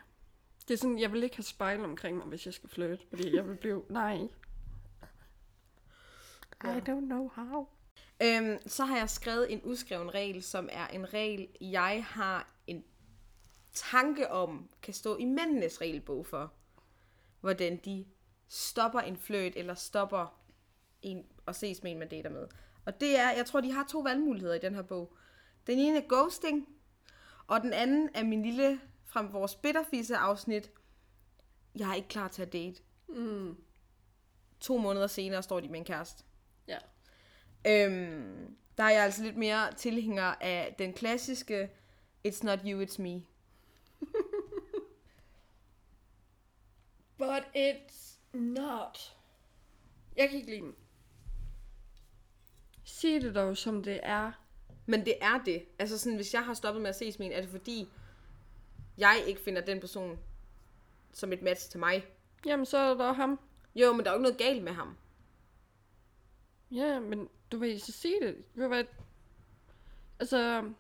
Det 0.69 0.75
er 0.75 0.79
sådan, 0.79 0.99
jeg 0.99 1.13
vil 1.13 1.23
ikke 1.23 1.37
have 1.37 1.45
spejl 1.45 1.85
omkring 1.85 2.17
mig, 2.17 2.27
hvis 2.27 2.47
jeg 2.47 2.55
skal 2.55 2.69
flytte, 2.69 3.07
fordi 3.09 3.37
jeg 3.37 3.49
vil 3.49 3.57
blive, 3.57 3.85
nej. 3.89 4.15
I 4.15 4.29
Ja. 6.65 6.79
don't 6.79 7.05
know 7.07 7.29
how. 7.29 7.69
Øhm, 8.23 8.59
så 8.67 8.85
har 8.85 8.97
jeg 8.99 9.11
skrevet 9.11 9.53
en 9.53 9.61
uskreven 9.65 10.15
regel, 10.15 10.43
som 10.43 10.69
er 10.73 10.87
en 10.87 11.15
regel, 11.15 11.49
jeg 11.61 12.05
har 12.09 12.54
tanke 13.75 14.31
om, 14.31 14.69
kan 14.83 14.95
stå 14.95 15.17
i 15.17 15.25
mændenes 15.25 15.81
regelbog 15.81 16.27
for, 16.27 16.53
hvordan 17.41 17.77
de 17.77 18.07
stopper 18.49 19.01
en 19.01 19.17
fløjt, 19.17 19.57
eller 19.57 19.75
stopper 19.75 20.41
en 21.03 21.27
og 21.47 21.55
ses 21.55 21.83
med 21.83 21.93
en, 21.93 21.99
man 21.99 22.09
dater 22.09 22.31
med. 22.31 22.47
Og 22.85 23.01
det 23.01 23.19
er, 23.19 23.31
jeg 23.31 23.47
tror, 23.47 23.61
de 23.61 23.73
har 23.73 23.87
to 23.91 23.99
valgmuligheder 23.99 24.55
i 24.55 24.59
den 24.59 24.75
her 24.75 24.83
bog. 24.83 25.17
Den 25.67 25.79
ene 25.79 25.99
er 25.99 26.09
ghosting, 26.09 26.69
og 27.47 27.61
den 27.61 27.73
anden 27.73 28.11
er 28.15 28.25
min 28.25 28.43
lille, 28.43 28.81
fra 29.05 29.23
vores 29.23 29.55
bitterfisse 29.55 30.17
afsnit, 30.17 30.71
jeg 31.75 31.91
er 31.91 31.95
ikke 31.95 32.09
klar 32.09 32.29
til 32.29 32.43
at 32.43 32.53
date. 32.53 32.83
Mm. 33.09 33.57
To 34.61 34.79
måneder 34.79 35.07
senere 35.07 35.43
står 35.43 35.61
de 35.61 35.69
med 35.69 35.79
en 35.79 35.85
kæreste. 35.85 36.25
Ja. 36.69 36.79
Øhm, 37.67 38.57
der 38.79 38.85
er 38.85 38.91
jeg 38.91 39.05
altså 39.05 39.23
lidt 39.23 39.37
mere 39.37 39.73
tilhænger 39.73 40.35
af 40.41 40.75
den 40.79 40.93
klassiske 40.93 41.71
It's 42.29 42.41
not 42.43 42.59
you, 42.67 42.85
it's 42.85 43.03
me. 43.03 43.23
But 47.19 47.43
it's 47.57 48.19
not. 48.33 49.17
Jeg 50.17 50.29
kan 50.29 50.39
ikke 50.39 50.51
lide 50.51 50.61
den. 50.61 50.75
Sig 52.85 53.23
det 53.23 53.35
dog, 53.35 53.57
som 53.57 53.83
det 53.83 54.01
er. 54.03 54.33
Men 54.87 55.05
det 55.05 55.15
er 55.21 55.43
det. 55.45 55.65
Altså 55.79 55.99
sådan, 55.99 56.17
hvis 56.17 56.35
jeg 56.35 56.45
har 56.45 56.55
stoppet 56.55 56.83
med 56.83 56.91
at 56.91 56.97
ses 56.97 57.19
med 57.19 57.27
en, 57.27 57.33
er 57.33 57.41
det 57.41 57.51
fordi, 57.51 57.89
jeg 58.99 59.25
ikke 59.27 59.41
finder 59.41 59.61
den 59.61 59.81
person 59.81 60.19
som 61.13 61.33
et 61.33 61.43
match 61.43 61.71
til 61.71 61.81
mig. 61.81 62.07
Jamen, 62.47 62.67
så 62.67 62.79
er 62.79 62.95
der 62.95 63.13
ham. 63.13 63.41
Jo, 63.75 63.93
men 63.93 64.05
der 64.05 64.11
er 64.11 64.15
jo 64.15 64.19
ikke 64.19 64.23
noget 64.23 64.39
galt 64.39 64.63
med 64.63 64.73
ham. 64.73 64.97
Ja, 66.71 67.01
men 67.01 67.29
du 67.53 67.59
vil 67.59 67.81
så 67.81 67.93
sige 67.93 68.21
det. 68.21 68.45
Ved 68.55 68.63
du 68.63 68.69
hvad? 68.69 68.85
Altså, 70.21 70.71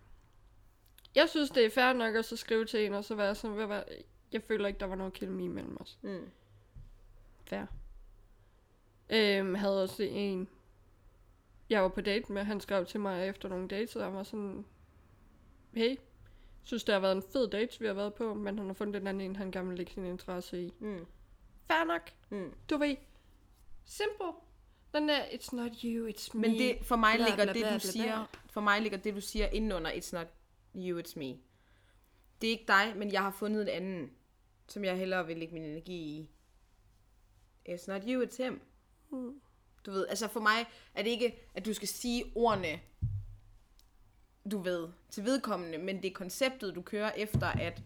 jeg 1.14 1.29
synes, 1.29 1.51
det 1.51 1.64
er 1.64 1.70
fair 1.70 1.92
nok 1.92 2.14
at 2.14 2.25
så 2.25 2.37
skrive 2.37 2.64
til 2.64 2.87
en, 2.87 2.94
og 2.94 3.05
så 3.05 3.14
være 3.14 3.35
sådan, 3.35 3.57
ved 3.57 3.83
jeg 4.35 4.42
føler 4.42 4.68
ikke, 4.68 4.81
der 4.81 4.87
var 4.87 4.94
noget 4.94 5.12
kemi 5.12 5.47
mellem 5.49 5.77
os. 5.81 5.99
Mm. 6.03 6.31
Fair. 7.47 7.64
Øhm, 9.11 9.55
havde 9.55 9.83
også 9.83 10.03
en, 10.03 10.49
jeg 11.70 11.83
var 11.83 11.88
på 11.88 12.01
date 12.01 12.33
med, 12.33 12.44
han 12.44 12.61
skrev 12.61 12.87
til 12.87 13.01
mig 13.01 13.29
efter 13.29 13.49
nogle 13.49 13.68
dates, 13.68 13.97
og 13.97 14.05
han 14.05 14.14
var 14.14 14.23
sådan, 14.23 14.64
hey, 15.75 15.97
synes 16.62 16.85
det 16.85 16.92
har 16.92 17.01
været 17.01 17.16
en 17.16 17.23
fed 17.33 17.51
date, 17.51 17.81
vi 17.81 17.87
har 17.87 17.94
været 17.94 18.14
på, 18.14 18.35
men 18.35 18.59
han 18.59 18.66
har 18.66 18.75
fundet 18.75 18.94
den 18.94 19.07
anden 19.07 19.20
en, 19.20 19.37
han 19.37 19.51
gerne 19.51 19.68
vil 19.68 19.77
lægge 19.77 19.92
sin 19.92 20.05
interesse 20.05 20.62
i. 20.62 20.73
Mm. 20.79 21.07
Fair 21.66 21.85
nok. 21.85 22.11
Mm. 22.31 22.55
Du 22.70 22.77
ved, 22.77 22.97
simple. 23.85 24.33
Den 24.94 25.09
der, 25.09 25.25
it's 25.25 25.57
not 25.57 25.73
you, 25.85 26.09
it's 26.09 26.31
me. 26.35 26.40
Men 26.40 26.51
det, 26.51 26.79
for 26.83 26.97
mig 26.97 27.14
Bla, 27.16 27.25
ligger 27.25 27.44
bla, 27.44 27.53
det, 27.53 27.62
bla, 27.62 27.75
du 27.75 27.79
bla, 27.81 27.90
siger, 27.90 28.27
for 28.51 28.61
mig 28.61 28.83
ligger 28.83 28.99
det, 28.99 29.14
du 29.14 29.20
siger 29.20 29.47
indenunder 29.47 29.90
It's 29.90 30.16
not 30.16 30.27
you, 30.77 31.01
it's 31.01 31.18
me. 31.18 31.38
Det 32.40 32.47
er 32.47 32.51
ikke 32.51 32.64
dig, 32.68 32.92
men 32.97 33.12
jeg 33.12 33.23
har 33.23 33.31
fundet 33.31 33.62
en 33.62 33.68
anden, 33.68 34.11
som 34.68 34.85
jeg 34.85 34.98
hellere 34.98 35.27
vil 35.27 35.37
lægge 35.37 35.55
min 35.55 35.62
energi 35.62 35.94
i. 35.94 36.29
It's 37.68 37.85
not 37.88 38.03
you, 38.07 38.24
it's 38.24 38.42
him. 38.42 38.61
Mm. 39.11 39.40
Du 39.87 39.90
ved, 39.90 40.07
altså 40.07 40.29
for 40.29 40.40
mig 40.40 40.66
er 40.94 41.03
det 41.03 41.11
ikke, 41.11 41.48
at 41.55 41.66
du 41.66 41.74
skal 41.74 41.88
sige 41.88 42.24
ordene, 42.35 42.81
du 44.50 44.59
ved, 44.59 44.88
til 45.09 45.24
vedkommende, 45.24 45.79
men 45.79 46.03
det 46.03 46.11
er 46.11 46.14
konceptet, 46.14 46.74
du 46.74 46.83
kører 46.83 47.12
efter, 47.12 47.46
at 47.46 47.83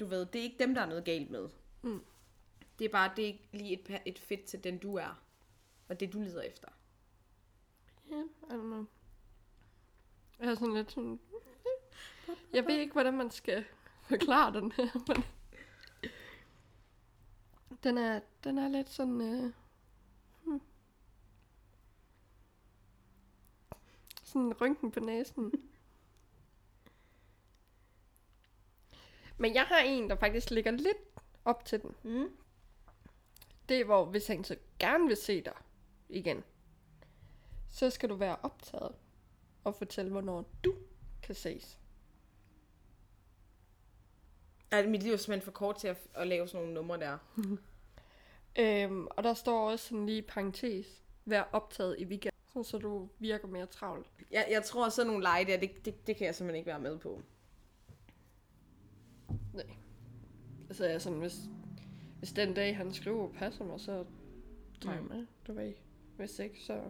du 0.00 0.06
ved, 0.06 0.26
det 0.26 0.38
er 0.38 0.42
ikke 0.42 0.58
dem, 0.58 0.74
der 0.74 0.82
er 0.82 0.86
noget 0.86 1.04
galt 1.04 1.30
med. 1.30 1.48
Mm. 1.82 2.04
Det 2.78 2.84
er 2.84 2.88
bare, 2.88 3.12
det 3.16 3.22
er 3.22 3.26
ikke 3.26 3.48
lige 3.52 3.72
et, 3.72 4.00
et 4.06 4.18
fedt 4.18 4.44
til 4.44 4.64
den, 4.64 4.78
du 4.78 4.96
er. 4.96 5.22
Og 5.88 6.00
det, 6.00 6.12
du 6.12 6.18
leder 6.18 6.42
efter. 6.42 6.68
Ja, 8.10 8.22
I 8.22 8.50
don't 8.50 8.62
know. 8.62 8.84
Jeg 10.38 10.50
er 10.50 10.54
sådan 10.54 10.74
lidt 10.74 10.92
sådan... 10.92 11.20
Jeg 12.52 12.66
ved 12.66 12.78
ikke, 12.78 12.92
hvordan 12.92 13.14
man 13.14 13.30
skal 13.30 13.64
forklare 14.02 14.52
den 14.52 14.72
her, 14.72 14.86
men... 15.08 15.24
Den 17.84 17.98
er, 17.98 18.20
den 18.44 18.58
er 18.58 18.68
lidt 18.68 18.90
sådan... 18.90 19.20
Øh, 19.20 19.52
hmm. 20.44 20.60
Sådan 24.22 24.42
en 24.42 24.54
rynken 24.60 24.90
på 24.90 25.00
næsen. 25.00 25.52
Men 29.38 29.54
jeg 29.54 29.64
har 29.64 29.78
en, 29.78 30.10
der 30.10 30.16
faktisk 30.16 30.50
ligger 30.50 30.70
lidt 30.70 30.98
op 31.44 31.64
til 31.64 31.82
den. 31.82 31.94
Mm. 32.02 32.36
Det 33.68 33.80
er, 33.80 33.84
hvor 33.84 34.04
hvis 34.04 34.26
han 34.26 34.44
så 34.44 34.56
gerne 34.78 35.06
vil 35.06 35.16
se 35.16 35.40
dig 35.40 35.56
igen, 36.08 36.44
så 37.68 37.90
skal 37.90 38.08
du 38.08 38.14
være 38.14 38.36
optaget 38.42 38.92
og 39.64 39.74
fortælle, 39.74 40.10
hvornår 40.10 40.44
du 40.64 40.74
kan 41.22 41.34
ses. 41.34 41.78
Ja, 44.72 44.86
mit 44.86 45.02
liv 45.02 45.12
er 45.12 45.16
simpelthen 45.16 45.44
for 45.44 45.50
kort 45.52 45.76
til 45.76 45.88
at, 45.88 45.96
at 46.14 46.26
lave 46.26 46.48
sådan 46.48 46.60
nogle 46.60 46.74
numre 46.74 47.00
der. 47.00 47.18
Øhm, 48.58 49.06
og 49.10 49.24
der 49.24 49.34
står 49.34 49.70
også 49.70 49.88
sådan 49.88 50.06
lige 50.06 50.22
parentes, 50.22 51.02
vær 51.24 51.42
optaget 51.52 51.96
i 51.98 52.04
weekend, 52.04 52.34
sådan 52.48 52.64
så 52.64 52.78
du 52.78 53.08
virker 53.18 53.48
mere 53.48 53.66
travl. 53.66 54.06
Jeg, 54.30 54.46
jeg 54.50 54.62
tror, 54.64 54.88
sådan 54.88 55.06
nogle 55.06 55.22
lege 55.22 55.44
der, 55.44 55.56
det, 55.56 55.84
det, 55.84 56.06
det 56.06 56.16
kan 56.16 56.26
jeg 56.26 56.34
simpelthen 56.34 56.58
ikke 56.58 56.68
være 56.68 56.80
med 56.80 56.98
på. 56.98 57.22
Nej. 59.52 59.66
Altså 60.68 60.84
jeg 60.84 60.94
er 60.94 60.98
sådan, 60.98 61.18
hvis, 61.18 61.36
hvis 62.18 62.32
den 62.32 62.54
dag 62.54 62.76
han 62.76 62.92
skriver 62.94 63.32
passer 63.32 63.64
mig, 63.64 63.80
så 63.80 64.04
tager 64.80 64.94
jeg 64.94 65.02
Mm. 65.04 65.08
med, 65.08 65.26
du 65.46 65.52
ved. 65.52 65.72
Hvis 66.16 66.38
ikke, 66.38 66.60
så... 66.60 66.82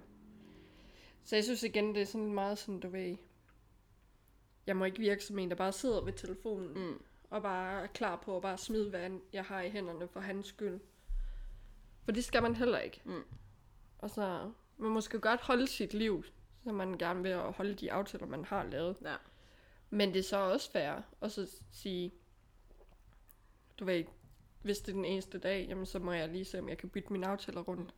Så 1.25 1.37
jeg 1.37 1.45
synes 1.45 1.63
igen, 1.63 1.95
det 1.95 2.03
er 2.03 2.07
sådan 2.07 2.35
meget 2.35 2.59
sådan, 2.59 2.81
du 2.81 2.89
ved... 2.89 3.17
Jeg 4.67 4.77
må 4.77 4.85
ikke 4.85 4.99
virke 4.99 5.25
som 5.25 5.39
en, 5.39 5.49
der 5.51 5.57
bare 5.57 5.73
sidder 5.73 6.05
ved 6.05 6.13
telefonen. 6.13 6.75
Mm. 6.75 7.03
og 7.31 7.43
bare 7.43 7.83
er 7.83 7.87
klar 7.87 8.17
på 8.17 8.37
at 8.37 8.43
bare 8.43 8.59
smide, 8.59 8.91
hvad 8.91 9.11
jeg 9.33 9.45
har 9.45 9.61
i 9.63 9.71
hænderne 9.71 10.09
for 10.09 10.21
hans 10.21 10.47
skyld. 10.47 10.81
For 12.05 12.13
det 12.13 12.25
skal 12.25 12.43
man 12.43 12.55
heller 12.55 12.79
ikke. 12.79 13.01
Mm. 13.05 13.23
Og 13.99 14.11
så, 14.11 14.51
man 14.77 14.91
måske 14.91 15.19
godt 15.19 15.41
holde 15.41 15.67
sit 15.67 15.95
liv, 15.95 16.25
så 16.65 16.73
man 16.73 16.99
gerne 16.99 17.23
vil 17.23 17.31
at 17.31 17.53
holde 17.53 17.75
de 17.75 17.93
aftaler, 17.93 18.27
man 18.27 18.45
har 18.45 18.65
lavet. 18.65 18.97
Ja. 19.05 19.17
Men 19.91 20.09
det 20.09 20.19
er 20.19 20.23
så 20.23 20.37
også 20.37 20.71
fair 20.71 21.03
at 21.21 21.33
så 21.33 21.51
sige, 21.73 22.13
du 23.79 23.85
ved, 23.85 24.05
hvis 24.63 24.79
det 24.79 24.89
er 24.89 24.97
den 24.97 25.05
eneste 25.05 25.39
dag, 25.39 25.67
jamen 25.69 25.87
så 25.87 25.99
må 25.99 26.13
jeg 26.13 26.29
lige 26.29 26.45
se, 26.45 26.59
om 26.59 26.69
jeg 26.69 26.79
kan 26.79 26.89
bytte 26.89 27.13
mine 27.13 27.27
aftaler 27.27 27.61
rundt. 27.61 27.95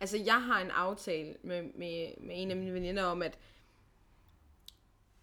Altså, 0.00 0.18
jeg 0.18 0.42
har 0.42 0.60
en 0.60 0.70
aftale 0.70 1.36
med, 1.42 1.62
med, 1.62 2.14
med 2.20 2.42
en 2.42 2.50
af 2.50 2.56
mine 2.56 2.74
veninder 2.74 3.02
om, 3.02 3.22
at 3.22 3.38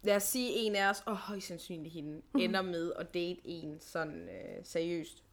lad 0.02 0.16
os 0.16 0.22
sige, 0.22 0.50
en 0.52 0.76
af 0.76 0.90
os, 0.90 1.02
og 1.06 1.16
højst 1.16 1.46
sandsynligt 1.46 1.94
hende, 1.94 2.22
mm. 2.34 2.40
ender 2.40 2.62
med 2.62 2.92
at 2.96 3.14
date 3.14 3.40
en 3.44 3.80
sådan 3.80 4.28
øh, 4.28 4.64
seriøst. 4.64 5.24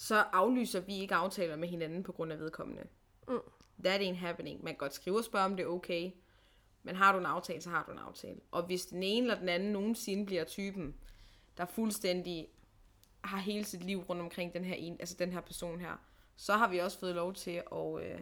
Så 0.00 0.24
aflyser 0.32 0.80
vi 0.80 0.98
ikke 0.98 1.14
aftaler 1.14 1.56
med 1.56 1.68
hinanden 1.68 2.02
på 2.02 2.12
grund 2.12 2.32
af 2.32 2.38
vedkommende. 2.38 2.82
Mm. 3.28 3.38
That 3.84 4.00
ain't 4.00 4.14
happening. 4.14 4.64
Man 4.64 4.72
kan 4.72 4.78
godt 4.78 4.94
skrive 4.94 5.18
og 5.18 5.24
spørge, 5.24 5.44
om 5.44 5.56
det 5.56 5.62
er 5.62 5.66
okay. 5.66 6.10
Men 6.82 6.96
har 6.96 7.12
du 7.12 7.18
en 7.18 7.26
aftale, 7.26 7.60
så 7.60 7.70
har 7.70 7.84
du 7.86 7.92
en 7.92 7.98
aftale. 7.98 8.40
Og 8.50 8.62
hvis 8.62 8.86
den 8.86 9.02
ene 9.02 9.26
eller 9.26 9.38
den 9.38 9.48
anden 9.48 9.72
nogensinde 9.72 10.26
bliver 10.26 10.44
typen, 10.44 10.94
der 11.56 11.64
fuldstændig 11.66 12.48
har 13.24 13.38
hele 13.38 13.64
sit 13.64 13.84
liv 13.84 14.00
rundt 14.00 14.22
omkring 14.22 14.52
den 14.52 14.64
her, 14.64 14.74
en, 14.74 14.96
altså 15.00 15.16
den 15.18 15.32
her 15.32 15.40
person 15.40 15.80
her, 15.80 15.96
så 16.36 16.52
har 16.52 16.68
vi 16.70 16.78
også 16.78 16.98
fået 16.98 17.14
lov 17.14 17.34
til 17.34 17.62
at 17.72 18.02
øh, 18.02 18.20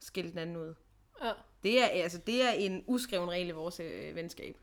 skille 0.00 0.30
den 0.30 0.38
anden 0.38 0.56
ud. 0.56 0.74
Ja. 1.22 1.32
Det 1.62 1.82
er, 1.82 1.86
altså, 1.86 2.18
det 2.18 2.42
er 2.42 2.50
en 2.50 2.84
uskreven 2.86 3.30
regel 3.30 3.48
i 3.48 3.52
vores 3.52 3.80
øh, 3.80 4.16
venskab. 4.16 4.56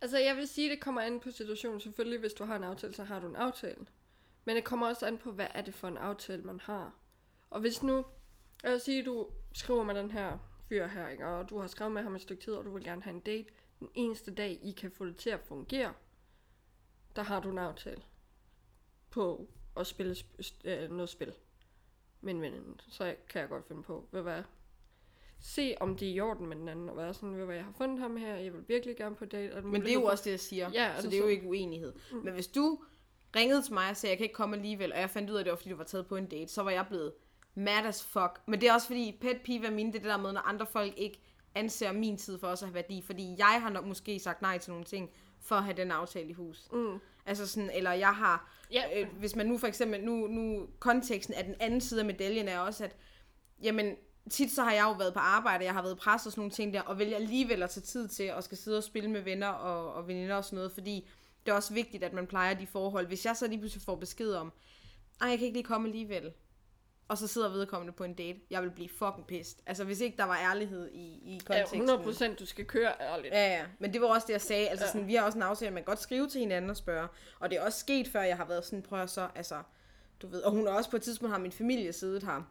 Altså, 0.00 0.18
jeg 0.18 0.36
vil 0.36 0.48
sige, 0.48 0.70
det 0.70 0.80
kommer 0.80 1.00
an 1.00 1.20
på 1.20 1.30
situationen. 1.30 1.80
Selvfølgelig, 1.80 2.20
hvis 2.20 2.32
du 2.32 2.44
har 2.44 2.56
en 2.56 2.64
aftale, 2.64 2.94
så 2.94 3.04
har 3.04 3.20
du 3.20 3.28
en 3.28 3.36
aftale. 3.36 3.86
Men 4.48 4.56
det 4.56 4.64
kommer 4.64 4.86
også 4.86 5.06
an 5.06 5.18
på, 5.18 5.32
hvad 5.32 5.46
er 5.54 5.62
det 5.62 5.74
for 5.74 5.88
en 5.88 5.96
aftale, 5.96 6.42
man 6.42 6.60
har. 6.60 6.94
Og 7.50 7.60
hvis 7.60 7.82
nu, 7.82 8.04
jeg 8.62 8.72
vil 8.72 8.80
sige, 8.80 9.04
du 9.04 9.26
skriver 9.52 9.84
med 9.84 9.94
den 9.94 10.10
her 10.10 10.38
fyr 10.68 10.86
her, 10.86 11.08
ikke? 11.08 11.26
og 11.26 11.50
du 11.50 11.58
har 11.58 11.66
skrevet 11.66 11.92
med 11.92 12.02
ham 12.02 12.14
et 12.14 12.20
stykke 12.20 12.42
tid, 12.42 12.54
og 12.54 12.64
du 12.64 12.70
vil 12.74 12.84
gerne 12.84 13.02
have 13.02 13.14
en 13.14 13.20
date. 13.20 13.48
Den 13.80 13.88
eneste 13.94 14.34
dag, 14.34 14.60
I 14.62 14.72
kan 14.72 14.90
få 14.90 15.06
det 15.06 15.16
til 15.16 15.30
at 15.30 15.40
fungere, 15.40 15.92
der 17.16 17.22
har 17.22 17.40
du 17.40 17.50
en 17.50 17.58
aftale. 17.58 18.02
på 19.10 19.48
at 19.76 19.86
spille 19.86 20.12
sp- 20.12 20.68
øh, 20.68 20.90
noget 20.90 21.08
spil 21.08 21.34
med 22.20 22.34
en 22.34 22.42
veninde, 22.42 22.78
så 22.88 23.14
kan 23.28 23.40
jeg 23.40 23.48
godt 23.48 23.68
finde 23.68 23.82
på, 23.82 24.08
hvad 24.10 24.22
være 24.22 24.44
se 25.40 25.74
om 25.80 25.96
det 25.96 26.08
er 26.08 26.12
i 26.12 26.20
orden 26.20 26.46
med 26.46 26.56
den 26.56 26.68
anden, 26.68 26.88
og 26.88 26.96
være 26.96 27.14
sådan, 27.14 27.36
ved 27.38 27.44
hvad, 27.44 27.56
jeg 27.56 27.64
har 27.64 27.72
fundet 27.72 27.98
ham 27.98 28.16
her, 28.16 28.36
jeg 28.36 28.52
vil 28.52 28.68
virkelig 28.68 28.96
gerne 28.96 29.16
på 29.16 29.24
date. 29.24 29.52
Er 29.54 29.62
Men 29.62 29.82
det 29.82 29.90
er 29.90 29.94
jo 29.94 30.04
også 30.04 30.24
det, 30.24 30.30
jeg 30.30 30.40
siger. 30.40 30.70
Ja, 30.72 31.00
så 31.00 31.06
det 31.10 31.16
er 31.16 31.22
jo 31.22 31.26
ikke 31.26 31.48
uenighed. 31.48 31.92
Mm. 32.12 32.18
Men 32.18 32.34
hvis 32.34 32.46
du 32.46 32.78
ringede 33.36 33.62
til 33.62 33.74
mig 33.74 33.90
og 33.90 33.96
sagde, 33.96 34.10
jeg 34.10 34.18
kan 34.18 34.24
ikke 34.24 34.34
komme 34.34 34.56
alligevel, 34.56 34.92
og 34.92 34.98
jeg 35.00 35.10
fandt 35.10 35.30
ud 35.30 35.34
af, 35.34 35.40
at 35.40 35.44
det 35.44 35.50
var, 35.50 35.56
fordi 35.56 35.70
du 35.70 35.76
var 35.76 35.84
taget 35.84 36.06
på 36.06 36.16
en 36.16 36.26
date, 36.26 36.52
så 36.52 36.62
var 36.62 36.70
jeg 36.70 36.86
blevet 36.88 37.12
mad 37.54 37.84
as 37.86 38.04
fuck. 38.04 38.40
Men 38.46 38.60
det 38.60 38.68
er 38.68 38.72
også 38.72 38.86
fordi, 38.86 39.18
pet 39.20 39.40
peeve 39.44 39.66
af 39.66 39.72
mine, 39.72 39.92
det 39.92 39.98
er 39.98 40.02
det 40.02 40.10
der 40.10 40.16
med, 40.16 40.32
når 40.32 40.40
andre 40.40 40.66
folk 40.66 40.92
ikke 40.96 41.20
anser 41.54 41.92
min 41.92 42.16
tid 42.16 42.38
for 42.38 42.46
også 42.46 42.64
at 42.64 42.68
have 42.68 42.74
værdi. 42.74 43.02
Fordi 43.06 43.34
jeg 43.38 43.58
har 43.62 43.70
nok 43.70 43.84
måske 43.84 44.18
sagt 44.20 44.42
nej 44.42 44.58
til 44.58 44.70
nogle 44.70 44.84
ting, 44.84 45.10
for 45.40 45.54
at 45.56 45.64
have 45.64 45.76
den 45.76 45.90
aftale 45.90 46.28
i 46.28 46.32
hus. 46.32 46.68
Mm. 46.72 46.98
Altså 47.26 47.46
sådan, 47.46 47.70
eller 47.74 47.92
jeg 47.92 48.14
har, 48.14 48.50
Ja. 48.72 48.82
øh, 49.00 49.06
hvis 49.18 49.36
man 49.36 49.46
nu 49.46 49.58
for 49.58 49.66
eksempel, 49.66 50.04
nu, 50.04 50.26
nu 50.26 50.66
konteksten 50.78 51.34
af 51.34 51.44
den 51.44 51.54
anden 51.60 51.80
side 51.80 52.00
af 52.00 52.06
medaljen 52.06 52.48
er 52.48 52.58
også, 52.58 52.84
at 52.84 52.96
jamen, 53.62 53.96
tit 54.30 54.52
så 54.52 54.62
har 54.62 54.72
jeg 54.72 54.82
jo 54.84 54.92
været 54.92 55.12
på 55.14 55.18
arbejde, 55.18 55.64
jeg 55.64 55.72
har 55.74 55.82
været 55.82 55.98
presset 55.98 56.26
og 56.26 56.32
sådan 56.32 56.40
nogle 56.40 56.50
ting 56.52 56.74
der, 56.74 56.80
og 56.80 56.98
vælger 56.98 57.16
alligevel 57.16 57.62
at 57.62 57.70
tage 57.70 57.84
tid 57.84 58.08
til 58.08 58.22
at 58.22 58.44
skal 58.44 58.58
sidde 58.58 58.78
og 58.78 58.82
spille 58.84 59.10
med 59.10 59.20
venner 59.20 59.48
og, 59.48 59.92
og 59.94 60.08
veninder 60.08 60.34
og 60.36 60.44
sådan 60.44 60.56
noget, 60.56 60.72
fordi 60.72 61.08
det 61.48 61.52
er 61.52 61.56
også 61.56 61.74
vigtigt, 61.74 62.04
at 62.04 62.12
man 62.12 62.26
plejer 62.26 62.54
de 62.54 62.66
forhold. 62.66 63.06
Hvis 63.06 63.26
jeg 63.26 63.36
så 63.36 63.46
lige 63.46 63.58
pludselig 63.58 63.82
får 63.82 63.96
besked 63.96 64.32
om, 64.32 64.52
ej, 65.20 65.28
jeg 65.28 65.38
kan 65.38 65.46
ikke 65.46 65.58
lige 65.58 65.64
komme 65.64 65.88
alligevel, 65.88 66.32
og 67.08 67.18
så 67.18 67.26
sidder 67.26 67.48
vedkommende 67.48 67.92
på 67.92 68.04
en 68.04 68.14
date, 68.14 68.40
jeg 68.50 68.62
vil 68.62 68.70
blive 68.70 68.88
fucking 68.88 69.26
pissed. 69.26 69.58
Altså, 69.66 69.84
hvis 69.84 70.00
ikke 70.00 70.16
der 70.16 70.24
var 70.24 70.36
ærlighed 70.38 70.90
i, 70.92 70.98
i 70.98 71.32
Ja, 71.32 71.38
konteksten. 71.46 71.80
100 71.80 72.02
procent, 72.04 72.38
du 72.38 72.46
skal 72.46 72.64
køre 72.64 72.92
ærligt. 73.00 73.34
Ja, 73.34 73.46
ja, 73.58 73.64
men 73.78 73.92
det 73.92 74.00
var 74.00 74.06
også 74.06 74.26
det, 74.26 74.32
jeg 74.32 74.40
sagde. 74.40 74.68
Altså, 74.68 74.84
Ja. 74.86 74.92
sådan, 74.92 75.06
vi 75.06 75.14
har 75.14 75.22
også 75.24 75.38
en 75.38 75.42
aftale, 75.42 75.66
at 75.68 75.74
man 75.74 75.82
godt 75.84 75.98
skrive 76.00 76.28
til 76.28 76.40
hinanden 76.40 76.70
og 76.70 76.76
spørge. 76.76 77.08
Og 77.40 77.50
det 77.50 77.58
er 77.58 77.62
også 77.62 77.78
sket, 77.78 78.08
før 78.08 78.22
jeg 78.22 78.36
har 78.36 78.44
været 78.44 78.64
sådan, 78.64 78.82
prøv 78.82 79.00
at 79.02 79.10
så, 79.10 79.28
altså, 79.34 79.62
du 80.22 80.26
ved. 80.26 80.42
Og 80.42 80.50
hun 80.52 80.66
har 80.66 80.74
også 80.74 80.90
på 80.90 80.96
et 80.96 81.02
tidspunkt 81.02 81.32
har 81.32 81.38
min 81.38 81.52
familie 81.52 81.92
siddet 81.92 82.22
her. 82.22 82.42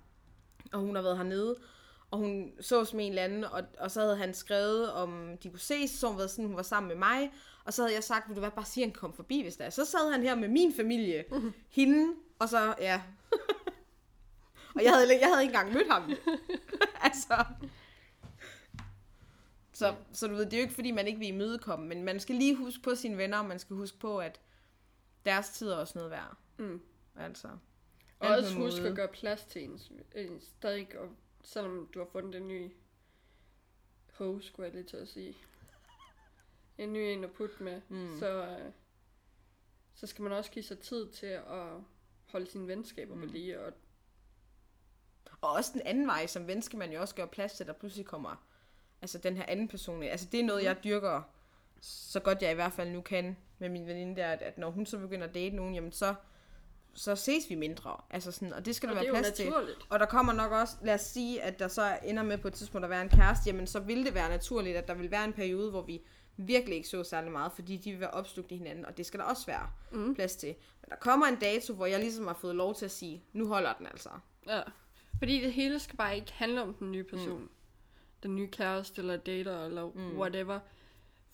Og 0.73 0.79
hun 0.79 0.95
har 0.95 1.01
været 1.01 1.17
hernede. 1.17 1.55
Og 2.11 2.19
hun 2.19 2.51
så 2.59 2.91
med 2.93 3.05
en 3.05 3.11
eller 3.11 3.23
anden, 3.23 3.43
og, 3.43 3.63
og 3.79 3.91
så 3.91 4.01
havde 4.01 4.17
han 4.17 4.33
skrevet, 4.33 4.93
om 4.93 5.37
de 5.43 5.49
kunne 5.49 5.59
ses, 5.59 5.91
så 5.91 6.07
hun 6.07 6.17
været 6.17 6.31
sådan, 6.31 6.45
hun 6.45 6.55
var 6.55 6.63
sammen 6.63 6.87
med 6.87 6.95
mig. 6.95 7.31
Og 7.65 7.73
så 7.73 7.81
havde 7.81 7.95
jeg 7.95 8.03
sagt, 8.03 8.27
vil 8.27 8.35
du 8.35 8.39
hvad, 8.39 8.51
bare 8.51 8.65
sige, 8.65 8.85
han 8.85 8.93
kom 8.93 9.13
forbi, 9.13 9.41
hvis 9.41 9.57
der 9.57 9.65
er. 9.65 9.69
Så 9.69 9.85
sad 9.85 10.11
han 10.11 10.23
her 10.23 10.35
med 10.35 10.47
min 10.47 10.73
familie, 10.73 11.25
hende, 11.69 12.13
og 12.39 12.49
så, 12.49 12.75
ja. 12.79 13.01
og 14.75 14.83
jeg 14.83 14.93
havde, 14.93 15.19
jeg 15.19 15.27
havde 15.27 15.41
ikke 15.41 15.53
engang 15.53 15.73
mødt 15.73 15.91
ham. 15.91 16.11
altså, 17.07 17.45
så, 19.73 19.95
så 20.13 20.27
du 20.27 20.33
ved, 20.33 20.45
det 20.45 20.53
er 20.53 20.57
jo 20.57 20.61
ikke 20.61 20.73
fordi, 20.73 20.91
man 20.91 21.07
ikke 21.07 21.19
vil 21.19 21.27
imødekomme, 21.27 21.87
men 21.87 22.03
man 22.03 22.19
skal 22.19 22.35
lige 22.35 22.55
huske 22.55 22.83
på 22.83 22.95
sine 22.95 23.17
venner, 23.17 23.37
og 23.37 23.45
man 23.45 23.59
skal 23.59 23.75
huske 23.75 23.99
på, 23.99 24.17
at 24.17 24.39
deres 25.25 25.49
tid 25.49 25.67
er 25.67 25.75
også 25.75 25.93
noget 25.95 26.11
værd. 26.11 26.37
Mm. 26.57 26.81
Altså. 27.15 27.47
Og 28.19 28.29
også 28.29 28.57
med 28.57 28.65
husk 28.65 28.77
måde. 28.77 28.89
at 28.89 28.95
gøre 28.95 29.07
plads 29.07 29.45
til 29.45 29.63
ens, 29.63 29.91
ens 30.15 30.43
stadig, 30.43 30.87
og 30.97 31.09
selvom 31.47 31.89
du 31.93 31.99
har 31.99 32.07
fundet 32.11 32.35
en 32.35 32.47
ny 32.47 32.71
host, 34.13 34.47
skulle 34.47 34.65
jeg 34.65 34.73
lige 34.75 34.83
til 34.87 34.97
at 34.97 35.07
sige. 35.07 35.35
En 36.77 36.93
ny 36.93 36.97
en 36.97 37.23
at 37.23 37.31
putte 37.31 37.63
med, 37.63 37.81
Mm. 37.89 38.19
så, 38.19 38.45
øh, 38.45 38.71
så 39.93 40.07
skal 40.07 40.23
man 40.23 40.31
også 40.31 40.51
give 40.51 40.63
sig 40.63 40.79
tid 40.79 41.11
til 41.11 41.25
at 41.27 41.67
holde 42.25 42.47
sine 42.47 42.67
venskaber 42.67 43.15
mm. 43.15 43.21
ved 43.21 43.27
lige. 43.27 43.59
Og, 43.61 43.73
Og 45.41 45.51
også 45.51 45.71
den 45.73 45.81
anden 45.81 46.07
vej, 46.07 46.27
som 46.27 46.47
ven 46.47 46.61
skal 46.61 46.79
man 46.79 46.91
jo 46.91 47.01
også 47.01 47.15
gøre 47.15 47.27
plads 47.27 47.53
til, 47.53 47.67
der 47.67 47.73
pludselig 47.73 48.05
kommer 48.05 48.47
altså 49.01 49.17
den 49.17 49.37
her 49.37 49.45
anden 49.47 49.67
person. 49.67 50.03
Altså 50.03 50.27
det 50.31 50.39
er 50.39 50.43
noget, 50.43 50.63
jeg 50.63 50.83
dyrker 50.83 51.21
så 51.81 52.19
godt 52.19 52.41
jeg 52.41 52.51
i 52.51 52.55
hvert 52.55 52.73
fald 52.73 52.89
nu 52.89 53.01
kan 53.01 53.37
med 53.59 53.69
min 53.69 53.87
veninde 53.87 54.15
der, 54.15 54.31
at, 54.31 54.41
at 54.41 54.57
når 54.57 54.69
hun 54.71 54.85
så 54.85 54.97
begynder 54.97 55.27
at 55.27 55.33
date 55.33 55.55
nogen, 55.55 55.75
jamen 55.75 55.91
så, 55.91 56.15
så 56.97 57.15
ses 57.15 57.49
vi 57.49 57.55
mindre. 57.55 58.01
Altså 58.09 58.31
sådan, 58.31 58.53
og 58.53 58.65
det 58.65 58.75
skal 58.75 58.89
der 58.89 58.95
og 58.95 59.01
det 59.01 59.13
være 59.13 59.21
plads 59.21 59.35
til. 59.35 59.53
Og 59.89 59.99
der 59.99 60.05
kommer 60.05 60.33
nok 60.33 60.51
også, 60.51 60.75
lad 60.83 60.93
os 60.93 61.01
sige, 61.01 61.41
at 61.41 61.59
der 61.59 61.67
så 61.67 61.99
ender 62.03 62.23
med 62.23 62.37
på 62.37 62.47
et 62.47 62.53
tidspunkt 62.53 62.85
at 62.85 62.89
være 62.89 63.01
en 63.01 63.09
kæreste, 63.09 63.47
jamen 63.47 63.67
så 63.67 63.79
vil 63.79 64.05
det 64.05 64.13
være 64.13 64.29
naturligt, 64.29 64.77
at 64.77 64.87
der 64.87 64.93
vil 64.93 65.11
være 65.11 65.25
en 65.25 65.33
periode, 65.33 65.69
hvor 65.69 65.81
vi 65.81 66.01
virkelig 66.37 66.75
ikke 66.75 66.89
så 66.89 67.03
særlig 67.03 67.31
meget, 67.31 67.51
fordi 67.51 67.77
de 67.77 67.91
vil 67.91 67.99
være 67.99 68.11
opslugt 68.11 68.51
i 68.51 68.55
hinanden, 68.55 68.85
og 68.85 68.97
det 68.97 69.05
skal 69.05 69.19
der 69.19 69.25
også 69.25 69.45
være 69.45 69.69
mm. 69.91 70.15
plads 70.15 70.35
til. 70.35 70.55
Men 70.81 70.89
der 70.89 70.95
kommer 70.95 71.25
en 71.25 71.35
dato, 71.35 71.73
hvor 71.73 71.85
jeg 71.85 71.99
ligesom 71.99 72.27
har 72.27 72.33
fået 72.33 72.55
lov 72.55 72.75
til 72.75 72.85
at 72.85 72.91
sige, 72.91 73.23
nu 73.33 73.47
holder 73.47 73.73
den 73.73 73.87
altså. 73.87 74.09
Ja. 74.47 74.61
Fordi 75.17 75.41
det 75.41 75.53
hele 75.53 75.79
skal 75.79 75.97
bare 75.97 76.15
ikke 76.15 76.33
handle 76.33 76.61
om 76.61 76.73
den 76.73 76.91
nye 76.91 77.03
person. 77.03 77.39
Mm. 77.39 77.49
Den 78.23 78.35
nye 78.35 78.47
kæreste, 78.47 79.01
eller 79.01 79.17
dater, 79.17 79.65
eller 79.65 79.85
mm. 79.85 80.17
whatever. 80.17 80.59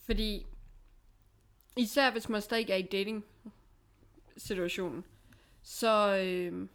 Fordi, 0.05 0.45
især 1.77 2.11
hvis 2.11 2.29
man 2.29 2.41
stadig 2.41 2.69
er 2.69 2.75
i 2.75 2.81
dating-situationen, 2.81 5.05
så, 5.63 6.17
øh, 6.25 6.69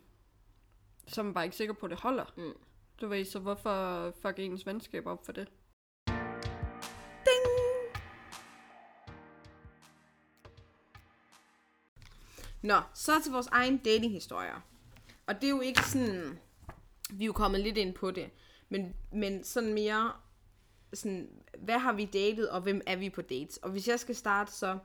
så 1.07 1.21
er 1.21 1.25
man 1.25 1.35
bare 1.35 1.45
ikke 1.45 1.57
sikker 1.57 1.75
på, 1.75 1.87
at 1.87 1.91
det 1.91 2.01
holder. 2.01 2.25
Mm. 2.37 2.53
Du 3.01 3.09
ved, 3.09 3.25
så 3.25 3.39
hvorfor 3.39 4.11
fuck 4.23 4.39
ens 4.39 4.67
venskab 4.67 5.07
op 5.07 5.27
for 5.27 5.33
det? 5.33 5.49
Nå, 12.63 12.81
så 12.95 13.13
til 13.23 13.33
vores 13.33 13.47
egen 13.47 13.79
datinghistorier. 13.79 14.61
Og 15.27 15.35
det 15.35 15.45
er 15.45 15.51
jo 15.51 15.61
ikke 15.61 15.83
sådan, 15.83 16.39
vi 17.11 17.25
er 17.25 17.27
jo 17.27 17.33
kommet 17.33 17.61
lidt 17.61 17.77
ind 17.77 17.95
på 17.95 18.11
det, 18.11 18.31
men, 18.69 18.95
men 19.13 19.45
sådan 19.45 19.75
mere, 19.75 20.13
sådan, 20.95 21.31
hvad 21.59 21.79
har 21.79 21.93
vi 21.93 22.05
datet, 22.05 22.51
og 22.51 22.61
hvem 22.61 22.81
er 22.87 22.97
vi 22.97 23.11
på 23.11 23.23
dates? 23.23 23.57
Og 23.57 23.71
hvis 23.71 23.89
jeg 23.89 24.01
skal 24.01 24.17
starte, 24.17 24.53
så, 24.53 24.79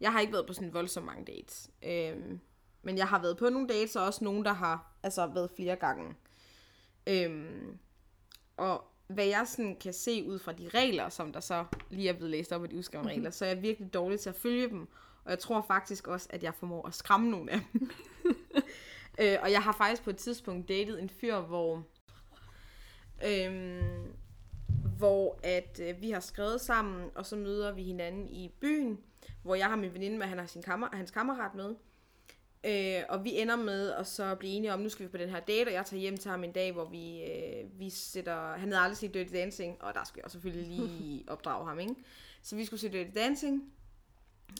jeg 0.00 0.12
har 0.12 0.20
ikke 0.20 0.32
været 0.32 0.46
på 0.46 0.52
sådan 0.52 0.74
voldsomt 0.74 1.06
mange 1.06 1.24
dates. 1.24 1.70
Øhm, 1.82 2.40
men 2.82 2.98
jeg 2.98 3.08
har 3.08 3.22
været 3.22 3.36
på 3.36 3.48
nogle 3.48 3.68
dates, 3.68 3.96
og 3.96 4.04
også 4.04 4.24
nogen, 4.24 4.44
der 4.44 4.52
har 4.52 4.92
altså 5.02 5.26
været 5.26 5.50
flere 5.56 5.76
gange. 5.76 6.14
Øhm, 7.06 7.78
og 8.56 8.84
hvad 9.06 9.26
jeg 9.26 9.46
sådan 9.46 9.76
kan 9.76 9.92
se 9.92 10.24
ud 10.26 10.38
fra 10.38 10.52
de 10.52 10.68
regler, 10.68 11.08
som 11.08 11.32
der 11.32 11.40
så 11.40 11.64
lige 11.90 12.08
er 12.08 12.12
blevet 12.12 12.30
læst 12.30 12.52
op 12.52 12.62
af 12.62 12.68
de 12.68 12.76
udskrevne 12.76 13.10
regler, 13.10 13.30
så 13.30 13.44
er 13.44 13.48
jeg 13.48 13.62
virkelig 13.62 13.94
dårlig 13.94 14.20
til 14.20 14.28
at 14.28 14.36
følge 14.36 14.68
dem. 14.68 14.88
Og 15.24 15.30
jeg 15.30 15.38
tror 15.38 15.60
faktisk 15.60 16.08
også, 16.08 16.26
at 16.30 16.42
jeg 16.42 16.54
formår 16.54 16.86
at 16.86 16.94
skræmme 16.94 17.30
nogle 17.30 17.52
af 17.52 17.60
dem. 17.72 17.90
øh, 19.20 19.38
og 19.42 19.52
jeg 19.52 19.62
har 19.62 19.72
faktisk 19.72 20.02
på 20.02 20.10
et 20.10 20.16
tidspunkt 20.16 20.68
datet 20.68 21.02
en 21.02 21.08
fyr, 21.08 21.40
hvor, 21.40 21.86
øhm, 23.26 24.16
hvor 24.98 25.38
at 25.42 25.80
øh, 25.82 26.02
vi 26.02 26.10
har 26.10 26.20
skrevet 26.20 26.60
sammen, 26.60 27.10
og 27.14 27.26
så 27.26 27.36
møder 27.36 27.72
vi 27.72 27.82
hinanden 27.82 28.28
i 28.28 28.48
byen, 28.60 28.98
hvor 29.42 29.54
jeg 29.54 29.66
har 29.66 29.76
min 29.76 29.94
veninde 29.94 30.18
med, 30.18 30.26
han 30.26 30.38
har 30.38 30.46
sin 30.46 30.62
kammer, 30.62 30.88
hans 30.92 31.10
kammerat 31.10 31.54
med. 31.54 31.74
Øh, 32.64 33.02
og 33.08 33.24
vi 33.24 33.38
ender 33.38 33.56
med 33.56 33.90
at 33.90 34.06
så 34.06 34.34
blive 34.34 34.52
enige 34.52 34.72
om, 34.72 34.80
nu 34.80 34.88
skal 34.88 35.06
vi 35.06 35.10
på 35.10 35.16
den 35.16 35.28
her 35.28 35.40
date, 35.40 35.68
og 35.68 35.72
jeg 35.72 35.86
tager 35.86 36.00
hjem 36.00 36.16
til 36.16 36.30
ham 36.30 36.44
en 36.44 36.52
dag, 36.52 36.72
hvor 36.72 36.84
vi, 36.84 37.22
øh, 37.22 37.80
vi 37.80 37.90
sætter... 37.90 38.52
Han 38.56 38.72
havde 38.72 38.82
aldrig 38.82 38.96
set 38.96 39.14
Dirty 39.14 39.32
Dancing, 39.32 39.82
og 39.82 39.94
der 39.94 40.04
skulle 40.04 40.22
jeg 40.24 40.30
selvfølgelig 40.30 40.66
lige 40.72 41.24
opdrage 41.26 41.66
ham, 41.66 41.80
ikke? 41.80 41.94
Så 42.42 42.56
vi 42.56 42.64
skulle 42.64 42.80
se 42.80 42.88
Dirty 42.88 43.10
Dancing, 43.14 43.72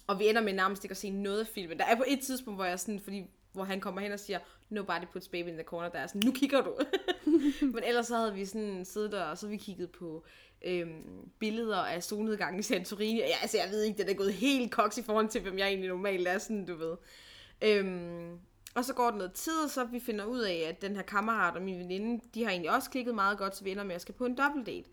og 0.07 0.19
vi 0.19 0.29
ender 0.29 0.43
med 0.43 0.53
nærmest 0.53 0.85
ikke 0.85 0.93
at 0.93 0.97
se 0.97 1.11
noget 1.11 1.41
af 1.41 1.47
filmen. 1.47 1.79
Der 1.79 1.85
er 1.85 1.97
på 1.97 2.05
et 2.07 2.21
tidspunkt, 2.21 2.59
hvor 2.59 2.65
jeg 2.65 2.81
sådan, 2.81 3.01
fordi 3.01 3.25
hvor 3.53 3.65
han 3.65 3.81
kommer 3.81 4.01
hen 4.01 4.13
og 4.13 4.21
siger, 4.21 4.39
nobody 4.71 5.05
puts 5.13 5.29
baby 5.29 5.49
in 5.49 5.55
the 5.55 5.63
corner, 5.63 5.89
der 5.89 5.99
er 5.99 6.07
sådan, 6.07 6.23
nu 6.25 6.33
kigger 6.33 6.61
du. 6.61 6.75
Men 7.75 7.85
ellers 7.87 8.07
så 8.07 8.17
havde 8.17 8.35
vi 8.35 8.45
sådan 8.45 8.85
siddet 8.85 9.13
der, 9.13 9.25
og 9.25 9.39
så 9.39 9.47
vi 9.47 9.57
kigget 9.57 9.91
på 9.91 10.25
øhm, 10.65 11.31
billeder 11.39 11.77
af 11.77 12.03
solnedgangen 12.03 12.61
i 12.61 12.63
Santorini. 12.63 13.19
Ja, 13.19 13.37
altså, 13.43 13.59
jeg 13.59 13.71
ved 13.71 13.83
ikke, 13.83 14.03
det 14.03 14.11
er 14.11 14.15
gået 14.15 14.33
helt 14.33 14.71
koks 14.71 14.99
i 14.99 15.03
forhold 15.03 15.29
til, 15.29 15.41
hvem 15.41 15.59
jeg 15.59 15.69
egentlig 15.69 15.89
normalt 15.89 16.29
er, 16.29 16.39
sådan, 16.39 16.67
du 16.67 16.75
ved. 16.75 16.97
Øhm, 17.63 18.39
og 18.75 18.85
så 18.85 18.95
går 18.95 19.11
der 19.11 19.17
noget 19.17 19.33
tid, 19.33 19.65
og 19.65 19.71
så 19.71 19.85
vi 19.85 20.01
finder 20.01 20.25
ud 20.25 20.41
af, 20.41 20.67
at 20.69 20.83
den 20.83 20.97
her 20.97 21.03
kammerat 21.03 21.57
og 21.57 21.63
min 21.63 21.79
veninde, 21.79 22.25
de 22.35 22.45
har 22.45 22.51
egentlig 22.51 22.71
også 22.71 22.91
klikket 22.91 23.15
meget 23.15 23.39
godt, 23.39 23.57
så 23.57 23.65
vi 23.65 23.71
ender 23.71 23.85
med 23.85 23.95
at 23.95 24.01
skal 24.01 24.15
på 24.15 24.25
en 24.27 24.35
date. 24.35 24.85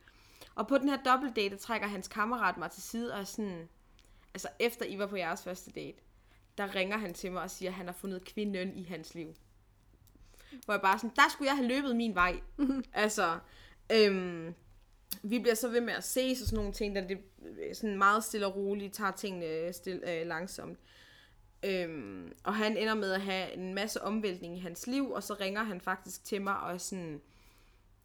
Og 0.55 0.67
på 0.67 0.77
den 0.77 0.89
her 0.89 1.29
date, 1.35 1.49
der 1.49 1.57
trækker 1.57 1.87
hans 1.87 2.07
kammerat 2.07 2.57
mig 2.57 2.71
til 2.71 2.83
side 2.83 3.13
og 3.13 3.27
sådan, 3.27 3.69
altså 4.33 4.47
efter 4.59 4.85
I 4.85 4.99
var 4.99 5.07
på 5.07 5.15
jeres 5.15 5.43
første 5.43 5.71
date, 5.71 5.97
der 6.57 6.75
ringer 6.75 6.97
han 6.97 7.13
til 7.13 7.31
mig 7.31 7.41
og 7.41 7.51
siger, 7.51 7.69
at 7.69 7.75
han 7.75 7.85
har 7.85 7.93
fundet 7.93 8.25
kvinden 8.25 8.75
i 8.75 8.83
hans 8.83 9.15
liv. 9.15 9.33
Hvor 10.65 10.73
jeg 10.73 10.81
bare 10.81 10.99
sådan, 10.99 11.15
der 11.15 11.29
skulle 11.31 11.47
jeg 11.47 11.57
have 11.57 11.67
løbet 11.67 11.95
min 11.95 12.15
vej. 12.15 12.39
altså, 12.93 13.39
øhm, 13.91 14.55
vi 15.23 15.39
bliver 15.39 15.55
så 15.55 15.69
ved 15.69 15.81
med 15.81 15.93
at 15.93 16.03
ses 16.03 16.41
og 16.41 16.47
sådan 16.47 16.57
nogle 16.57 16.73
ting, 16.73 16.95
der 16.95 17.07
det 17.07 17.17
er 17.69 17.75
sådan 17.75 17.97
meget 17.97 18.23
stille 18.23 18.47
og 18.47 18.55
roligt, 18.55 18.93
tager 18.93 19.11
tingene 19.11 19.73
stille, 19.73 20.11
øh, 20.11 20.27
langsomt. 20.27 20.79
Øhm, 21.63 22.33
og 22.43 22.55
han 22.55 22.77
ender 22.77 22.93
med 22.93 23.11
at 23.11 23.21
have 23.21 23.53
en 23.53 23.73
masse 23.73 24.01
omvæltning 24.01 24.57
i 24.57 24.59
hans 24.59 24.87
liv, 24.87 25.11
og 25.11 25.23
så 25.23 25.33
ringer 25.33 25.63
han 25.63 25.81
faktisk 25.81 26.23
til 26.23 26.41
mig 26.41 26.59
og 26.59 26.73
er 26.73 26.77
sådan, 26.77 27.21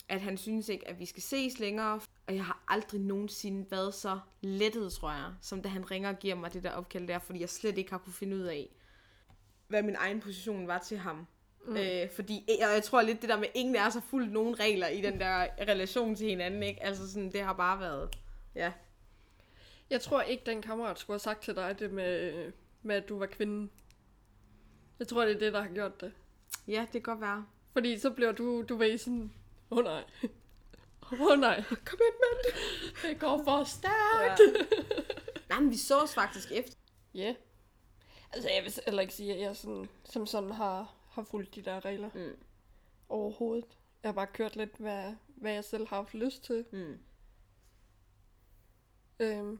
at 0.08 0.20
han 0.20 0.38
synes 0.38 0.68
ikke, 0.68 0.88
at 0.88 0.98
vi 0.98 1.06
skal 1.06 1.22
ses 1.22 1.58
længere. 1.58 2.00
Og 2.26 2.34
jeg 2.34 2.44
har 2.44 2.64
aldrig 2.68 3.00
nogensinde 3.00 3.70
været 3.70 3.94
så 3.94 4.18
lettet, 4.40 4.92
tror 4.92 5.10
jeg, 5.10 5.32
som 5.40 5.62
da 5.62 5.68
han 5.68 5.90
ringer 5.90 6.08
og 6.08 6.18
giver 6.18 6.34
mig 6.34 6.52
det 6.52 6.62
der 6.62 6.70
opkald 6.70 7.08
der, 7.08 7.18
fordi 7.18 7.40
jeg 7.40 7.48
slet 7.48 7.78
ikke 7.78 7.90
har 7.90 7.98
kunne 7.98 8.12
finde 8.12 8.36
ud 8.36 8.42
af, 8.42 8.68
hvad 9.68 9.82
min 9.82 9.96
egen 9.98 10.20
position 10.20 10.66
var 10.66 10.78
til 10.78 10.98
ham. 10.98 11.26
Mm. 11.66 11.76
Øh, 11.76 12.10
fordi 12.10 12.44
og 12.68 12.74
jeg 12.74 12.82
tror 12.82 13.02
lidt 13.02 13.20
det 13.20 13.28
der 13.28 13.36
med, 13.36 13.46
at 13.46 13.52
ingen 13.54 13.76
os 13.76 13.94
har 13.94 14.04
fulgt 14.10 14.32
nogen 14.32 14.60
regler 14.60 14.88
i 14.88 15.00
den 15.00 15.20
der 15.20 15.48
relation 15.60 16.14
til 16.14 16.26
hinanden, 16.26 16.62
ikke? 16.62 16.82
Altså 16.82 17.12
sådan, 17.12 17.32
det 17.32 17.40
har 17.40 17.52
bare 17.52 17.80
været, 17.80 18.18
ja. 18.54 18.72
Jeg 19.90 20.00
tror 20.00 20.22
ikke, 20.22 20.42
den 20.46 20.62
kammerat 20.62 20.98
skulle 20.98 21.14
have 21.14 21.20
sagt 21.20 21.42
til 21.42 21.54
dig 21.56 21.78
det 21.78 21.92
med, 21.92 22.52
med 22.84 22.96
at 22.96 23.08
du 23.08 23.18
var 23.18 23.26
kvinden. 23.26 23.70
Jeg 24.98 25.08
tror, 25.08 25.24
det 25.24 25.34
er 25.34 25.38
det, 25.38 25.52
der 25.52 25.62
har 25.62 25.74
gjort 25.74 26.00
det. 26.00 26.12
Ja, 26.68 26.80
det 26.80 26.92
kan 26.92 27.02
godt 27.02 27.20
være. 27.20 27.46
Fordi 27.72 27.98
så 27.98 28.10
bliver 28.10 28.32
du, 28.32 28.62
du 28.62 28.76
ved 28.76 28.98
sådan, 28.98 29.32
åh 29.70 29.78
oh, 29.78 29.84
nej. 29.84 30.04
Åh 31.12 31.20
oh, 31.20 31.38
nej. 31.38 31.62
Commitment! 31.62 32.44
Det 33.02 33.20
går 33.20 33.42
for 33.44 33.64
stærkt. 33.64 34.40
Ja. 34.40 34.64
Nej, 35.48 35.60
men 35.60 35.70
vi 35.70 35.76
så 35.76 36.00
os 36.02 36.14
faktisk 36.14 36.52
efter. 36.52 36.76
Ja. 37.14 37.20
Yeah. 37.20 37.34
Altså, 38.32 38.50
jeg 38.50 38.64
vil 38.64 38.72
heller 38.86 39.02
ikke 39.02 39.14
sige, 39.14 39.34
at 39.34 39.40
jeg 39.40 39.56
sådan, 39.56 39.88
som 40.04 40.26
sådan 40.26 40.50
har, 40.50 40.94
har 41.10 41.22
fulgt 41.22 41.54
de 41.54 41.62
der 41.62 41.84
regler 41.84 42.10
Mm. 42.14 42.36
overhovedet. 43.08 43.64
Jeg 44.02 44.08
har 44.08 44.14
bare 44.14 44.26
kørt 44.26 44.56
lidt, 44.56 44.76
hvad, 44.76 45.14
hvad 45.26 45.52
jeg 45.52 45.64
selv 45.64 45.88
har 45.88 45.96
haft 45.96 46.14
lyst 46.14 46.44
til. 46.44 46.64
Mm. 46.72 46.98
Øhm. 49.20 49.58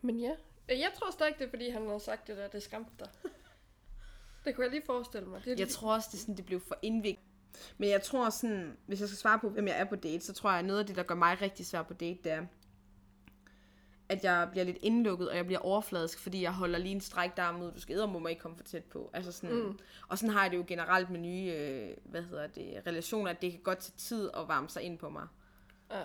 Men 0.00 0.20
ja, 0.20 0.36
jeg 0.68 0.90
tror 0.98 1.10
stadig, 1.10 1.34
det 1.38 1.44
er, 1.44 1.50
fordi 1.50 1.68
han 1.70 1.88
har 1.88 1.98
sagt 1.98 2.26
det 2.26 2.36
der, 2.36 2.48
det 2.48 2.62
skræmte 2.62 2.90
dig. 2.98 3.08
det 4.44 4.54
kunne 4.54 4.64
jeg 4.64 4.70
lige 4.70 4.82
forestille 4.86 5.28
mig. 5.28 5.40
Det 5.40 5.46
er 5.46 5.50
Jeg 5.50 5.56
lige- 5.56 5.66
tror 5.68 5.94
også, 5.94 6.08
det, 6.12 6.18
er 6.18 6.20
sådan, 6.20 6.36
det 6.36 6.46
blev 6.46 6.60
for 6.60 6.78
indviklet. 6.82 7.24
Men 7.78 7.88
jeg 7.90 8.02
tror 8.02 8.30
sådan, 8.30 8.76
hvis 8.86 9.00
jeg 9.00 9.08
skal 9.08 9.18
svare 9.18 9.38
på, 9.38 9.48
hvem 9.48 9.68
jeg 9.68 9.80
er 9.80 9.84
på 9.84 9.96
date, 9.96 10.24
så 10.24 10.32
tror 10.32 10.50
jeg, 10.50 10.58
at 10.58 10.64
noget 10.64 10.80
af 10.80 10.86
det, 10.86 10.96
der 10.96 11.02
gør 11.02 11.14
mig 11.14 11.42
rigtig 11.42 11.66
svær 11.66 11.82
på 11.82 11.94
date, 11.94 12.18
det 12.24 12.32
er, 12.32 12.46
at 14.08 14.24
jeg 14.24 14.48
bliver 14.50 14.64
lidt 14.64 14.76
indlukket, 14.80 15.30
og 15.30 15.36
jeg 15.36 15.46
bliver 15.46 15.58
overfladisk, 15.60 16.18
fordi 16.18 16.42
jeg 16.42 16.52
holder 16.52 16.78
lige 16.78 16.94
en 16.94 17.00
stræk 17.00 17.36
der 17.36 17.62
ud, 17.62 17.72
du 17.72 17.80
skal 17.80 17.94
æde, 17.96 18.06
må 18.06 18.26
ikke 18.26 18.40
komme 18.42 18.56
for 18.56 18.64
tæt 18.64 18.84
på. 18.84 19.10
Altså 19.12 19.32
sådan, 19.32 19.56
mm. 19.56 19.78
Og 20.08 20.18
sådan 20.18 20.32
har 20.34 20.42
jeg 20.42 20.50
det 20.50 20.56
jo 20.56 20.64
generelt 20.66 21.10
med 21.10 21.20
nye, 21.20 21.52
øh, 21.52 21.96
hvad 22.04 22.22
hedder 22.22 22.46
det, 22.46 22.82
relationer, 22.86 23.30
at 23.30 23.42
det 23.42 23.50
kan 23.52 23.60
godt 23.60 23.78
tage 23.78 23.94
tid 23.96 24.30
at 24.36 24.48
varme 24.48 24.68
sig 24.68 24.82
ind 24.82 24.98
på 24.98 25.08
mig. 25.08 25.26
Ja. 25.90 26.02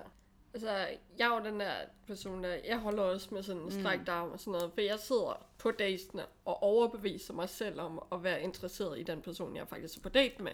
Altså, 0.54 0.70
jeg 1.18 1.32
er 1.32 1.36
jo 1.36 1.46
den 1.46 1.60
der 1.60 1.74
person, 2.08 2.44
der... 2.44 2.50
Jeg 2.66 2.80
holder 2.80 3.04
også 3.04 3.34
med 3.34 3.44
sådan 3.44 3.62
en 3.62 3.72
stræk 3.72 4.00
arm 4.08 4.32
og 4.32 4.40
sådan 4.40 4.52
noget, 4.52 4.74
for 4.74 4.82
jeg 4.82 5.00
sidder 5.00 5.46
på 5.58 5.72
datene 5.72 6.26
og 6.46 6.64
overbeviser 6.64 7.34
mig 7.34 7.50
selv 7.50 7.82
om 7.82 8.04
at 8.12 8.24
være 8.24 8.42
interesseret 8.42 9.00
i 9.00 9.04
den 9.04 9.22
person, 9.22 9.56
jeg 9.56 9.68
faktisk 9.68 9.98
er 9.98 10.02
på 10.02 10.10
date 10.10 10.44
med. 10.44 10.52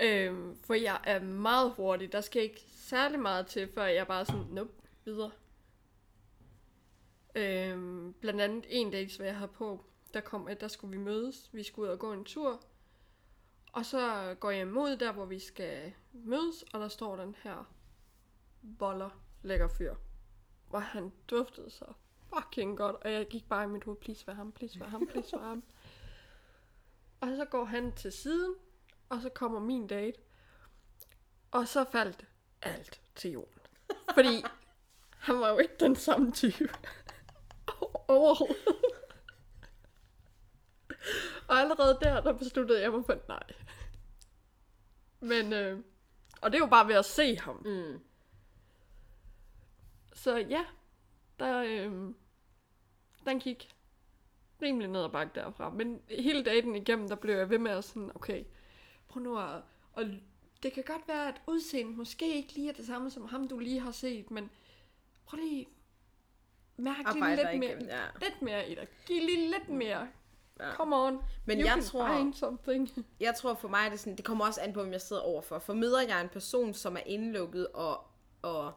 Øhm, 0.00 0.56
for 0.64 0.74
jeg 0.74 1.00
er 1.04 1.20
meget 1.20 1.72
hurtig. 1.72 2.12
Der 2.12 2.20
skal 2.20 2.42
ikke 2.42 2.60
særlig 2.68 3.20
meget 3.20 3.46
til, 3.46 3.68
før 3.74 3.84
jeg 3.84 4.06
bare 4.06 4.24
sådan, 4.24 4.46
nope, 4.50 4.72
videre. 5.04 5.30
Øhm, 7.34 8.12
blandt 8.12 8.40
andet 8.40 8.64
en 8.68 8.90
dag, 8.90 9.08
hvor 9.16 9.24
jeg 9.24 9.36
havde 9.36 9.50
på, 9.50 9.84
der 10.14 10.20
kom, 10.20 10.48
at 10.48 10.60
der 10.60 10.68
skulle 10.68 10.98
vi 10.98 11.04
mødes. 11.04 11.50
Vi 11.52 11.62
skulle 11.62 11.88
ud 11.88 11.92
og 11.92 11.98
gå 11.98 12.12
en 12.12 12.24
tur. 12.24 12.60
Og 13.72 13.86
så 13.86 14.34
går 14.40 14.50
jeg 14.50 14.60
imod 14.62 14.96
der, 14.96 15.12
hvor 15.12 15.24
vi 15.24 15.38
skal 15.38 15.92
mødes, 16.12 16.64
og 16.72 16.80
der 16.80 16.88
står 16.88 17.16
den 17.16 17.36
her 17.42 17.64
boller 18.78 19.10
lækker 19.42 19.68
fyr. 19.68 19.94
Og 20.70 20.82
han 20.82 21.12
duftede 21.30 21.70
så 21.70 21.84
fucking 22.34 22.76
godt, 22.76 22.96
og 22.96 23.12
jeg 23.12 23.28
gik 23.28 23.48
bare 23.48 23.64
i 23.64 23.66
mit 23.66 23.84
hoved, 23.84 23.98
please 23.98 24.26
vær 24.26 24.34
ham, 24.34 24.52
please 24.52 24.80
vær 24.80 24.86
ham, 24.86 25.06
please 25.06 25.36
vær 25.36 25.42
ham. 25.42 25.62
Og 27.20 27.28
så 27.36 27.44
går 27.44 27.64
han 27.64 27.92
til 27.92 28.12
siden, 28.12 28.54
og 29.08 29.22
så 29.22 29.28
kommer 29.28 29.60
min 29.60 29.86
date. 29.86 30.18
Og 31.50 31.68
så 31.68 31.84
faldt 31.92 32.26
alt 32.62 33.00
til 33.14 33.30
jorden. 33.30 33.60
Fordi 34.14 34.44
han 35.18 35.40
var 35.40 35.48
jo 35.48 35.58
ikke 35.58 35.74
den 35.80 35.96
samme 35.96 36.32
type. 36.32 36.74
Overhovedet. 38.08 38.56
Og 41.48 41.56
allerede 41.56 41.98
der, 42.00 42.20
der 42.20 42.32
besluttede 42.32 42.80
jeg 42.80 42.92
mig 42.92 43.04
for, 43.06 43.18
nej. 43.28 43.42
Men, 45.20 45.52
øh, 45.52 45.80
og 46.40 46.52
det 46.52 46.58
er 46.58 46.64
jo 46.64 46.70
bare 46.70 46.88
ved 46.88 46.94
at 46.94 47.04
se 47.04 47.36
ham. 47.36 47.62
Mm. 47.64 48.00
Så 50.20 50.36
ja, 50.36 50.64
der, 51.38 51.62
øh, 51.62 52.14
den 53.26 53.40
gik 53.40 53.74
rimelig 54.62 54.88
ned 54.88 55.04
ad 55.04 55.08
bakke 55.08 55.32
derfra. 55.34 55.70
Men 55.70 56.00
hele 56.08 56.42
dagen 56.44 56.74
igennem, 56.74 57.08
der 57.08 57.14
blev 57.16 57.34
jeg 57.36 57.50
ved 57.50 57.58
med 57.58 57.70
at 57.70 57.84
sådan, 57.84 58.10
okay, 58.14 58.44
prøv 59.08 59.22
nu 59.22 59.38
at, 59.38 59.62
og 59.92 60.04
det 60.62 60.72
kan 60.72 60.84
godt 60.86 61.08
være, 61.08 61.28
at 61.28 61.42
udseendet 61.46 61.96
måske 61.96 62.36
ikke 62.36 62.52
lige 62.54 62.68
er 62.68 62.72
det 62.72 62.86
samme 62.86 63.10
som 63.10 63.28
ham, 63.28 63.48
du 63.48 63.58
lige 63.58 63.80
har 63.80 63.90
set, 63.90 64.30
men 64.30 64.50
prøv 65.26 65.38
lige 65.40 65.66
mærke 66.76 67.12
lige 67.14 67.36
lidt 67.36 67.40
igennem, 67.40 67.86
mere, 67.86 67.96
ja. 67.98 68.04
lidt 68.20 68.42
mere 68.42 68.70
i 68.70 68.74
dig. 68.74 68.88
Giv 69.06 69.20
lige 69.20 69.50
lidt 69.50 69.68
mere. 69.68 70.08
Ja. 70.60 70.74
Come 70.74 70.96
on. 70.96 71.18
Men 71.44 71.58
you 71.58 71.64
jeg 71.64 71.72
can 71.74 71.82
tror- 71.82 72.16
find 72.16 72.34
something. 72.34 72.88
Jeg 73.20 73.34
tror 73.34 73.54
for 73.54 73.68
mig, 73.68 73.86
er 73.86 73.90
det, 73.90 74.00
sådan, 74.00 74.16
det 74.16 74.24
kommer 74.24 74.46
også 74.46 74.60
an 74.60 74.72
på, 74.72 74.80
hvem 74.82 74.92
jeg 74.92 75.00
sidder 75.00 75.22
overfor. 75.22 75.58
For 75.58 75.74
møder 75.74 76.00
jeg 76.08 76.20
en 76.20 76.28
person, 76.28 76.74
som 76.74 76.96
er 76.96 77.00
indlukket 77.06 77.68
og, 77.68 78.04
og 78.42 78.72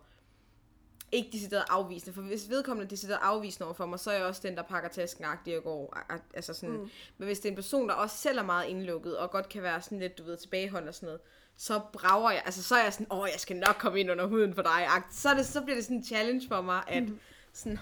ikke 1.13 1.29
decideret 1.31 1.63
afvisende. 1.69 2.13
For 2.13 2.21
hvis 2.21 2.49
vedkommende 2.49 2.85
er 2.85 2.89
decideret 2.89 3.19
afvisende 3.21 3.65
over 3.65 3.73
for 3.73 3.85
mig, 3.85 3.99
så 3.99 4.11
er 4.11 4.15
jeg 4.15 4.25
også 4.25 4.41
den, 4.43 4.55
der 4.55 4.63
pakker 4.63 4.89
tasken 4.89 5.25
agtigt 5.25 5.57
og 5.57 5.63
går. 5.63 5.97
Altså 6.33 6.53
sådan. 6.53 6.75
Mm. 6.75 6.89
Men 7.17 7.25
hvis 7.25 7.39
det 7.39 7.45
er 7.45 7.49
en 7.49 7.55
person, 7.55 7.89
der 7.89 7.95
også 7.95 8.17
selv 8.17 8.37
er 8.37 8.43
meget 8.43 8.67
indlukket, 8.67 9.17
og 9.17 9.31
godt 9.31 9.49
kan 9.49 9.63
være 9.63 9.81
sådan 9.81 9.99
lidt, 9.99 10.17
du 10.17 10.23
ved, 10.23 10.37
tilbageholdt 10.37 10.87
og 10.87 10.95
sådan 10.95 11.07
noget, 11.07 11.21
så 11.57 11.81
brager 11.93 12.31
jeg, 12.31 12.41
altså 12.45 12.63
så 12.63 12.75
er 12.75 12.83
jeg 12.83 12.93
sådan, 12.93 13.07
åh, 13.11 13.27
jeg 13.31 13.39
skal 13.39 13.55
nok 13.55 13.75
komme 13.79 13.99
ind 13.99 14.11
under 14.11 14.25
huden 14.25 14.55
for 14.55 14.61
dig. 14.61 14.87
agt. 14.87 15.15
Så, 15.15 15.29
er 15.29 15.33
det, 15.33 15.45
så 15.45 15.61
bliver 15.61 15.75
det 15.75 15.83
sådan 15.83 15.97
en 15.97 16.05
challenge 16.05 16.47
for 16.47 16.61
mig, 16.61 16.83
at 16.87 17.03
sådan, 17.53 17.79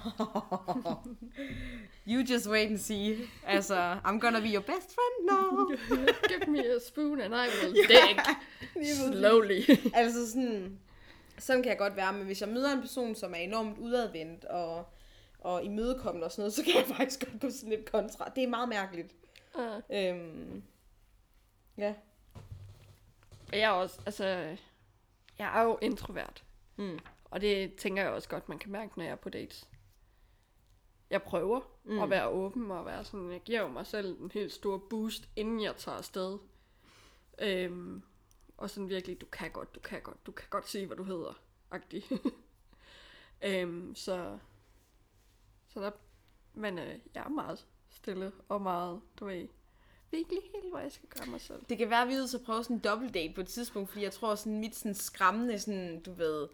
you 2.11 2.21
just 2.33 2.49
wait 2.49 2.67
and 2.69 2.77
see. 2.77 3.17
Altså, 3.47 3.97
I'm 4.05 4.19
gonna 4.19 4.39
be 4.39 4.53
your 4.53 4.61
best 4.61 4.95
friend 4.95 5.15
now. 5.31 5.69
Give 6.29 6.51
me 6.51 6.59
a 6.59 6.79
spoon 6.87 7.21
and 7.21 7.35
I 7.35 7.47
will 7.63 7.87
dig 7.87 8.23
slowly. 9.11 9.61
altså 9.93 10.31
sådan, 10.31 10.79
sådan 11.41 11.63
kan 11.63 11.69
jeg 11.69 11.77
godt 11.77 11.95
være, 11.95 12.13
men 12.13 12.25
hvis 12.25 12.41
jeg 12.41 12.49
møder 12.49 12.71
en 12.71 12.81
person, 12.81 13.15
som 13.15 13.33
er 13.33 13.37
enormt 13.37 13.77
udadvendt 13.77 14.45
og, 14.45 14.85
og 15.39 15.63
imødekommende 15.63 16.25
og 16.25 16.31
sådan 16.31 16.41
noget, 16.41 16.53
så 16.53 16.63
kan 16.63 16.73
jeg 16.75 16.85
faktisk 16.97 17.25
godt 17.25 17.41
gå 17.41 17.49
sådan 17.49 17.69
lidt 17.69 17.91
kontra. 17.91 18.31
Det 18.35 18.43
er 18.43 18.47
meget 18.47 18.69
mærkeligt. 18.69 19.15
Uh. 19.55 19.81
Øhm, 19.89 20.63
ja. 21.77 21.93
Jeg 23.51 23.61
er 23.61 23.69
også, 23.69 24.01
altså, 24.05 24.25
jeg 25.39 25.59
er 25.59 25.63
jo 25.63 25.77
introvert. 25.81 26.43
Mm. 26.75 26.99
Og 27.31 27.41
det 27.41 27.75
tænker 27.75 28.03
jeg 28.03 28.11
også 28.11 28.29
godt, 28.29 28.49
man 28.49 28.59
kan 28.59 28.71
mærke, 28.71 28.91
når 28.97 29.03
jeg 29.03 29.11
er 29.11 29.15
på 29.15 29.29
dates. 29.29 29.67
Jeg 31.09 31.23
prøver 31.23 31.61
mm. 31.83 31.99
at 31.99 32.09
være 32.09 32.27
åben 32.27 32.71
og 32.71 32.85
være 32.85 33.03
sådan, 33.03 33.31
jeg 33.31 33.41
giver 33.41 33.61
jo 33.61 33.67
mig 33.67 33.85
selv 33.87 34.21
en 34.21 34.31
helt 34.33 34.53
stor 34.53 34.77
boost, 34.77 35.29
inden 35.35 35.63
jeg 35.63 35.75
tager 35.75 35.97
afsted. 35.97 36.37
Øhm, 37.39 38.03
og 38.61 38.69
sådan 38.69 38.89
virkelig, 38.89 39.21
du 39.21 39.25
kan 39.25 39.51
godt, 39.51 39.75
du 39.75 39.79
kan 39.79 40.01
godt, 40.01 40.25
du 40.25 40.31
kan 40.31 40.47
godt 40.49 40.69
se, 40.69 40.85
hvad 40.85 40.97
du 40.97 41.03
hedder, 41.03 41.41
agtig. 41.71 42.03
øhm, 43.47 43.95
så, 43.95 44.37
så 45.69 45.81
der, 45.81 45.91
men 46.53 46.79
øh, 46.79 46.99
jeg 47.15 47.23
er 47.23 47.29
meget 47.29 47.65
stille 47.89 48.31
og 48.49 48.61
meget, 48.61 49.01
du 49.19 49.25
ved, 49.25 49.47
virkelig 50.11 50.39
helt, 50.55 50.69
hvor 50.69 50.79
jeg 50.79 50.91
skal 50.91 51.09
gøre 51.09 51.27
mig 51.27 51.41
selv. 51.41 51.59
Det 51.69 51.77
kan 51.77 51.89
være, 51.89 52.01
at 52.01 52.07
vi 52.07 52.13
er 52.13 52.25
så 52.25 52.39
prøve 52.39 52.63
sådan 52.63 52.75
en 52.75 52.81
dobbeltdate 52.81 53.33
på 53.33 53.41
et 53.41 53.47
tidspunkt, 53.47 53.89
fordi 53.89 54.03
jeg 54.03 54.11
tror 54.11 54.35
sådan 54.35 54.59
mit 54.59 54.75
sådan 54.75 54.95
skræmmende, 54.95 55.59
sådan, 55.59 55.99
du 55.99 56.13
ved, 56.13 56.47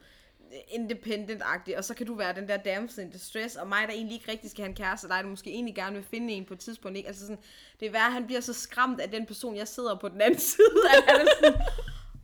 independent-agtig, 0.68 1.78
og 1.78 1.84
så 1.84 1.94
kan 1.94 2.06
du 2.06 2.14
være 2.14 2.36
den 2.36 2.48
der 2.48 2.58
damsel 2.58 3.04
in 3.04 3.10
distress, 3.10 3.56
og 3.56 3.68
mig, 3.68 3.88
der 3.88 3.94
egentlig 3.94 4.16
ikke 4.16 4.32
rigtig 4.32 4.52
skal 4.52 4.62
have 4.62 4.70
en 4.70 4.76
kæreste, 4.76 5.06
og 5.06 5.10
dig, 5.10 5.24
der 5.24 5.30
måske 5.30 5.50
egentlig 5.50 5.76
gerne 5.76 5.96
vil 5.96 6.04
finde 6.04 6.34
en 6.34 6.46
på 6.46 6.54
et 6.54 6.60
tidspunkt, 6.60 6.98
ikke? 6.98 7.08
Altså 7.08 7.22
sådan, 7.22 7.44
det 7.80 7.86
er 7.86 7.92
værd, 7.92 8.06
at 8.06 8.12
han 8.12 8.26
bliver 8.26 8.42
så 8.42 8.54
skræmt 8.54 9.00
af 9.00 9.12
den 9.12 9.26
person, 9.26 9.56
jeg 9.56 9.68
sidder 9.68 9.96
på 9.96 10.10
den 10.10 10.22
anden 10.22 10.40
side, 10.56 10.90
at 10.98 11.04
han 11.08 11.28
er 11.28 11.32
sådan, 11.42 11.62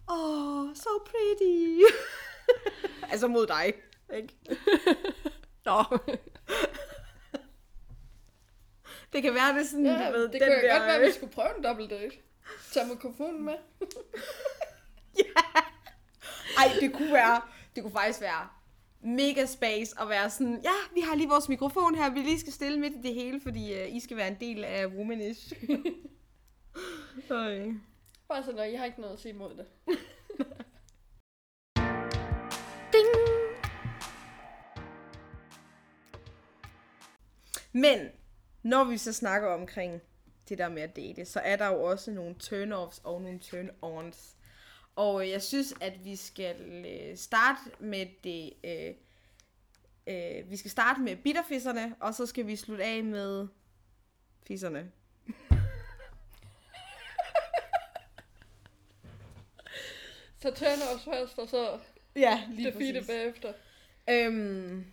oh, 0.08 0.76
so 0.76 0.90
pretty. 1.06 1.82
altså 3.12 3.28
mod 3.28 3.48
dig, 3.48 3.74
ikke? 4.14 4.34
Nå, 5.66 5.84
Det 9.14 9.22
kan 9.22 9.34
være, 9.34 9.54
det 9.54 9.62
er 9.62 9.66
sådan, 9.66 9.86
ja, 9.86 10.08
du 10.08 10.12
ved, 10.12 10.24
det 10.24 10.32
den 10.34 10.42
kunne 10.42 10.62
der, 10.62 10.78
godt 10.78 10.88
være, 10.88 10.96
at 10.96 11.08
vi 11.08 11.12
skulle 11.12 11.34
prøve 11.34 11.58
en 11.58 11.64
dobbelt 11.64 11.90
date. 11.90 12.16
Tag 12.72 12.88
mikrofonen 12.88 13.46
med. 13.46 13.54
Ej, 16.58 16.72
det 16.80 16.94
kunne 16.94 17.14
være, 17.14 17.42
det 17.76 17.84
kunne 17.84 17.94
faktisk 17.94 18.22
være 18.22 18.48
mega 19.02 19.46
space 19.46 19.96
at 20.02 20.10
være 20.10 20.30
sådan, 20.30 20.62
ja, 20.64 20.74
vi 20.94 21.00
har 21.00 21.16
lige 21.16 21.30
vores 21.30 21.50
mikrofon 21.50 21.96
her, 21.96 22.10
vi 22.10 22.20
lige 22.20 22.40
skal 22.40 22.54
stille 22.54 22.80
midt 22.80 22.94
i 22.94 23.02
det 23.02 23.14
hele, 23.14 23.42
fordi 23.42 23.74
uh, 23.74 23.96
I 23.96 24.00
skal 24.00 24.18
være 24.18 24.28
en 24.28 24.38
del 24.40 24.64
af 24.64 24.86
Womanish. 24.86 25.54
Øj. 27.30 27.72
Bare 28.28 28.44
sådan, 28.44 28.60
at 28.60 28.72
jeg 28.72 28.80
har 28.80 28.86
ikke 28.86 29.02
noget 29.02 29.14
at 29.14 29.20
sige 29.20 29.34
imod 29.34 29.56
det. 29.56 29.68
Ding! 32.94 33.08
Men, 37.72 38.10
når 38.64 38.84
vi 38.84 38.98
så 38.98 39.14
snakker 39.14 39.48
omkring 39.48 40.02
det 40.50 40.58
der 40.58 40.70
med 40.70 40.82
at 40.82 40.96
date, 40.96 41.26
så 41.26 41.40
er 41.40 41.56
der 41.56 41.68
jo 41.68 41.84
også 41.84 42.12
nogle 42.12 42.36
turn-offs 42.44 43.02
og 43.04 43.22
nogle 43.22 43.40
turn-ons. 43.40 44.36
Og 44.96 45.22
øh, 45.22 45.30
jeg 45.30 45.42
synes, 45.42 45.74
at 45.82 46.06
vi 46.06 46.16
skal 46.16 46.86
øh, 46.86 47.18
starte 47.18 47.60
med 47.80 48.06
det... 48.24 48.54
Øh, 48.64 48.96
øh, 50.08 50.52
vi 50.52 50.58
skal 50.58 50.72
starte 50.72 51.02
med 51.02 51.16
bitterfisserne, 51.16 51.96
og 52.00 52.14
så 52.14 52.26
skal 52.26 52.48
vi 52.48 52.56
slutte 52.56 52.84
af 52.84 53.04
med 53.04 53.48
fisserne. 54.48 54.92
Så 60.44 60.52
turn 60.52 60.96
os 60.96 61.04
først, 61.04 61.40
og 61.40 61.48
så 61.48 61.80
Ja, 62.16 62.44
det 62.58 62.74
fine 62.74 63.04
bagefter. 63.08 63.54
Øhm, 64.10 64.86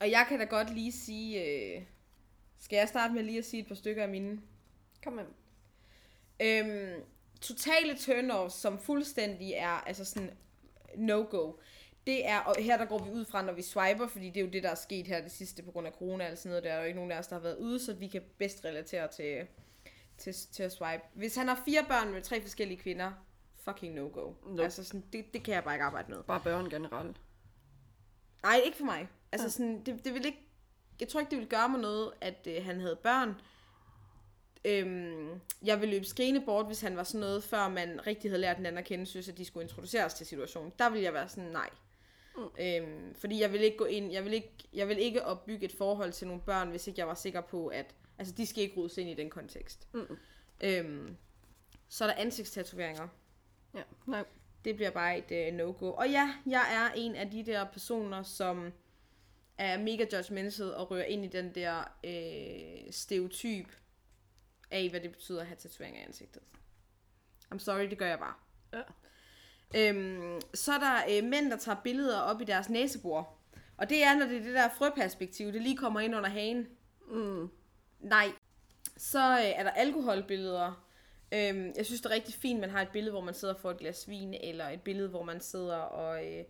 og 0.00 0.10
jeg 0.10 0.26
kan 0.28 0.38
da 0.38 0.44
godt 0.44 0.74
lige 0.74 0.92
sige, 0.92 1.44
øh, 1.44 1.82
Skal 2.60 2.76
jeg 2.76 2.88
starte 2.88 3.14
med 3.14 3.22
lige 3.22 3.38
at 3.38 3.44
sige 3.44 3.60
et 3.60 3.68
par 3.68 3.74
stykker 3.74 4.02
af 4.02 4.08
mine? 4.08 4.40
Kom 5.04 5.12
med. 5.12 5.24
Øhm, 6.40 7.02
totale 7.40 7.96
turn 7.98 8.50
som 8.50 8.78
fuldstændig 8.78 9.52
er 9.52 9.86
altså 9.86 10.04
sådan 10.04 10.30
no-go. 10.96 11.52
Det 12.06 12.26
er, 12.26 12.38
og 12.38 12.54
her 12.58 12.76
der 12.76 12.84
går 12.84 13.04
vi 13.04 13.10
ud 13.10 13.24
fra, 13.24 13.42
når 13.42 13.52
vi 13.52 13.62
swiper, 13.62 14.06
fordi 14.06 14.26
det 14.26 14.36
er 14.36 14.44
jo 14.44 14.50
det, 14.50 14.62
der 14.62 14.70
er 14.70 14.74
sket 14.74 15.06
her 15.06 15.22
det 15.22 15.32
sidste 15.32 15.62
på 15.62 15.70
grund 15.70 15.86
af 15.86 15.92
corona 15.92 16.32
og 16.32 16.38
sådan 16.38 16.50
noget. 16.50 16.64
Der 16.64 16.72
er 16.72 16.78
jo 16.78 16.84
ikke 16.84 16.96
nogen 16.96 17.12
af 17.12 17.18
os, 17.18 17.26
der 17.26 17.34
har 17.34 17.42
været 17.42 17.56
ude, 17.56 17.84
så 17.84 17.94
vi 17.94 18.08
kan 18.08 18.22
bedst 18.38 18.64
relatere 18.64 19.08
til, 19.08 19.46
til, 20.18 20.34
til 20.52 20.62
at 20.62 20.72
swipe. 20.72 21.02
Hvis 21.14 21.36
han 21.36 21.48
har 21.48 21.62
fire 21.64 21.84
børn 21.88 22.12
med 22.12 22.22
tre 22.22 22.42
forskellige 22.42 22.78
kvinder, 22.78 23.12
fucking 23.64 23.94
no-go. 23.94 24.32
Nope. 24.46 24.62
Altså 24.62 24.84
sådan, 24.84 25.04
det, 25.12 25.32
det 25.32 25.42
kan 25.42 25.54
jeg 25.54 25.64
bare 25.64 25.74
ikke 25.74 25.84
arbejde 25.84 26.10
med. 26.12 26.22
Bare 26.22 26.40
børn 26.44 26.70
generelt. 26.70 27.16
Nej, 28.42 28.60
ikke 28.64 28.76
for 28.76 28.84
mig. 28.84 29.08
Altså 29.32 29.44
Ja. 29.46 29.50
sådan, 29.50 29.82
det, 29.86 30.04
det 30.04 30.14
vil 30.14 30.26
ikke, 30.26 30.38
jeg 31.00 31.08
tror 31.08 31.20
ikke, 31.20 31.30
det 31.30 31.38
ville 31.38 31.50
gøre 31.50 31.68
mig 31.68 31.80
noget, 31.80 32.12
at 32.20 32.46
øh, 32.50 32.64
han 32.64 32.80
havde 32.80 32.96
børn. 32.96 33.34
Øhm, 34.64 35.40
jeg 35.62 35.80
ville 35.80 35.94
løbe 35.94 36.04
skrigende 36.04 36.40
bort, 36.40 36.66
hvis 36.66 36.80
han 36.80 36.96
var 36.96 37.02
sådan 37.02 37.20
noget, 37.20 37.44
før 37.44 37.68
man 37.68 38.06
rigtig 38.06 38.30
havde 38.30 38.40
lært 38.40 38.56
den 38.56 38.66
anden 38.66 38.78
at 38.78 38.84
kende, 38.84 39.06
synes, 39.06 39.28
at 39.28 39.38
de 39.38 39.44
skulle 39.44 39.64
introduceres 39.64 40.14
til 40.14 40.26
situationen. 40.26 40.72
Der 40.78 40.90
ville 40.90 41.04
jeg 41.04 41.14
være 41.14 41.28
sådan, 41.28 41.50
nej. 41.50 41.70
Mm. 42.36 42.42
Øhm, 42.60 43.14
fordi 43.14 43.40
jeg 43.40 43.52
vil 43.52 43.60
ikke 43.60 43.76
gå 43.76 43.84
ind, 43.84 44.12
jeg 44.12 44.24
vil 44.24 44.32
ikke, 44.32 44.52
jeg 44.72 44.88
vil 44.88 44.98
ikke 44.98 45.24
opbygge 45.24 45.64
et 45.64 45.72
forhold 45.72 46.12
til 46.12 46.26
nogle 46.26 46.42
børn, 46.42 46.70
hvis 46.70 46.86
ikke 46.86 47.00
jeg 47.00 47.08
var 47.08 47.14
sikker 47.14 47.40
på, 47.40 47.66
at 47.66 47.94
altså, 48.18 48.34
de 48.34 48.46
skal 48.46 48.62
ikke 48.62 48.76
rodes 48.76 48.98
ind 48.98 49.10
i 49.10 49.14
den 49.14 49.30
kontekst. 49.30 49.88
Mm. 49.94 50.18
Øhm, 50.60 51.16
så 51.88 52.04
er 52.04 52.08
der 52.08 52.14
ansigtstatoveringer. 52.14 53.08
Ja, 53.74 53.82
nej. 54.06 54.24
Det 54.64 54.76
bliver 54.76 54.90
bare 54.90 55.18
et 55.18 55.48
øh, 55.48 55.54
no-go. 55.54 55.92
Og 55.92 56.10
ja, 56.10 56.34
jeg 56.46 56.74
er 56.74 56.92
en 56.96 57.14
af 57.14 57.30
de 57.30 57.46
der 57.46 57.64
personer, 57.64 58.22
som 58.22 58.72
er 59.58 59.78
mega 59.78 60.06
judgmental 60.12 60.74
og 60.74 60.90
rører 60.90 61.04
ind 61.04 61.24
i 61.24 61.28
den 61.28 61.54
der 61.54 61.78
øh, 62.04 62.92
stereotyp 62.92 63.66
af, 64.70 64.90
hvad 64.90 65.00
det 65.00 65.12
betyder 65.12 65.40
at 65.40 65.46
have 65.46 65.56
tatoveringer 65.56 66.00
i 66.00 66.04
ansigtet. 66.04 66.42
I'm 67.54 67.58
sorry, 67.58 67.90
det 67.90 67.98
gør 67.98 68.06
jeg 68.06 68.18
bare. 68.18 68.34
Ja. 68.72 68.82
Øhm, 69.74 70.40
så 70.54 70.72
er 70.72 70.78
der 70.78 70.94
øh, 71.10 71.28
mænd, 71.28 71.50
der 71.50 71.56
tager 71.56 71.80
billeder 71.84 72.20
op 72.20 72.40
i 72.40 72.44
deres 72.44 72.68
næsebor. 72.68 73.38
Og 73.76 73.90
det 73.90 74.04
er, 74.04 74.18
når 74.18 74.26
det 74.26 74.36
er 74.36 74.42
det 74.42 74.54
der 74.54 74.68
frøperspektiv, 74.68 75.52
det 75.52 75.62
lige 75.62 75.76
kommer 75.76 76.00
ind 76.00 76.16
under 76.16 76.30
hagen. 76.30 76.68
Mm. 77.10 77.50
Nej. 78.00 78.32
Så 78.96 79.38
øh, 79.38 79.44
er 79.44 79.62
der 79.62 79.70
alkoholbilleder. 79.70 80.87
Øhm, 81.32 81.72
jeg 81.76 81.86
synes, 81.86 82.00
det 82.00 82.10
er 82.10 82.14
rigtig 82.14 82.34
fint, 82.34 82.60
man 82.60 82.70
har 82.70 82.82
et 82.82 82.88
billede, 82.92 83.12
hvor 83.12 83.20
man 83.20 83.34
sidder 83.34 83.54
for 83.54 83.70
et 83.70 83.78
glas 83.78 84.08
vin, 84.08 84.34
eller 84.34 84.68
et 84.68 84.82
billede, 84.82 85.08
hvor 85.08 85.22
man 85.22 85.40
sidder 85.40 85.76
og 85.76 86.26
øh, 86.26 86.44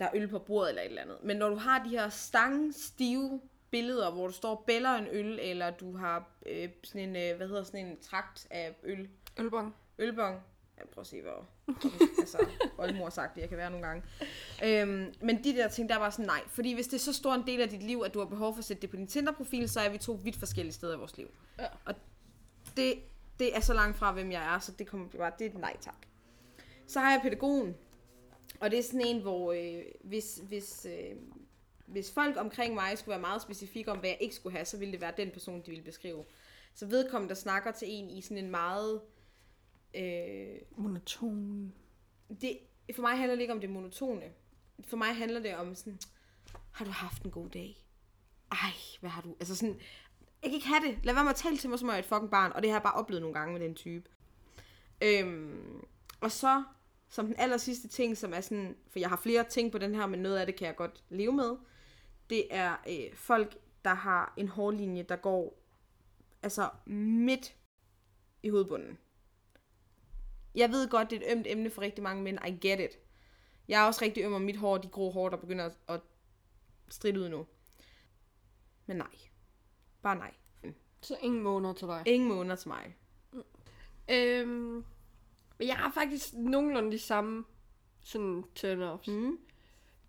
der 0.00 0.06
er 0.06 0.10
øl 0.14 0.28
på 0.28 0.38
bordet, 0.38 0.68
eller 0.68 0.82
et 0.82 0.88
eller 0.88 1.02
andet. 1.02 1.16
Men 1.22 1.36
når 1.36 1.48
du 1.48 1.56
har 1.56 1.84
de 1.84 1.90
her 1.90 2.08
stangstive 2.08 3.40
billeder, 3.70 4.10
hvor 4.10 4.26
du 4.26 4.32
står 4.32 4.56
og 4.56 4.64
bæller 4.66 4.90
en 4.90 5.06
øl, 5.10 5.38
eller 5.42 5.70
du 5.70 5.96
har 5.96 6.30
øh, 6.46 6.68
sådan 6.84 7.08
en, 7.08 7.16
øh, 7.16 7.36
hvad 7.36 7.48
hedder 7.48 7.62
sådan 7.62 7.86
en 7.86 8.00
trakt 8.00 8.46
af 8.50 8.76
øl, 8.82 9.08
Ølbong. 9.38 9.74
ølbong. 9.98 10.40
Jeg 10.78 10.88
prøver 10.88 11.00
at 11.00 11.06
se, 11.06 11.22
hvor 11.22 11.46
altså, 12.20 12.46
oldemor 12.78 13.08
sagt 13.08 13.34
det, 13.34 13.40
jeg 13.40 13.48
kan 13.48 13.58
være 13.58 13.70
nogle 13.70 13.86
gange. 13.86 14.02
Øhm, 14.64 15.14
men 15.20 15.44
de 15.44 15.52
der 15.52 15.68
ting, 15.68 15.88
der 15.88 15.94
er 15.94 15.98
bare 15.98 16.12
sådan 16.12 16.26
nej. 16.26 16.40
Fordi 16.48 16.74
hvis 16.74 16.86
det 16.86 16.94
er 16.94 17.00
så 17.00 17.12
stor 17.12 17.34
en 17.34 17.46
del 17.46 17.60
af 17.60 17.68
dit 17.68 17.82
liv, 17.82 18.02
at 18.06 18.14
du 18.14 18.18
har 18.18 18.26
behov 18.26 18.54
for 18.54 18.58
at 18.58 18.64
sætte 18.64 18.82
det 18.82 18.90
på 18.90 18.96
din 18.96 19.06
Tinder-profil, 19.06 19.68
så 19.68 19.80
er 19.80 19.88
vi 19.88 19.98
to 19.98 20.20
vidt 20.24 20.36
forskellige 20.36 20.72
steder 20.72 20.94
i 20.94 20.98
vores 20.98 21.16
liv. 21.16 21.30
Ja. 21.58 21.66
Og 21.84 21.94
det, 22.76 22.94
det 23.40 23.56
er 23.56 23.60
så 23.60 23.74
langt 23.74 23.96
fra, 23.96 24.12
hvem 24.12 24.32
jeg 24.32 24.54
er, 24.54 24.58
så 24.58 24.72
det 24.72 24.86
kommer 24.86 25.08
bare, 25.08 25.32
det 25.38 25.46
er 25.46 25.50
et 25.50 25.58
nej 25.58 25.76
tak. 25.80 26.06
Så 26.86 27.00
har 27.00 27.10
jeg 27.10 27.20
pædagogen. 27.22 27.76
Og 28.60 28.70
det 28.70 28.78
er 28.78 28.82
sådan 28.82 29.06
en, 29.06 29.22
hvor 29.22 29.52
øh, 29.52 29.82
hvis, 30.04 30.40
hvis, 30.48 30.86
øh, 30.86 31.16
hvis 31.86 32.12
folk 32.12 32.36
omkring 32.36 32.74
mig 32.74 32.98
skulle 32.98 33.10
være 33.10 33.20
meget 33.20 33.42
specifikke 33.42 33.90
om, 33.90 33.98
hvad 33.98 34.10
jeg 34.10 34.18
ikke 34.20 34.34
skulle 34.34 34.56
have, 34.56 34.64
så 34.64 34.78
ville 34.78 34.92
det 34.92 35.00
være 35.00 35.12
den 35.16 35.30
person, 35.30 35.62
de 35.62 35.70
ville 35.70 35.84
beskrive. 35.84 36.24
Så 36.74 36.86
vedkommende, 36.86 37.28
der 37.28 37.40
snakker 37.40 37.72
til 37.72 37.88
en 37.90 38.10
i 38.10 38.22
sådan 38.22 38.44
en 38.44 38.50
meget... 38.50 39.00
Øh, 39.94 40.56
Monoton. 40.76 41.72
det, 42.40 42.58
for 42.94 43.02
mig 43.02 43.16
handler 43.16 43.34
det 43.34 43.40
ikke 43.40 43.52
om 43.52 43.60
det 43.60 43.70
monotone. 43.70 44.32
For 44.84 44.96
mig 44.96 45.16
handler 45.16 45.40
det 45.40 45.56
om 45.56 45.74
sådan, 45.74 45.98
har 46.72 46.84
du 46.84 46.90
haft 46.90 47.22
en 47.22 47.30
god 47.30 47.48
dag? 47.48 47.86
Ej, 48.52 48.72
hvad 49.00 49.10
har 49.10 49.22
du? 49.22 49.36
Altså 49.40 49.56
sådan, 49.56 49.80
jeg 50.42 50.50
kan 50.50 50.54
ikke 50.54 50.66
have 50.66 50.86
det. 50.86 50.98
Lad 51.04 51.14
være 51.14 51.24
med 51.24 51.30
at 51.30 51.36
tale 51.36 51.56
til 51.56 51.70
mig, 51.70 51.78
som 51.78 51.88
om 51.88 51.90
jeg 51.90 51.98
er 51.98 52.02
et 52.02 52.08
fucking 52.08 52.30
barn. 52.30 52.52
Og 52.52 52.62
det 52.62 52.70
har 52.70 52.76
jeg 52.76 52.82
bare 52.82 52.94
oplevet 52.94 53.22
nogle 53.22 53.38
gange 53.38 53.52
med 53.52 53.60
den 53.60 53.74
type. 53.74 54.10
Øhm, 55.02 55.84
og 56.20 56.32
så, 56.32 56.64
som 57.08 57.26
den 57.26 57.34
aller 57.38 57.56
sidste 57.56 57.88
ting, 57.88 58.16
som 58.16 58.34
er 58.34 58.40
sådan, 58.40 58.76
for 58.88 58.98
jeg 58.98 59.08
har 59.08 59.16
flere 59.16 59.44
ting 59.44 59.72
på 59.72 59.78
den 59.78 59.94
her, 59.94 60.06
men 60.06 60.20
noget 60.20 60.38
af 60.38 60.46
det 60.46 60.56
kan 60.56 60.66
jeg 60.66 60.76
godt 60.76 61.04
leve 61.08 61.32
med. 61.32 61.56
Det 62.30 62.46
er 62.50 62.76
øh, 62.88 63.16
folk, 63.16 63.58
der 63.84 63.94
har 63.94 64.34
en 64.36 64.48
hårlinje, 64.48 65.02
der 65.02 65.16
går 65.16 65.62
altså 66.42 66.70
midt 66.86 67.56
i 68.42 68.48
hovedbunden. 68.48 68.98
Jeg 70.54 70.70
ved 70.70 70.88
godt, 70.88 71.10
det 71.10 71.22
er 71.22 71.26
et 71.26 71.36
ømt 71.36 71.46
emne 71.46 71.70
for 71.70 71.82
rigtig 71.82 72.02
mange 72.02 72.22
mænd. 72.22 72.38
I 72.46 72.68
get 72.68 72.80
it. 72.80 72.98
Jeg 73.68 73.82
er 73.82 73.86
også 73.86 74.04
rigtig 74.04 74.24
øm 74.24 74.32
om 74.32 74.42
mit 74.42 74.56
hår, 74.56 74.78
de 74.78 74.88
grå 74.88 75.10
hår, 75.10 75.28
der 75.28 75.36
begynder 75.36 75.70
at 75.88 76.00
stride 76.88 77.20
ud 77.20 77.28
nu. 77.28 77.46
Men 78.86 78.96
nej. 78.96 79.29
Bare 80.02 80.16
nej. 80.16 80.34
Så 81.00 81.16
ingen 81.20 81.42
måneder 81.42 81.74
til 81.74 81.86
dig. 81.86 82.02
Ingen 82.06 82.28
måneder 82.28 82.56
til 82.56 82.68
mig. 82.68 82.96
Øhm, 84.10 84.84
jeg 85.60 85.76
har 85.76 85.90
faktisk 85.92 86.34
nogenlunde 86.34 86.92
de 86.92 86.98
samme 86.98 87.44
sådan 88.00 88.44
turn-offs. 88.58 89.10
Mm. 89.10 89.38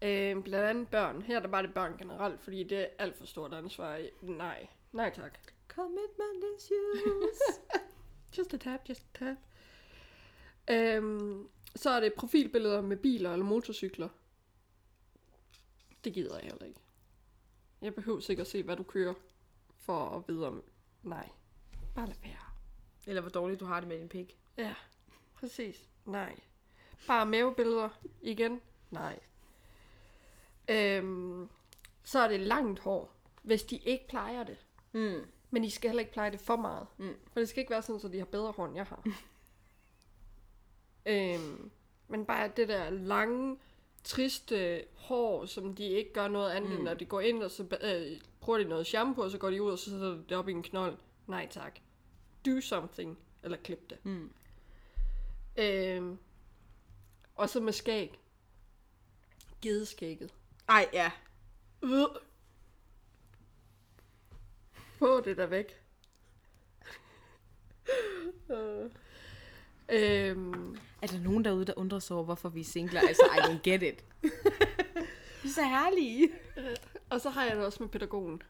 Øhm, 0.02 0.44
blandt 0.44 0.66
andet 0.66 0.88
børn. 0.88 1.22
Her 1.22 1.36
er 1.38 1.40
der 1.42 1.48
bare 1.48 1.64
det 1.64 1.74
børn 1.74 1.98
generelt, 1.98 2.42
fordi 2.42 2.64
det 2.64 2.80
er 2.80 2.88
alt 3.00 3.18
for 3.18 3.26
stort 3.26 3.54
ansvar. 3.54 4.02
Nej. 4.22 4.68
Nej 4.92 5.14
tak. 5.14 5.40
Commitment 5.68 6.44
issues. 6.58 7.40
Just 8.38 8.54
a 8.54 8.58
tap, 8.58 8.90
just 8.90 9.06
a 9.16 9.26
tap. 9.26 9.38
Øhm, 10.70 11.48
så 11.76 11.90
er 11.90 12.00
det 12.00 12.14
profilbilleder 12.14 12.82
med 12.82 12.98
biler 12.98 13.34
eller 13.34 13.46
motorcykler. 13.46 14.10
Det 16.04 16.14
gider 16.14 16.36
jeg 16.36 16.44
heller 16.44 16.66
ikke. 16.66 16.80
Jeg 17.82 17.96
behøver 17.96 18.20
sikkert 18.20 18.48
se, 18.48 18.64
hvad 18.64 18.76
du 18.76 18.84
kører, 18.84 19.14
for 19.82 20.10
at 20.10 20.24
vide 20.28 20.48
om... 20.48 20.64
Nej. 21.04 21.30
Bare 21.96 22.08
lad 22.08 22.16
være. 22.24 22.52
Eller 23.08 23.22
hvor 23.22 23.30
dårligt 23.30 23.60
du 23.60 23.66
har 23.66 23.80
det 23.80 23.90
med 23.90 24.00
din 24.00 24.10
pik. 24.10 24.38
Ja, 24.58 24.74
præcis. 25.34 25.90
Nej. 26.06 26.40
Bare 27.08 27.26
mavebilleder 27.26 27.90
igen. 28.22 28.62
Nej. 28.92 29.20
Øhm, 30.70 31.50
så 32.04 32.20
er 32.20 32.28
det 32.28 32.40
langt 32.40 32.80
hår, 32.80 33.16
hvis 33.42 33.64
de 33.64 33.78
ikke 33.78 34.08
plejer 34.10 34.44
det. 34.44 34.66
Mm. 34.92 35.28
Men 35.50 35.64
de 35.64 35.72
skal 35.72 35.90
heller 35.90 36.00
ikke 36.00 36.14
pleje 36.14 36.32
det 36.32 36.40
for 36.40 36.56
meget. 36.56 36.88
Mm. 36.98 37.16
For 37.34 37.40
det 37.40 37.50
skal 37.50 37.60
ikke 37.60 37.72
være 37.72 37.82
sådan, 37.82 38.02
at 38.06 38.14
de 38.14 38.18
har 38.18 38.26
bedre 38.26 38.52
hår, 38.52 38.66
end 38.66 38.76
jeg 38.76 38.86
har. 38.86 39.04
øhm, 41.06 41.72
men 42.08 42.26
bare 42.26 42.52
det 42.58 42.68
der 42.68 42.90
lange, 42.90 43.58
triste 44.04 44.86
hår, 44.96 45.46
som 45.46 45.76
de 45.76 45.86
ikke 45.86 46.14
gør 46.14 46.28
noget 46.28 46.52
andet, 46.52 46.80
mm. 46.80 46.86
Når 46.86 46.94
de 46.94 47.06
går 47.06 47.22
ind, 47.22 47.44
og 47.44 47.52
så 47.52 47.78
øh, 47.82 48.22
bruger 48.42 48.60
de 48.60 48.66
noget 48.66 48.88
shampoo, 48.88 49.24
og 49.24 49.32
så 49.32 49.38
går 49.38 49.50
de 49.50 49.62
ud, 49.64 49.72
og 49.72 49.80
så 49.80 49.90
sætter 49.90 50.08
de 50.08 50.24
det 50.30 50.38
op 50.38 50.50
i 50.50 50.52
en 50.52 50.64
knold. 50.64 50.98
Nej 51.28 51.48
tak. 51.52 51.80
Do 52.46 52.62
something. 52.62 53.18
Eller 53.44 53.58
klip 53.58 53.90
det. 53.90 54.06
Mm. 54.06 54.32
Øhm, 55.58 56.18
og 57.36 57.50
så 57.50 57.60
med 57.60 57.74
skæg. 57.74 58.20
Gedeskægget. 59.62 60.34
Ej, 60.70 60.90
ja. 60.94 61.12
Øh. 61.84 62.06
Få 65.00 65.22
det 65.22 65.38
der 65.38 65.46
væk. 65.46 65.78
Øh. 68.52 68.92
Øhm, 69.92 70.78
Er 71.02 71.08
der 71.08 71.20
nogen 71.20 71.46
derude, 71.46 71.66
der 71.66 71.74
undrer 71.78 72.00
sig 72.00 72.16
over, 72.16 72.26
hvorfor 72.26 72.50
vi 72.50 72.60
er 72.60 72.64
singler? 72.66 73.02
Altså, 73.02 73.24
I 73.36 73.40
don't 73.40 73.62
get 73.70 73.84
it. 73.84 74.06
vi 75.44 75.48
er 75.50 75.54
så 75.56 75.64
herlige. 75.64 76.30
og 77.10 77.22
så 77.22 77.30
har 77.30 77.46
jeg 77.46 77.56
det 77.56 77.66
også 77.66 77.84
med 77.84 77.90
pædagogen. 77.90 78.42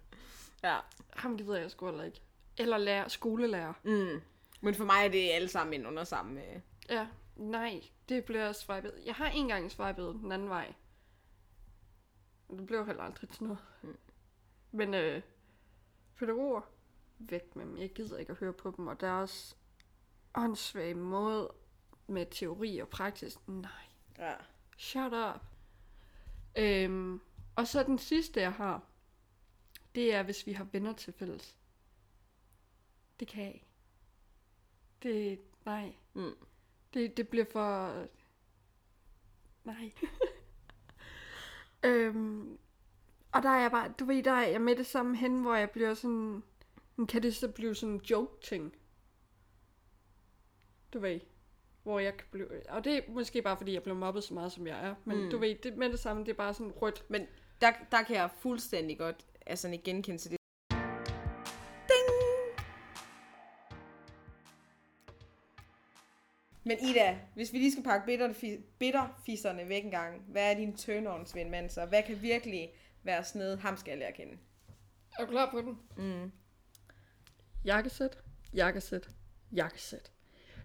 Ja. 0.63 0.77
Ham 1.09 1.37
gider 1.37 1.57
jeg 1.57 1.71
sgu 1.71 1.85
heller 1.85 2.03
ikke. 2.03 2.21
Eller 2.57 2.77
lærer, 2.77 3.07
skolelærer. 3.07 3.73
Mm. 3.83 4.21
Men 4.61 4.75
for 4.75 4.85
mig 4.85 5.05
er 5.05 5.09
det 5.09 5.29
alle 5.31 5.47
sammen 5.47 5.73
ind 5.73 5.87
under 5.87 6.03
samme... 6.03 6.41
øh, 6.41 6.59
Ja, 6.89 7.07
nej, 7.35 7.81
det 8.09 8.25
bliver 8.25 8.51
swipet. 8.51 8.93
Jeg 9.05 9.15
har 9.15 9.27
en 9.29 9.47
gang 9.47 9.71
swipet 9.71 10.13
den 10.23 10.31
anden 10.31 10.49
vej. 10.49 10.73
Det 12.49 12.65
blev 12.67 12.85
heller 12.85 13.03
aldrig 13.03 13.29
til 13.29 13.43
noget. 13.43 13.59
Mm. 13.81 13.95
Men 14.71 14.93
øh, 14.93 15.21
pædagoger, 16.19 16.61
væk 17.19 17.55
med 17.55 17.65
dem. 17.65 17.77
Jeg 17.77 17.89
gider 17.89 18.17
ikke 18.17 18.31
at 18.31 18.37
høre 18.37 18.53
på 18.53 18.73
dem, 18.77 18.87
og 18.87 19.01
der 19.01 19.07
er 19.07 19.21
også 19.21 19.55
åndssvag 20.35 20.97
måde 20.97 21.53
med 22.07 22.25
teori 22.31 22.79
og 22.79 22.89
praksis. 22.89 23.39
Nej, 23.47 23.71
Ja. 24.17 24.33
shut 24.77 25.13
up. 25.13 25.41
Øhm, 26.57 27.21
og 27.55 27.67
så 27.67 27.83
den 27.83 27.97
sidste, 27.97 28.41
jeg 28.41 28.53
har, 28.53 28.81
det 29.95 30.13
er, 30.13 30.23
hvis 30.23 30.47
vi 30.47 30.51
har 30.53 30.63
venner 30.63 30.93
til 30.93 31.13
fælles. 31.13 31.57
Det 33.19 33.27
kan 33.27 33.43
jeg 33.43 33.53
ikke. 33.53 33.67
Det, 35.03 35.39
nej. 35.65 35.93
Mm. 36.13 36.31
Det, 36.93 37.17
det 37.17 37.27
bliver 37.29 37.45
for... 37.51 37.93
Nej. 39.63 39.91
øhm, 41.85 42.57
og 43.31 43.43
der 43.43 43.49
er 43.49 43.61
jeg 43.61 43.71
bare, 43.71 43.93
du 43.99 44.05
ved, 44.05 44.23
der 44.23 44.31
er 44.31 44.47
jeg 44.47 44.61
med 44.61 44.75
det 44.75 44.85
samme 44.85 45.17
hen, 45.17 45.41
hvor 45.41 45.55
jeg 45.55 45.69
bliver 45.71 45.93
sådan... 45.93 46.43
Kan 47.09 47.23
det 47.23 47.35
så 47.35 47.47
blive 47.47 47.75
sådan 47.75 47.95
en 47.95 48.01
joke-ting? 48.01 48.75
Du 50.93 50.99
ved, 50.99 51.19
hvor 51.83 51.99
jeg 51.99 52.17
kan 52.17 52.27
blive... 52.31 52.69
Og 52.69 52.83
det 52.83 52.97
er 52.97 53.01
måske 53.07 53.41
bare, 53.41 53.57
fordi 53.57 53.73
jeg 53.73 53.83
blev 53.83 53.95
mobbet 53.95 54.23
så 54.23 54.33
meget, 54.33 54.51
som 54.51 54.67
jeg 54.67 54.85
er. 54.87 54.95
Men 55.05 55.23
Mm. 55.23 55.29
du 55.31 55.37
ved, 55.37 55.55
det, 55.63 55.77
med 55.77 55.89
det 55.89 55.99
samme, 55.99 56.23
det 56.23 56.29
er 56.31 56.35
bare 56.35 56.53
sådan 56.53 56.71
rødt. 56.71 57.05
Men 57.09 57.27
der, 57.61 57.71
der 57.91 58.03
kan 58.03 58.15
jeg 58.15 58.29
fuldstændig 58.39 58.97
godt 58.97 59.25
altså, 59.45 59.79
genkende 59.83 60.17
til 60.17 60.31
det. 60.31 60.37
Men 66.63 66.77
Ida, 66.89 67.19
hvis 67.35 67.53
vi 67.53 67.57
lige 67.57 67.71
skal 67.71 67.83
pakke 67.83 68.05
bitter, 68.05 68.33
bitterfisserne 68.79 69.69
væk 69.69 69.83
en 69.85 69.91
gang, 69.91 70.21
hvad 70.21 70.51
er 70.51 70.55
din 70.55 70.73
turn-ons 70.77 71.35
ved 71.35 71.41
en 71.41 71.51
mand 71.51 71.69
så? 71.69 71.85
Hvad 71.85 72.03
kan 72.03 72.21
virkelig 72.21 72.73
være 73.03 73.23
sådan 73.23 73.39
noget, 73.39 73.59
ham 73.59 73.77
skal 73.77 73.91
jeg 73.91 73.97
lære 73.99 74.09
at 74.09 74.15
kende? 74.15 74.37
Er 75.19 75.25
du 75.25 75.31
klar 75.31 75.51
på 75.51 75.61
den? 75.61 75.77
Mm. 75.97 76.31
Jakkesæt, 77.65 78.17
jakkesæt, 78.53 79.09
jakkesæt. 79.51 80.11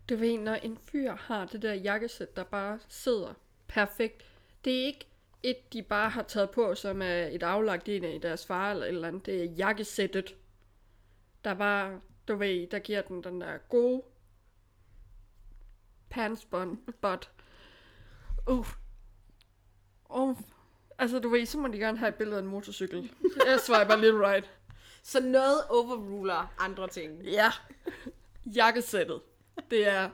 Du 0.08 0.16
ved, 0.16 0.38
når 0.38 0.54
en 0.54 0.78
fyr 0.78 1.12
har 1.12 1.44
det 1.44 1.62
der 1.62 1.74
jakkesæt, 1.74 2.36
der 2.36 2.44
bare 2.44 2.78
sidder 2.88 3.34
perfekt. 3.68 4.24
Det 4.64 4.80
er 4.80 4.86
ikke 4.86 5.06
et, 5.42 5.72
de 5.72 5.82
bare 5.82 6.10
har 6.10 6.22
taget 6.22 6.50
på, 6.50 6.74
som 6.74 7.02
er 7.02 7.26
et 7.26 7.42
aflagt 7.42 7.88
en 7.88 8.04
af 8.04 8.20
deres 8.20 8.46
far 8.46 8.70
eller 8.70 8.84
et 8.84 8.88
eller 8.88 9.08
andet. 9.08 9.26
Det 9.26 9.42
er 9.42 9.44
jakkesættet. 9.44 10.36
Der 11.44 11.54
bare, 11.54 12.00
du 12.28 12.36
ved, 12.36 12.66
der 12.66 12.78
giver 12.78 13.02
den 13.02 13.24
den 13.24 13.40
der 13.40 13.58
gode 13.58 14.02
pantsbånd, 16.10 16.78
but, 17.00 17.30
uh, 18.50 18.66
uh, 20.10 20.36
altså 20.98 21.18
du 21.18 21.28
ved, 21.28 21.46
så 21.46 21.58
må 21.58 21.68
de 21.68 21.78
gerne 21.78 21.98
have 21.98 22.08
et 22.08 22.14
billede 22.14 22.36
af 22.36 22.42
en 22.42 22.48
motorcykel. 22.48 23.12
Jeg 23.46 23.60
swiper 23.60 23.96
lidt 23.96 24.14
right. 24.14 24.50
Så 25.02 25.20
noget 25.20 25.64
overruler 25.68 26.54
andre 26.58 26.88
ting. 26.88 27.22
Ja. 27.22 27.52
Jakkesættet. 28.56 29.20
Det 29.70 29.88
er... 29.88 30.10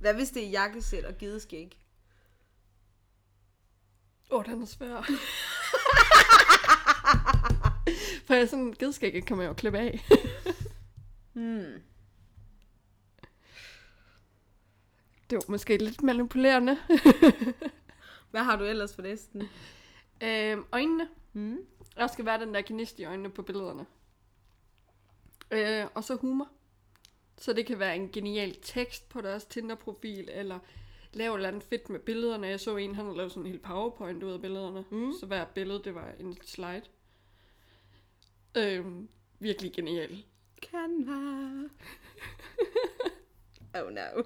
Hvad 0.00 0.14
hvis 0.14 0.30
det 0.30 0.44
er 0.44 0.50
jakkesæt 0.50 1.04
og 1.04 1.14
gideskæg? 1.14 1.78
Åh, 4.30 4.38
oh, 4.38 4.44
den 4.44 4.62
er 4.62 4.66
svær. 4.66 5.02
For 8.26 8.34
jeg 8.34 8.42
er 8.42 8.46
sådan, 8.46 8.74
gedskægget 8.78 9.26
kan 9.26 9.36
man 9.36 9.46
jo 9.46 9.52
klippe 9.52 9.78
af. 9.78 10.04
Hmm. 11.32 11.82
Det 15.30 15.36
var 15.36 15.44
måske 15.48 15.76
lidt 15.76 16.02
manipulerende. 16.02 16.78
Hvad 18.30 18.44
har 18.44 18.56
du 18.56 18.64
ellers 18.64 18.94
for 18.94 19.02
listen? 19.02 19.48
øhm, 20.20 20.64
øjnene. 20.72 21.08
Hmm. 21.32 21.58
Der 21.96 22.06
skal 22.06 22.24
være 22.24 22.40
den 22.40 22.54
der 22.54 22.62
gnist 22.66 22.98
i 22.98 23.04
øjnene 23.04 23.30
på 23.30 23.42
billederne. 23.42 23.86
Øh, 25.50 25.86
og 25.94 26.04
så 26.04 26.14
humor. 26.14 26.48
Så 27.40 27.52
det 27.52 27.66
kan 27.66 27.78
være 27.78 27.96
en 27.96 28.12
genial 28.12 28.56
tekst 28.62 29.08
på 29.08 29.20
deres 29.20 29.44
Tinder-profil, 29.44 30.28
eller 30.32 30.58
lave 31.12 31.34
et 31.34 31.36
eller 31.36 31.48
andet 31.48 31.62
fedt 31.62 31.90
med 31.90 32.00
billederne. 32.00 32.46
Jeg 32.46 32.60
så 32.60 32.76
en, 32.76 32.94
han 32.94 33.16
lavet 33.16 33.32
sådan 33.32 33.46
en 33.46 33.52
hel 33.52 33.60
powerpoint 33.60 34.22
ud 34.22 34.32
af 34.32 34.40
billederne. 34.40 34.84
Mm. 34.90 35.12
Så 35.20 35.26
hver 35.26 35.44
billede, 35.44 35.82
det 35.84 35.94
var 35.94 36.12
en 36.20 36.38
slide. 36.42 36.82
Øhm, 38.56 39.08
virkelig 39.38 39.72
genial. 39.72 40.24
Canva. 40.62 41.12
oh 43.80 43.92
no. 43.92 44.22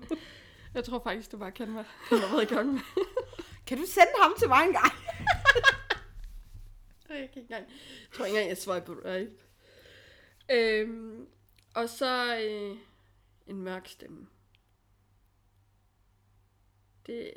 Jeg 0.74 0.84
tror 0.84 1.02
faktisk, 1.02 1.30
det 1.30 1.40
var 1.40 1.50
Canva, 1.50 1.84
han 1.88 2.18
har 2.18 2.36
været 2.36 2.50
i 2.50 2.54
gang 2.54 2.72
med. 2.72 2.80
Kan 3.66 3.78
du 3.78 3.86
sende 3.86 4.12
ham 4.22 4.34
til 4.38 4.48
mig 4.48 4.64
en 4.64 4.72
gang? 4.72 4.92
Jeg 7.08 7.16
kan 7.18 7.22
ikke 7.22 7.40
engang. 7.40 7.66
Jeg 8.00 8.12
tror 8.12 8.24
ikke 8.24 8.38
engang, 8.38 8.74
jeg 8.74 8.84
på 8.84 8.92
right. 8.92 9.30
Øhm, 10.50 11.26
og 11.74 11.88
så 11.88 12.38
øh, 12.38 12.76
en 13.46 13.62
mørk 13.62 13.88
stemme. 13.88 14.26
Det, 17.06 17.32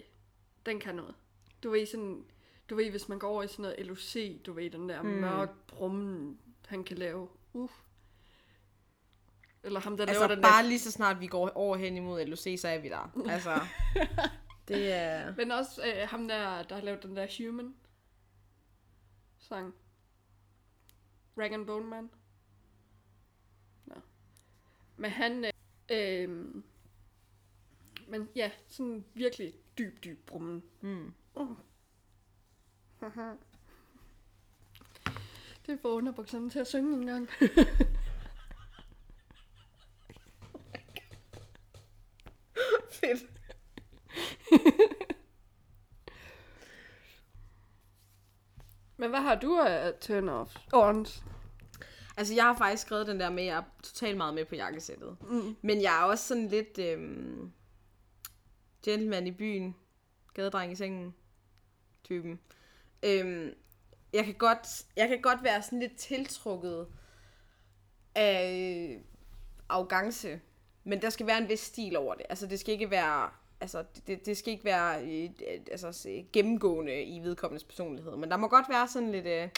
den 0.65 0.79
kan 0.79 0.95
noget. 0.95 1.15
Du 1.63 1.69
ved 1.69 1.85
sådan, 1.85 2.25
du 2.69 2.75
ved, 2.75 2.89
hvis 2.91 3.09
man 3.09 3.19
går 3.19 3.29
over 3.29 3.43
i 3.43 3.47
sådan 3.47 3.63
noget 3.63 3.85
LOC, 3.85 4.15
du 4.45 4.53
ved, 4.53 4.69
den 4.69 4.89
der 4.89 5.01
Mm. 5.01 5.09
mørk 5.09 5.49
brummen, 5.67 6.39
han 6.67 6.83
kan 6.83 6.97
lave. 6.97 7.29
Uh. 7.53 7.69
Eller 9.63 9.79
ham, 9.79 9.97
der 9.97 10.05
Altså 10.05 10.19
laver 10.21 10.35
den 10.35 10.41
bare 10.41 10.61
der. 10.63 10.69
lige 10.69 10.79
så 10.79 10.91
snart 10.91 11.19
vi 11.19 11.27
går 11.27 11.49
over 11.49 11.77
hen 11.77 11.97
imod 11.97 12.25
LOC, 12.25 12.59
så 12.59 12.67
er 12.67 12.77
vi 12.77 12.89
der. 12.89 13.11
Altså, 13.33 13.59
det 14.67 14.91
er... 14.93 15.35
Men 15.35 15.51
også 15.51 15.81
øh, 15.87 16.09
ham 16.09 16.27
der, 16.27 16.63
der 16.63 16.75
har 16.75 16.81
lavet 16.81 17.03
den 17.03 17.15
der 17.15 17.27
Human 17.47 17.75
sang. 19.37 19.73
Rag 21.37 21.53
and 21.53 21.65
Bone 21.65 21.85
Man. 21.87 22.09
Nå. 23.85 23.95
Men 24.97 25.11
han... 25.11 25.45
Øh, 25.45 25.51
øh, 25.91 26.45
men 28.07 28.29
ja, 28.35 28.51
sådan 28.67 29.05
virkelig 29.13 29.53
dyb, 29.77 30.03
dyb 30.03 30.25
brummen. 30.25 30.63
Mm. 30.81 31.13
Det 35.67 35.79
får 35.81 35.89
underbukserne 35.89 36.49
til 36.49 36.59
at 36.59 36.67
synge 36.67 36.93
en 36.93 37.05
gang. 37.05 37.29
Fedt. 42.91 43.31
Men 48.97 49.09
hvad 49.09 49.19
har 49.19 49.35
du 49.35 49.59
af 49.59 49.93
turn 50.01 50.29
off? 50.29 50.55
Altså, 52.17 52.33
jeg 52.33 52.43
har 52.43 52.57
faktisk 52.57 52.81
skrevet 52.81 53.07
den 53.07 53.19
der 53.19 53.29
med, 53.29 53.43
at 53.43 53.47
jeg 53.47 53.57
er 53.57 53.63
totalt 53.83 54.17
meget 54.17 54.33
med 54.33 54.45
på 54.45 54.55
jakkesættet. 54.55 55.17
Mm. 55.21 55.55
Men 55.61 55.81
jeg 55.81 55.99
er 55.99 56.03
også 56.03 56.27
sådan 56.27 56.47
lidt 56.47 56.79
øhm, 56.79 57.51
gentleman 58.85 59.27
i 59.27 59.31
byen, 59.31 59.75
gadedreng 60.33 60.71
i 60.71 60.75
sengen 60.75 61.15
typen. 62.03 62.39
Øhm, 63.03 63.53
jeg, 64.13 64.25
kan 64.25 64.33
godt, 64.33 64.85
jeg 64.95 65.07
kan 65.07 65.21
godt 65.21 65.43
være 65.43 65.61
sådan 65.61 65.79
lidt 65.79 65.95
tiltrukket 65.95 66.87
af 68.15 68.95
øh, 68.95 69.01
arrogance, 69.69 70.39
men 70.83 71.01
der 71.01 71.09
skal 71.09 71.27
være 71.27 71.37
en 71.37 71.49
vis 71.49 71.59
stil 71.59 71.97
over 71.97 72.15
det. 72.15 72.25
Altså, 72.29 72.47
det 72.47 72.59
skal 72.59 72.73
ikke 72.73 72.89
være... 72.89 73.29
Altså, 73.61 73.85
det, 74.07 74.25
det 74.25 74.37
skal 74.37 74.53
ikke 74.53 74.65
være 74.65 75.05
øh, 75.05 75.29
altså, 75.71 75.91
se- 75.91 76.27
gennemgående 76.33 77.03
i 77.03 77.19
vedkommendes 77.19 77.63
personlighed. 77.63 78.15
Men 78.15 78.31
der 78.31 78.37
må 78.37 78.47
godt 78.47 78.69
være 78.69 78.87
sådan 78.87 79.11
lidt... 79.11 79.25
Øh, 79.25 79.49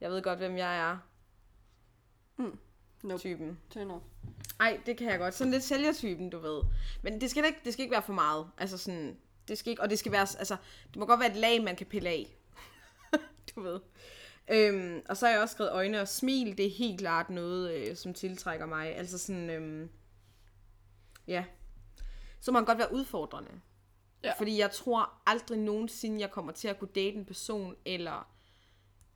jeg 0.00 0.10
ved 0.10 0.22
godt, 0.22 0.38
hvem 0.38 0.56
jeg 0.56 0.78
er. 0.90 0.98
Nope. 2.38 3.18
Typen. 3.18 3.58
Turn 3.70 3.90
off. 3.90 4.04
Ej, 4.60 4.80
det 4.86 4.96
kan 4.96 5.10
jeg 5.10 5.18
godt. 5.18 5.34
Sådan 5.34 5.50
lidt 5.50 5.64
sælgertypen, 5.64 6.30
du 6.30 6.38
ved. 6.38 6.62
Men 7.02 7.20
det 7.20 7.30
skal, 7.30 7.44
ikke, 7.44 7.60
det 7.64 7.72
skal 7.72 7.82
ikke 7.82 7.92
være 7.92 8.02
for 8.02 8.12
meget. 8.12 8.46
Altså 8.58 8.78
sådan, 8.78 9.16
det 9.48 9.58
skal 9.58 9.70
ikke, 9.70 9.82
og 9.82 9.90
det 9.90 9.98
skal 9.98 10.12
være, 10.12 10.26
altså, 10.38 10.56
det 10.88 10.96
må 10.96 11.06
godt 11.06 11.20
være 11.20 11.30
et 11.30 11.36
lag, 11.36 11.62
man 11.62 11.76
kan 11.76 11.86
pille 11.86 12.08
af. 12.08 12.36
du 13.54 13.60
ved. 13.60 13.80
Øhm, 14.50 15.02
og 15.08 15.16
så 15.16 15.26
har 15.26 15.32
jeg 15.32 15.42
også 15.42 15.52
skrevet 15.52 15.72
øjne 15.72 16.00
og 16.00 16.08
smil. 16.08 16.58
Det 16.58 16.66
er 16.66 16.70
helt 16.70 17.00
klart 17.00 17.30
noget, 17.30 17.74
øh, 17.74 17.96
som 17.96 18.14
tiltrækker 18.14 18.66
mig. 18.66 18.96
Altså 18.96 19.18
sådan, 19.18 19.50
øhm, 19.50 19.90
ja. 21.26 21.44
Så 22.40 22.52
må 22.52 22.58
han 22.58 22.66
godt 22.66 22.78
være 22.78 22.92
udfordrende. 22.92 23.50
Ja. 24.24 24.32
Fordi 24.38 24.58
jeg 24.58 24.70
tror 24.70 25.12
aldrig 25.26 25.58
nogensinde, 25.58 26.20
jeg 26.20 26.30
kommer 26.30 26.52
til 26.52 26.68
at 26.68 26.78
kunne 26.78 26.90
date 26.94 27.16
en 27.16 27.24
person, 27.24 27.76
eller 27.84 28.33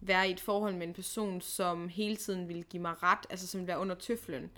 være 0.01 0.28
i 0.28 0.32
et 0.32 0.40
forhold 0.40 0.74
med 0.74 0.86
en 0.86 0.94
person, 0.94 1.40
som 1.40 1.88
hele 1.88 2.16
tiden 2.16 2.49
vil 2.49 2.64
give 2.64 2.82
mig 2.82 3.03
ret, 3.03 3.26
altså 3.30 3.46
som 3.46 3.61
vil 3.61 3.66
være 3.66 3.78
under 3.78 3.94
tøflen. 3.94 4.51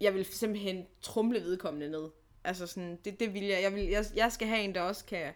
Jeg 0.00 0.14
vil 0.14 0.24
simpelthen 0.24 0.86
trumle 1.02 1.40
vedkommende 1.40 1.90
ned. 1.90 2.10
Altså 2.44 2.66
sådan, 2.66 2.98
det, 3.04 3.20
det 3.20 3.34
vil 3.34 3.44
jeg. 3.44 3.62
Jeg, 3.62 3.74
vil, 3.74 3.84
jeg. 3.84 4.04
jeg 4.14 4.32
skal 4.32 4.48
have 4.48 4.62
en, 4.62 4.74
der 4.74 4.80
også 4.80 5.04
kan 5.04 5.32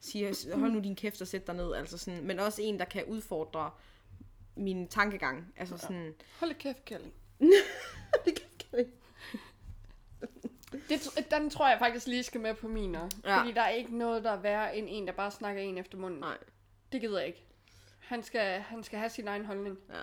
sige, 0.00 0.34
hold 0.54 0.72
nu 0.72 0.80
din 0.80 0.96
kæft 0.96 1.20
og 1.20 1.28
sæt 1.28 1.46
dig 1.46 1.54
ned. 1.54 1.74
Altså 1.74 1.98
sådan, 1.98 2.24
men 2.24 2.38
også 2.38 2.62
en, 2.62 2.78
der 2.78 2.84
kan 2.84 3.04
udfordre 3.04 3.70
min 4.56 4.88
tankegang. 4.88 5.52
Altså 5.56 5.76
sådan, 5.76 6.14
Hold 6.40 6.54
kæft, 6.64 6.84
Kelly. 6.84 7.08
det 8.24 8.34
kan 8.34 8.46
jeg 8.72 8.86
Det, 10.88 11.30
den 11.30 11.50
tror 11.50 11.68
jeg 11.68 11.78
faktisk 11.78 12.06
lige 12.06 12.22
skal 12.22 12.40
med 12.40 12.54
på 12.54 12.68
min 12.68 12.94
også. 12.94 13.16
Ja. 13.24 13.32
Ja. 13.32 13.40
Fordi 13.40 13.52
der 13.52 13.60
er 13.60 13.68
ikke 13.68 13.98
noget, 13.98 14.24
der 14.24 14.30
er 14.30 14.40
værre 14.40 14.76
end 14.76 14.86
en, 14.90 15.06
der 15.06 15.12
bare 15.12 15.30
snakker 15.30 15.62
en 15.62 15.78
efter 15.78 15.98
munden. 15.98 16.20
Nej. 16.20 16.38
Det 16.92 17.00
gider 17.00 17.18
jeg 17.18 17.26
ikke. 17.26 17.44
Han 18.12 18.22
skal, 18.22 18.60
han 18.60 18.82
skal 18.82 18.98
have 18.98 19.10
sin 19.10 19.28
egen 19.28 19.44
holdning. 19.44 19.78
Ja. 19.90 20.00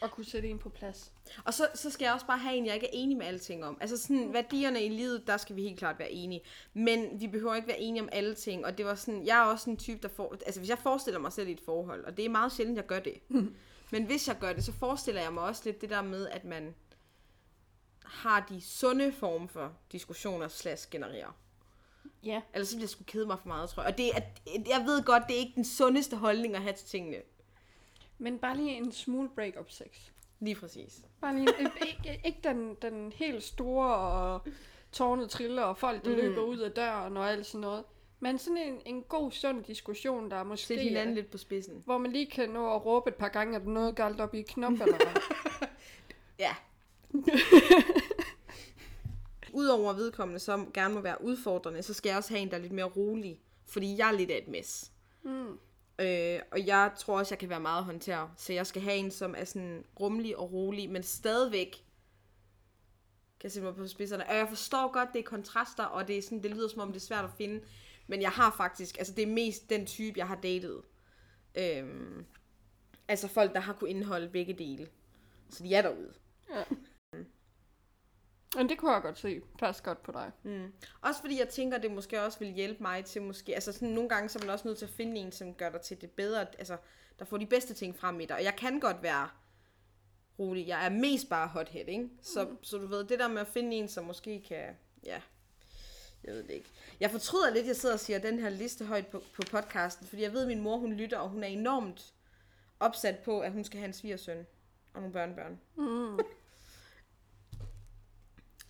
Og 0.00 0.10
kunne 0.10 0.24
sætte 0.24 0.48
en 0.48 0.58
på 0.58 0.68
plads. 0.68 1.12
Og 1.44 1.54
så, 1.54 1.68
så 1.74 1.90
skal 1.90 2.04
jeg 2.04 2.14
også 2.14 2.26
bare 2.26 2.38
have 2.38 2.56
en, 2.56 2.66
jeg 2.66 2.74
ikke 2.74 2.86
er 2.86 2.90
enig 2.92 3.16
med 3.16 3.26
alting 3.26 3.64
om. 3.64 3.78
Altså 3.80 3.96
sådan, 3.96 4.32
værdierne 4.32 4.84
i 4.84 4.88
livet, 4.88 5.26
der 5.26 5.36
skal 5.36 5.56
vi 5.56 5.62
helt 5.62 5.78
klart 5.78 5.98
være 5.98 6.10
enige. 6.10 6.40
Men 6.74 7.20
vi 7.20 7.26
behøver 7.26 7.54
ikke 7.54 7.68
være 7.68 7.80
enige 7.80 8.02
om 8.02 8.08
alle 8.12 8.34
ting. 8.34 8.66
Og 8.66 8.78
det 8.78 8.86
var 8.86 8.94
sådan, 8.94 9.26
jeg 9.26 9.38
er 9.38 9.42
også 9.42 9.70
en 9.70 9.76
type, 9.76 10.02
der 10.02 10.08
får... 10.08 10.36
Altså 10.46 10.60
hvis 10.60 10.70
jeg 10.70 10.78
forestiller 10.78 11.20
mig 11.20 11.32
selv 11.32 11.48
i 11.48 11.52
et 11.52 11.60
forhold, 11.60 12.04
og 12.04 12.16
det 12.16 12.24
er 12.24 12.28
meget 12.28 12.52
sjældent, 12.52 12.76
jeg 12.76 12.86
gør 12.86 13.00
det. 13.00 13.14
Men 13.92 14.04
hvis 14.04 14.28
jeg 14.28 14.36
gør 14.38 14.52
det, 14.52 14.64
så 14.64 14.72
forestiller 14.72 15.22
jeg 15.22 15.32
mig 15.32 15.42
også 15.42 15.62
lidt 15.64 15.80
det 15.80 15.90
der 15.90 16.02
med, 16.02 16.28
at 16.28 16.44
man 16.44 16.74
har 18.04 18.46
de 18.48 18.60
sunde 18.60 19.12
former 19.12 19.48
for 19.48 19.72
diskussioner 19.92 20.48
slash 20.48 20.90
generere. 20.90 21.32
Ja. 22.24 22.40
Ellers 22.54 22.68
så 22.68 22.76
bliver 22.76 22.82
jeg 22.84 22.88
sgu 22.90 23.04
kede 23.06 23.26
mig 23.26 23.38
for 23.40 23.48
meget, 23.48 23.70
tror 23.70 23.82
jeg. 23.82 23.92
Og 23.92 23.98
det 23.98 24.10
er, 24.16 24.20
jeg 24.68 24.84
ved 24.86 25.02
godt, 25.04 25.22
det 25.28 25.34
er 25.36 25.40
ikke 25.40 25.52
den 25.54 25.64
sundeste 25.64 26.16
holdning 26.16 26.54
at 26.56 26.62
have 26.62 26.72
til 26.72 26.86
tingene. 26.86 27.16
Men 28.18 28.38
bare 28.38 28.56
lige 28.56 28.70
en 28.76 28.92
smule 28.92 29.28
break-up 29.34 29.70
sex. 29.70 29.86
Lige 30.40 30.54
præcis. 30.54 31.00
Bare 31.20 31.34
lige, 31.36 31.48
en- 31.60 31.70
ikke, 31.86 32.20
ikke 32.24 32.38
den, 32.44 32.76
den 32.82 33.12
helt 33.16 33.42
store, 33.42 33.96
og 33.96 34.40
tårnet 34.92 35.30
triller, 35.30 35.62
og 35.62 35.76
folk, 35.78 36.04
der 36.04 36.10
Mm. 36.10 36.16
løber 36.16 36.42
ud 36.42 36.58
af 36.58 36.70
døren, 36.72 37.16
og 37.16 37.30
alt 37.30 37.46
sådan 37.46 37.60
noget. 37.60 37.84
Men 38.20 38.38
sådan 38.38 38.56
en, 38.56 38.80
en 38.86 39.02
god, 39.02 39.30
sund 39.32 39.64
diskussion, 39.64 40.30
der 40.30 40.42
måske 40.42 40.66
Sæt 40.66 40.78
hinanden 40.80 41.10
er, 41.10 41.14
lidt 41.22 41.30
på 41.30 41.38
spidsen. 41.38 41.82
hvor 41.84 41.98
man 41.98 42.12
lige 42.12 42.26
kan 42.26 42.48
nå 42.48 42.74
at 42.74 42.86
råbe 42.86 43.08
et 43.10 43.14
par 43.16 43.28
gange, 43.28 43.56
at 43.56 43.62
er 43.62 43.66
noget 43.66 43.96
galt 43.96 44.20
op 44.20 44.34
i 44.34 44.42
knop, 44.42 44.72
eller 44.72 44.96
hvad. 44.96 45.22
Ja. 46.38 46.54
Udover 49.52 49.92
vedkommende, 49.92 50.40
som 50.40 50.72
gerne 50.72 50.94
må 50.94 51.00
være 51.00 51.24
udfordrende, 51.24 51.82
så 51.82 51.94
skal 51.94 52.10
jeg 52.10 52.16
også 52.18 52.30
have 52.30 52.40
en, 52.40 52.50
der 52.50 52.56
er 52.56 52.60
lidt 52.60 52.72
mere 52.72 52.84
rolig. 52.84 53.40
Fordi 53.66 53.98
jeg 53.98 54.08
er 54.08 54.12
lidt 54.12 54.30
af 54.30 54.38
et 54.38 54.48
mess. 54.48 54.92
Mm. 55.22 55.58
Øh, 55.98 56.40
og 56.50 56.66
jeg 56.66 56.92
tror 56.98 57.18
også, 57.18 57.34
jeg 57.34 57.38
kan 57.38 57.48
være 57.48 57.60
meget 57.60 57.84
håndter. 57.84 58.28
Så 58.36 58.52
jeg 58.52 58.66
skal 58.66 58.82
have 58.82 58.96
en, 58.96 59.10
som 59.10 59.34
er 59.38 59.44
sådan 59.44 59.84
rummelig 60.00 60.36
og 60.36 60.52
rolig, 60.52 60.90
men 60.90 61.02
stadigvæk 61.02 61.84
kan 63.40 63.50
sætte 63.50 63.66
mig 63.66 63.76
på 63.76 63.86
spidserne. 63.86 64.28
Og 64.28 64.36
jeg 64.36 64.48
forstår 64.48 64.92
godt, 64.92 65.08
det 65.12 65.18
er 65.18 65.22
kontraster, 65.22 65.84
og 65.84 66.08
det, 66.08 66.18
er 66.18 66.22
sådan, 66.22 66.42
det 66.42 66.50
lyder 66.50 66.68
som 66.68 66.80
om, 66.80 66.88
det 66.88 66.96
er 66.96 67.06
svært 67.06 67.24
at 67.24 67.30
finde. 67.38 67.60
Men 68.06 68.22
jeg 68.22 68.30
har 68.30 68.54
faktisk, 68.56 68.98
altså 68.98 69.14
det 69.14 69.22
er 69.22 69.32
mest 69.32 69.70
den 69.70 69.86
type, 69.86 70.18
jeg 70.18 70.28
har 70.28 70.36
datet. 70.36 70.82
Øhm, 71.54 72.24
altså 73.08 73.28
folk, 73.28 73.54
der 73.54 73.60
har 73.60 73.72
kunne 73.72 73.90
indeholde 73.90 74.28
begge 74.28 74.52
dele. 74.52 74.88
Så 75.50 75.62
de 75.62 75.74
er 75.74 75.82
derude. 75.82 76.12
Ja. 76.50 76.64
Men 78.56 78.68
det 78.68 78.78
kunne 78.78 78.92
jeg 78.92 79.02
godt 79.02 79.18
se. 79.18 79.40
Pas 79.58 79.80
godt 79.80 80.02
på 80.02 80.12
dig. 80.12 80.30
Mm. 80.42 80.72
Også 81.00 81.20
fordi 81.20 81.38
jeg 81.38 81.48
tænker, 81.48 81.78
det 81.78 81.90
måske 81.90 82.22
også 82.22 82.38
vil 82.38 82.48
hjælpe 82.48 82.82
mig 82.82 83.04
til 83.04 83.22
måske, 83.22 83.54
altså 83.54 83.72
sådan 83.72 83.88
nogle 83.88 84.08
gange, 84.08 84.28
så 84.28 84.38
er 84.38 84.42
man 84.42 84.50
også 84.50 84.68
nødt 84.68 84.78
til 84.78 84.86
at 84.86 84.92
finde 84.92 85.20
en, 85.20 85.32
som 85.32 85.54
gør 85.54 85.70
dig 85.70 85.80
til 85.80 86.00
det 86.00 86.10
bedre, 86.10 86.46
altså 86.58 86.76
der 87.18 87.24
får 87.24 87.36
de 87.36 87.46
bedste 87.46 87.74
ting 87.74 87.98
frem 87.98 88.20
i 88.20 88.24
dig. 88.26 88.36
Og 88.36 88.44
jeg 88.44 88.56
kan 88.56 88.80
godt 88.80 89.02
være 89.02 89.28
rolig. 90.38 90.68
Jeg 90.68 90.84
er 90.84 90.90
mest 90.90 91.28
bare 91.28 91.48
hothead, 91.48 91.88
ikke? 91.88 92.08
Så, 92.22 92.44
mm. 92.44 92.58
så 92.62 92.78
du 92.78 92.86
ved, 92.86 93.04
det 93.04 93.18
der 93.18 93.28
med 93.28 93.40
at 93.40 93.48
finde 93.48 93.76
en, 93.76 93.88
som 93.88 94.04
måske 94.04 94.42
kan, 94.48 94.76
ja, 95.04 95.20
jeg 96.24 96.34
ved 96.34 96.42
det 96.42 96.50
ikke. 96.50 96.70
Jeg 97.00 97.10
fortryder 97.10 97.50
lidt, 97.50 97.62
at 97.62 97.68
jeg 97.68 97.76
sidder 97.76 97.94
og 97.94 98.00
siger 98.00 98.18
den 98.18 98.38
her 98.38 98.48
liste 98.48 98.84
højt 98.84 99.06
på, 99.06 99.22
på 99.34 99.42
podcasten, 99.50 100.06
fordi 100.06 100.22
jeg 100.22 100.32
ved, 100.32 100.42
at 100.42 100.48
min 100.48 100.60
mor, 100.60 100.76
hun 100.76 100.92
lytter, 100.92 101.18
og 101.18 101.28
hun 101.28 101.42
er 101.42 101.48
enormt 101.48 102.14
opsat 102.80 103.18
på, 103.18 103.40
at 103.40 103.52
hun 103.52 103.64
skal 103.64 103.78
have 103.78 103.86
en 103.86 103.92
svigersøn 103.92 104.46
og 104.94 105.00
nogle 105.00 105.12
børnebørn. 105.12 105.60
Mm. 105.76 106.18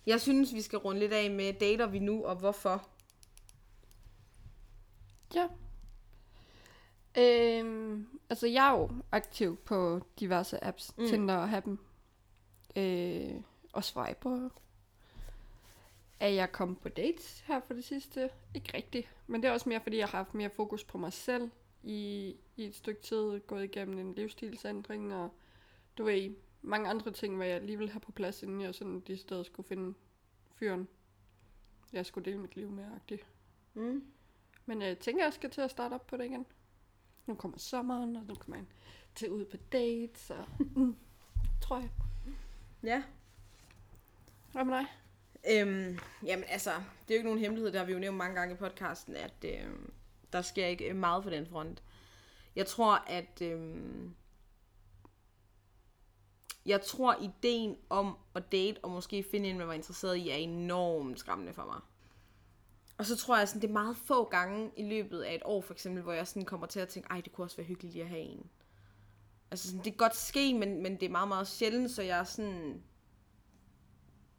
Jeg 0.05 0.21
synes, 0.21 0.53
vi 0.53 0.61
skal 0.61 0.79
runde 0.79 0.99
lidt 0.99 1.13
af 1.13 1.31
med, 1.31 1.53
dater 1.53 1.87
vi 1.87 1.99
nu, 1.99 2.25
og 2.25 2.35
hvorfor? 2.35 2.87
Ja. 5.35 5.47
Øhm, 7.17 8.07
altså, 8.29 8.47
jeg 8.47 8.67
er 8.67 8.77
jo 8.79 8.89
aktiv 9.11 9.57
på 9.57 10.01
diverse 10.19 10.63
apps. 10.63 10.97
Mm. 10.97 11.07
Tinder 11.07 11.35
og 11.35 11.49
Happen. 11.49 11.79
Øh, 12.75 13.41
og 13.73 13.83
Swiper. 13.83 14.49
Er 16.19 16.27
jeg 16.27 16.51
kommet 16.51 16.79
på 16.79 16.89
dates 16.89 17.43
her 17.47 17.59
for 17.67 17.73
det 17.73 17.83
sidste? 17.83 18.29
Ikke 18.55 18.77
rigtigt. 18.77 19.07
Men 19.27 19.41
det 19.41 19.47
er 19.47 19.51
også 19.51 19.69
mere, 19.69 19.81
fordi 19.81 19.97
jeg 19.97 20.07
har 20.07 20.17
haft 20.17 20.33
mere 20.33 20.49
fokus 20.49 20.83
på 20.83 20.97
mig 20.97 21.13
selv 21.13 21.49
i, 21.83 22.35
i 22.57 22.65
et 22.65 22.75
stykke 22.75 23.01
tid. 23.01 23.39
Gået 23.39 23.63
igennem 23.63 23.99
en 23.99 24.13
livsstilsændring, 24.13 25.13
og 25.13 25.29
du 25.97 26.03
ved, 26.03 26.35
mange 26.61 26.89
andre 26.89 27.11
ting, 27.11 27.35
hvad 27.35 27.47
jeg 27.47 27.61
lige 27.61 27.77
ville 27.77 27.91
have 27.91 27.99
på 27.99 28.11
plads, 28.11 28.43
inden 28.43 28.61
jeg 28.61 28.75
sådan 28.75 28.99
de 28.99 29.17
steder 29.17 29.43
skulle 29.43 29.67
finde 29.67 29.93
fyren, 30.55 30.87
jeg 31.93 32.05
skulle 32.05 32.25
dele 32.25 32.37
mit 32.41 32.55
liv 32.55 32.69
med. 32.69 32.85
-agtigt. 32.85 33.25
Mm. 33.73 34.03
Men 34.65 34.81
jeg 34.81 34.99
tænker, 34.99 35.23
jeg 35.23 35.33
skal 35.33 35.49
til 35.49 35.61
at 35.61 35.71
starte 35.71 35.93
op 35.93 36.07
på 36.07 36.17
det 36.17 36.25
igen. 36.25 36.45
Nu 37.25 37.35
kommer 37.35 37.57
sommeren, 37.57 38.15
og 38.15 38.23
nu 38.23 38.35
kommer 38.35 38.57
man 38.57 38.67
til 39.15 39.31
ud 39.31 39.45
på 39.45 39.57
dates, 39.71 40.29
og 40.29 40.45
mm, 40.59 40.95
tror 41.61 41.79
jeg. 41.79 41.89
Ja. 42.83 43.03
Hvad 44.51 44.65
med 44.65 44.77
dig? 44.77 44.85
Øhm, 45.51 45.99
jamen 46.25 46.45
altså, 46.47 46.71
det 46.71 47.13
er 47.13 47.15
jo 47.15 47.17
ikke 47.17 47.27
nogen 47.27 47.39
hemmelighed, 47.39 47.71
det 47.71 47.79
har 47.79 47.85
vi 47.85 47.93
jo 47.93 47.99
nævnt 47.99 48.17
mange 48.17 48.35
gange 48.35 48.53
i 48.53 48.57
podcasten, 48.57 49.15
at 49.15 49.45
øhm, 49.45 49.93
der 50.33 50.41
sker 50.41 50.65
ikke 50.65 50.93
meget 50.93 51.23
på 51.23 51.29
den 51.29 51.45
front. 51.45 51.83
Jeg 52.55 52.65
tror, 52.65 52.95
at 53.07 53.41
øhm, 53.41 54.15
jeg 56.65 56.81
tror, 56.81 57.15
ideen 57.21 57.77
om 57.89 58.17
at 58.35 58.51
date 58.51 58.79
og 58.83 58.91
måske 58.91 59.23
finde 59.23 59.49
en, 59.49 59.57
man 59.57 59.67
var 59.67 59.73
interesseret 59.73 60.17
i, 60.17 60.29
er 60.29 60.35
enormt 60.35 61.19
skræmmende 61.19 61.53
for 61.53 61.65
mig. 61.65 61.79
Og 62.97 63.05
så 63.05 63.17
tror 63.17 63.37
jeg, 63.37 63.47
sådan, 63.47 63.61
det 63.61 63.67
er 63.67 63.73
meget 63.73 63.97
få 63.97 64.23
gange 64.23 64.71
i 64.77 64.89
løbet 64.89 65.21
af 65.21 65.35
et 65.35 65.41
år, 65.45 65.61
for 65.61 65.73
eksempel, 65.73 66.03
hvor 66.03 66.13
jeg 66.13 66.27
sådan 66.27 66.45
kommer 66.45 66.67
til 66.67 66.79
at 66.79 66.87
tænke, 66.87 67.09
ej, 67.09 67.21
det 67.21 67.33
kunne 67.33 67.45
også 67.45 67.57
være 67.57 67.65
hyggeligt 67.65 67.93
lige 67.93 68.03
at 68.03 68.09
have 68.09 68.21
en. 68.21 68.49
Altså, 69.51 69.67
sådan, 69.67 69.83
det 69.83 69.93
kan 69.93 69.97
godt 69.97 70.15
ske, 70.15 70.53
men, 70.53 70.83
men 70.83 70.99
det 70.99 71.03
er 71.03 71.09
meget, 71.09 71.27
meget 71.27 71.47
sjældent, 71.47 71.91
så 71.91 72.01
jeg 72.01 72.19
er 72.19 72.23
sådan... 72.23 72.83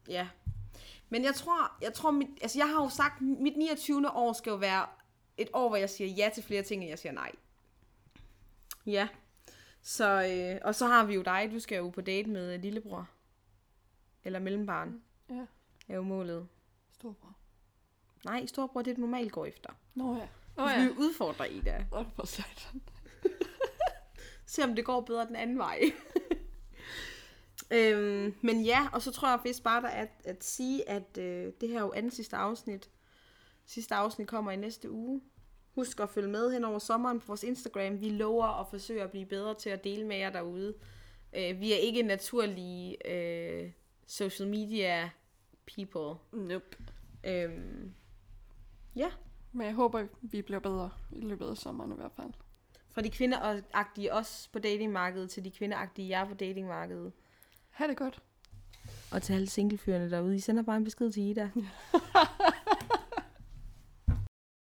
Ja. 0.09 0.29
Men 1.09 1.25
jeg 1.25 1.35
tror, 1.35 1.73
jeg 1.83 1.95
tror, 1.95 2.11
mit, 2.11 2.29
altså 2.43 2.59
jeg 2.59 2.69
har 2.69 2.83
jo 2.83 2.89
sagt, 2.89 3.21
mit 3.21 3.57
29. 3.57 4.11
år 4.11 4.33
skal 4.33 4.51
jo 4.51 4.57
være 4.57 4.87
et 5.37 5.49
år, 5.53 5.69
hvor 5.69 5.77
jeg 5.77 5.91
siger 5.91 6.11
ja 6.11 6.31
til 6.35 6.43
flere 6.43 6.63
ting, 6.63 6.83
end 6.83 6.89
jeg 6.89 6.99
siger 6.99 7.13
nej. 7.13 7.33
Ja. 8.87 9.09
Så, 9.83 10.27
øh, 10.27 10.61
og 10.65 10.75
så 10.75 10.87
har 10.87 11.05
vi 11.05 11.15
jo 11.15 11.23
dig, 11.23 11.49
du 11.53 11.61
skal 11.61 11.77
jo 11.79 11.89
på 11.89 12.01
date 12.01 12.31
med 12.31 12.59
lillebror. 12.59 13.09
Eller 14.25 14.39
mellembarn, 14.39 15.03
Ja, 15.29 15.47
er 15.89 15.97
jo 15.97 16.03
målet. 16.03 16.49
storbror. 16.93 17.37
Nej, 18.25 18.47
storbror, 18.47 18.83
det 18.83 18.91
er 18.91 18.95
du 18.95 19.01
normalt 19.01 19.33
går 19.33 19.47
efter. 19.47 19.71
Nå 19.95 20.17
ja. 20.17 20.29
Nå 20.57 20.69
ja. 20.69 20.85
vi 20.85 20.91
udfordre 20.99 21.53
Ida. 21.53 21.87
Nå, 21.91 22.05
for 22.17 22.27
satan. 22.27 22.83
Se 24.47 24.65
om 24.65 24.75
det 24.75 24.85
går 24.85 25.01
bedre 25.01 25.27
den 25.27 25.37
anden 25.37 25.59
vej. 25.59 25.81
øhm, 27.77 28.35
men 28.41 28.65
ja, 28.65 28.89
og 28.93 29.03
så 29.03 29.11
tror 29.13 29.29
jeg 29.29 29.41
vist 29.45 29.63
bare 29.63 29.83
der 29.83 29.89
at, 29.89 30.11
at 30.25 30.45
sige, 30.45 30.89
at 30.89 31.19
øh, 31.19 31.53
det 31.61 31.69
her 31.69 31.77
er 31.79 31.83
jo 31.83 31.93
andet 31.93 32.13
sidste 32.13 32.37
afsnit. 32.37 32.91
Sidste 33.67 33.95
afsnit 33.95 34.29
kommer 34.29 34.51
i 34.51 34.57
næste 34.57 34.91
uge. 34.91 35.21
Husk 35.81 36.01
at 36.01 36.11
følge 36.11 36.29
med 36.29 36.53
hen 36.53 36.65
over 36.65 36.79
sommeren 36.79 37.21
på 37.21 37.27
vores 37.27 37.43
Instagram. 37.43 38.01
Vi 38.01 38.11
lover 38.11 38.61
at 38.61 38.67
forsøge 38.71 39.03
at 39.03 39.11
blive 39.11 39.27
bedre 39.27 39.55
til 39.55 39.71
at 39.71 39.85
dele 39.85 40.07
med 40.07 40.17
jer 40.17 40.31
derude. 40.31 40.75
Øh, 41.37 41.61
vi 41.61 41.73
er 41.73 41.77
ikke 41.77 42.03
naturlige 42.03 43.13
øh, 43.13 43.71
social 44.07 44.49
media 44.49 45.11
people. 45.77 46.21
Nope. 46.33 46.77
Øhm, 47.25 47.93
ja, 48.97 49.11
Men 49.53 49.67
jeg 49.67 49.75
håber, 49.75 50.07
vi 50.21 50.43
bliver 50.43 50.61
bedre 50.61 50.91
i 51.13 51.21
løbet 51.21 51.47
af 51.51 51.57
sommeren 51.57 51.93
i 51.93 51.97
hvert 51.97 52.13
fald. 52.17 52.33
fra 52.91 53.03
de 53.03 53.11
kvinderagtige 53.11 54.15
os 54.15 54.51
på 54.53 54.59
datingmarkedet 54.59 55.31
til 55.31 55.45
de 55.45 55.51
kvinderagtige 55.51 56.09
jer 56.09 56.29
på 56.29 56.35
datingmarkedet. 56.35 57.13
Ha' 57.71 57.87
det 57.87 57.97
godt. 57.97 58.23
Og 59.13 59.23
til 59.23 59.33
alle 59.33 59.49
singlefyrene 59.49 60.11
derude, 60.11 60.37
I 60.37 60.41
sender 60.41 60.63
bare 60.63 60.77
en 60.77 60.85
besked 60.85 61.13
til 61.13 61.23
Ida. 61.23 61.51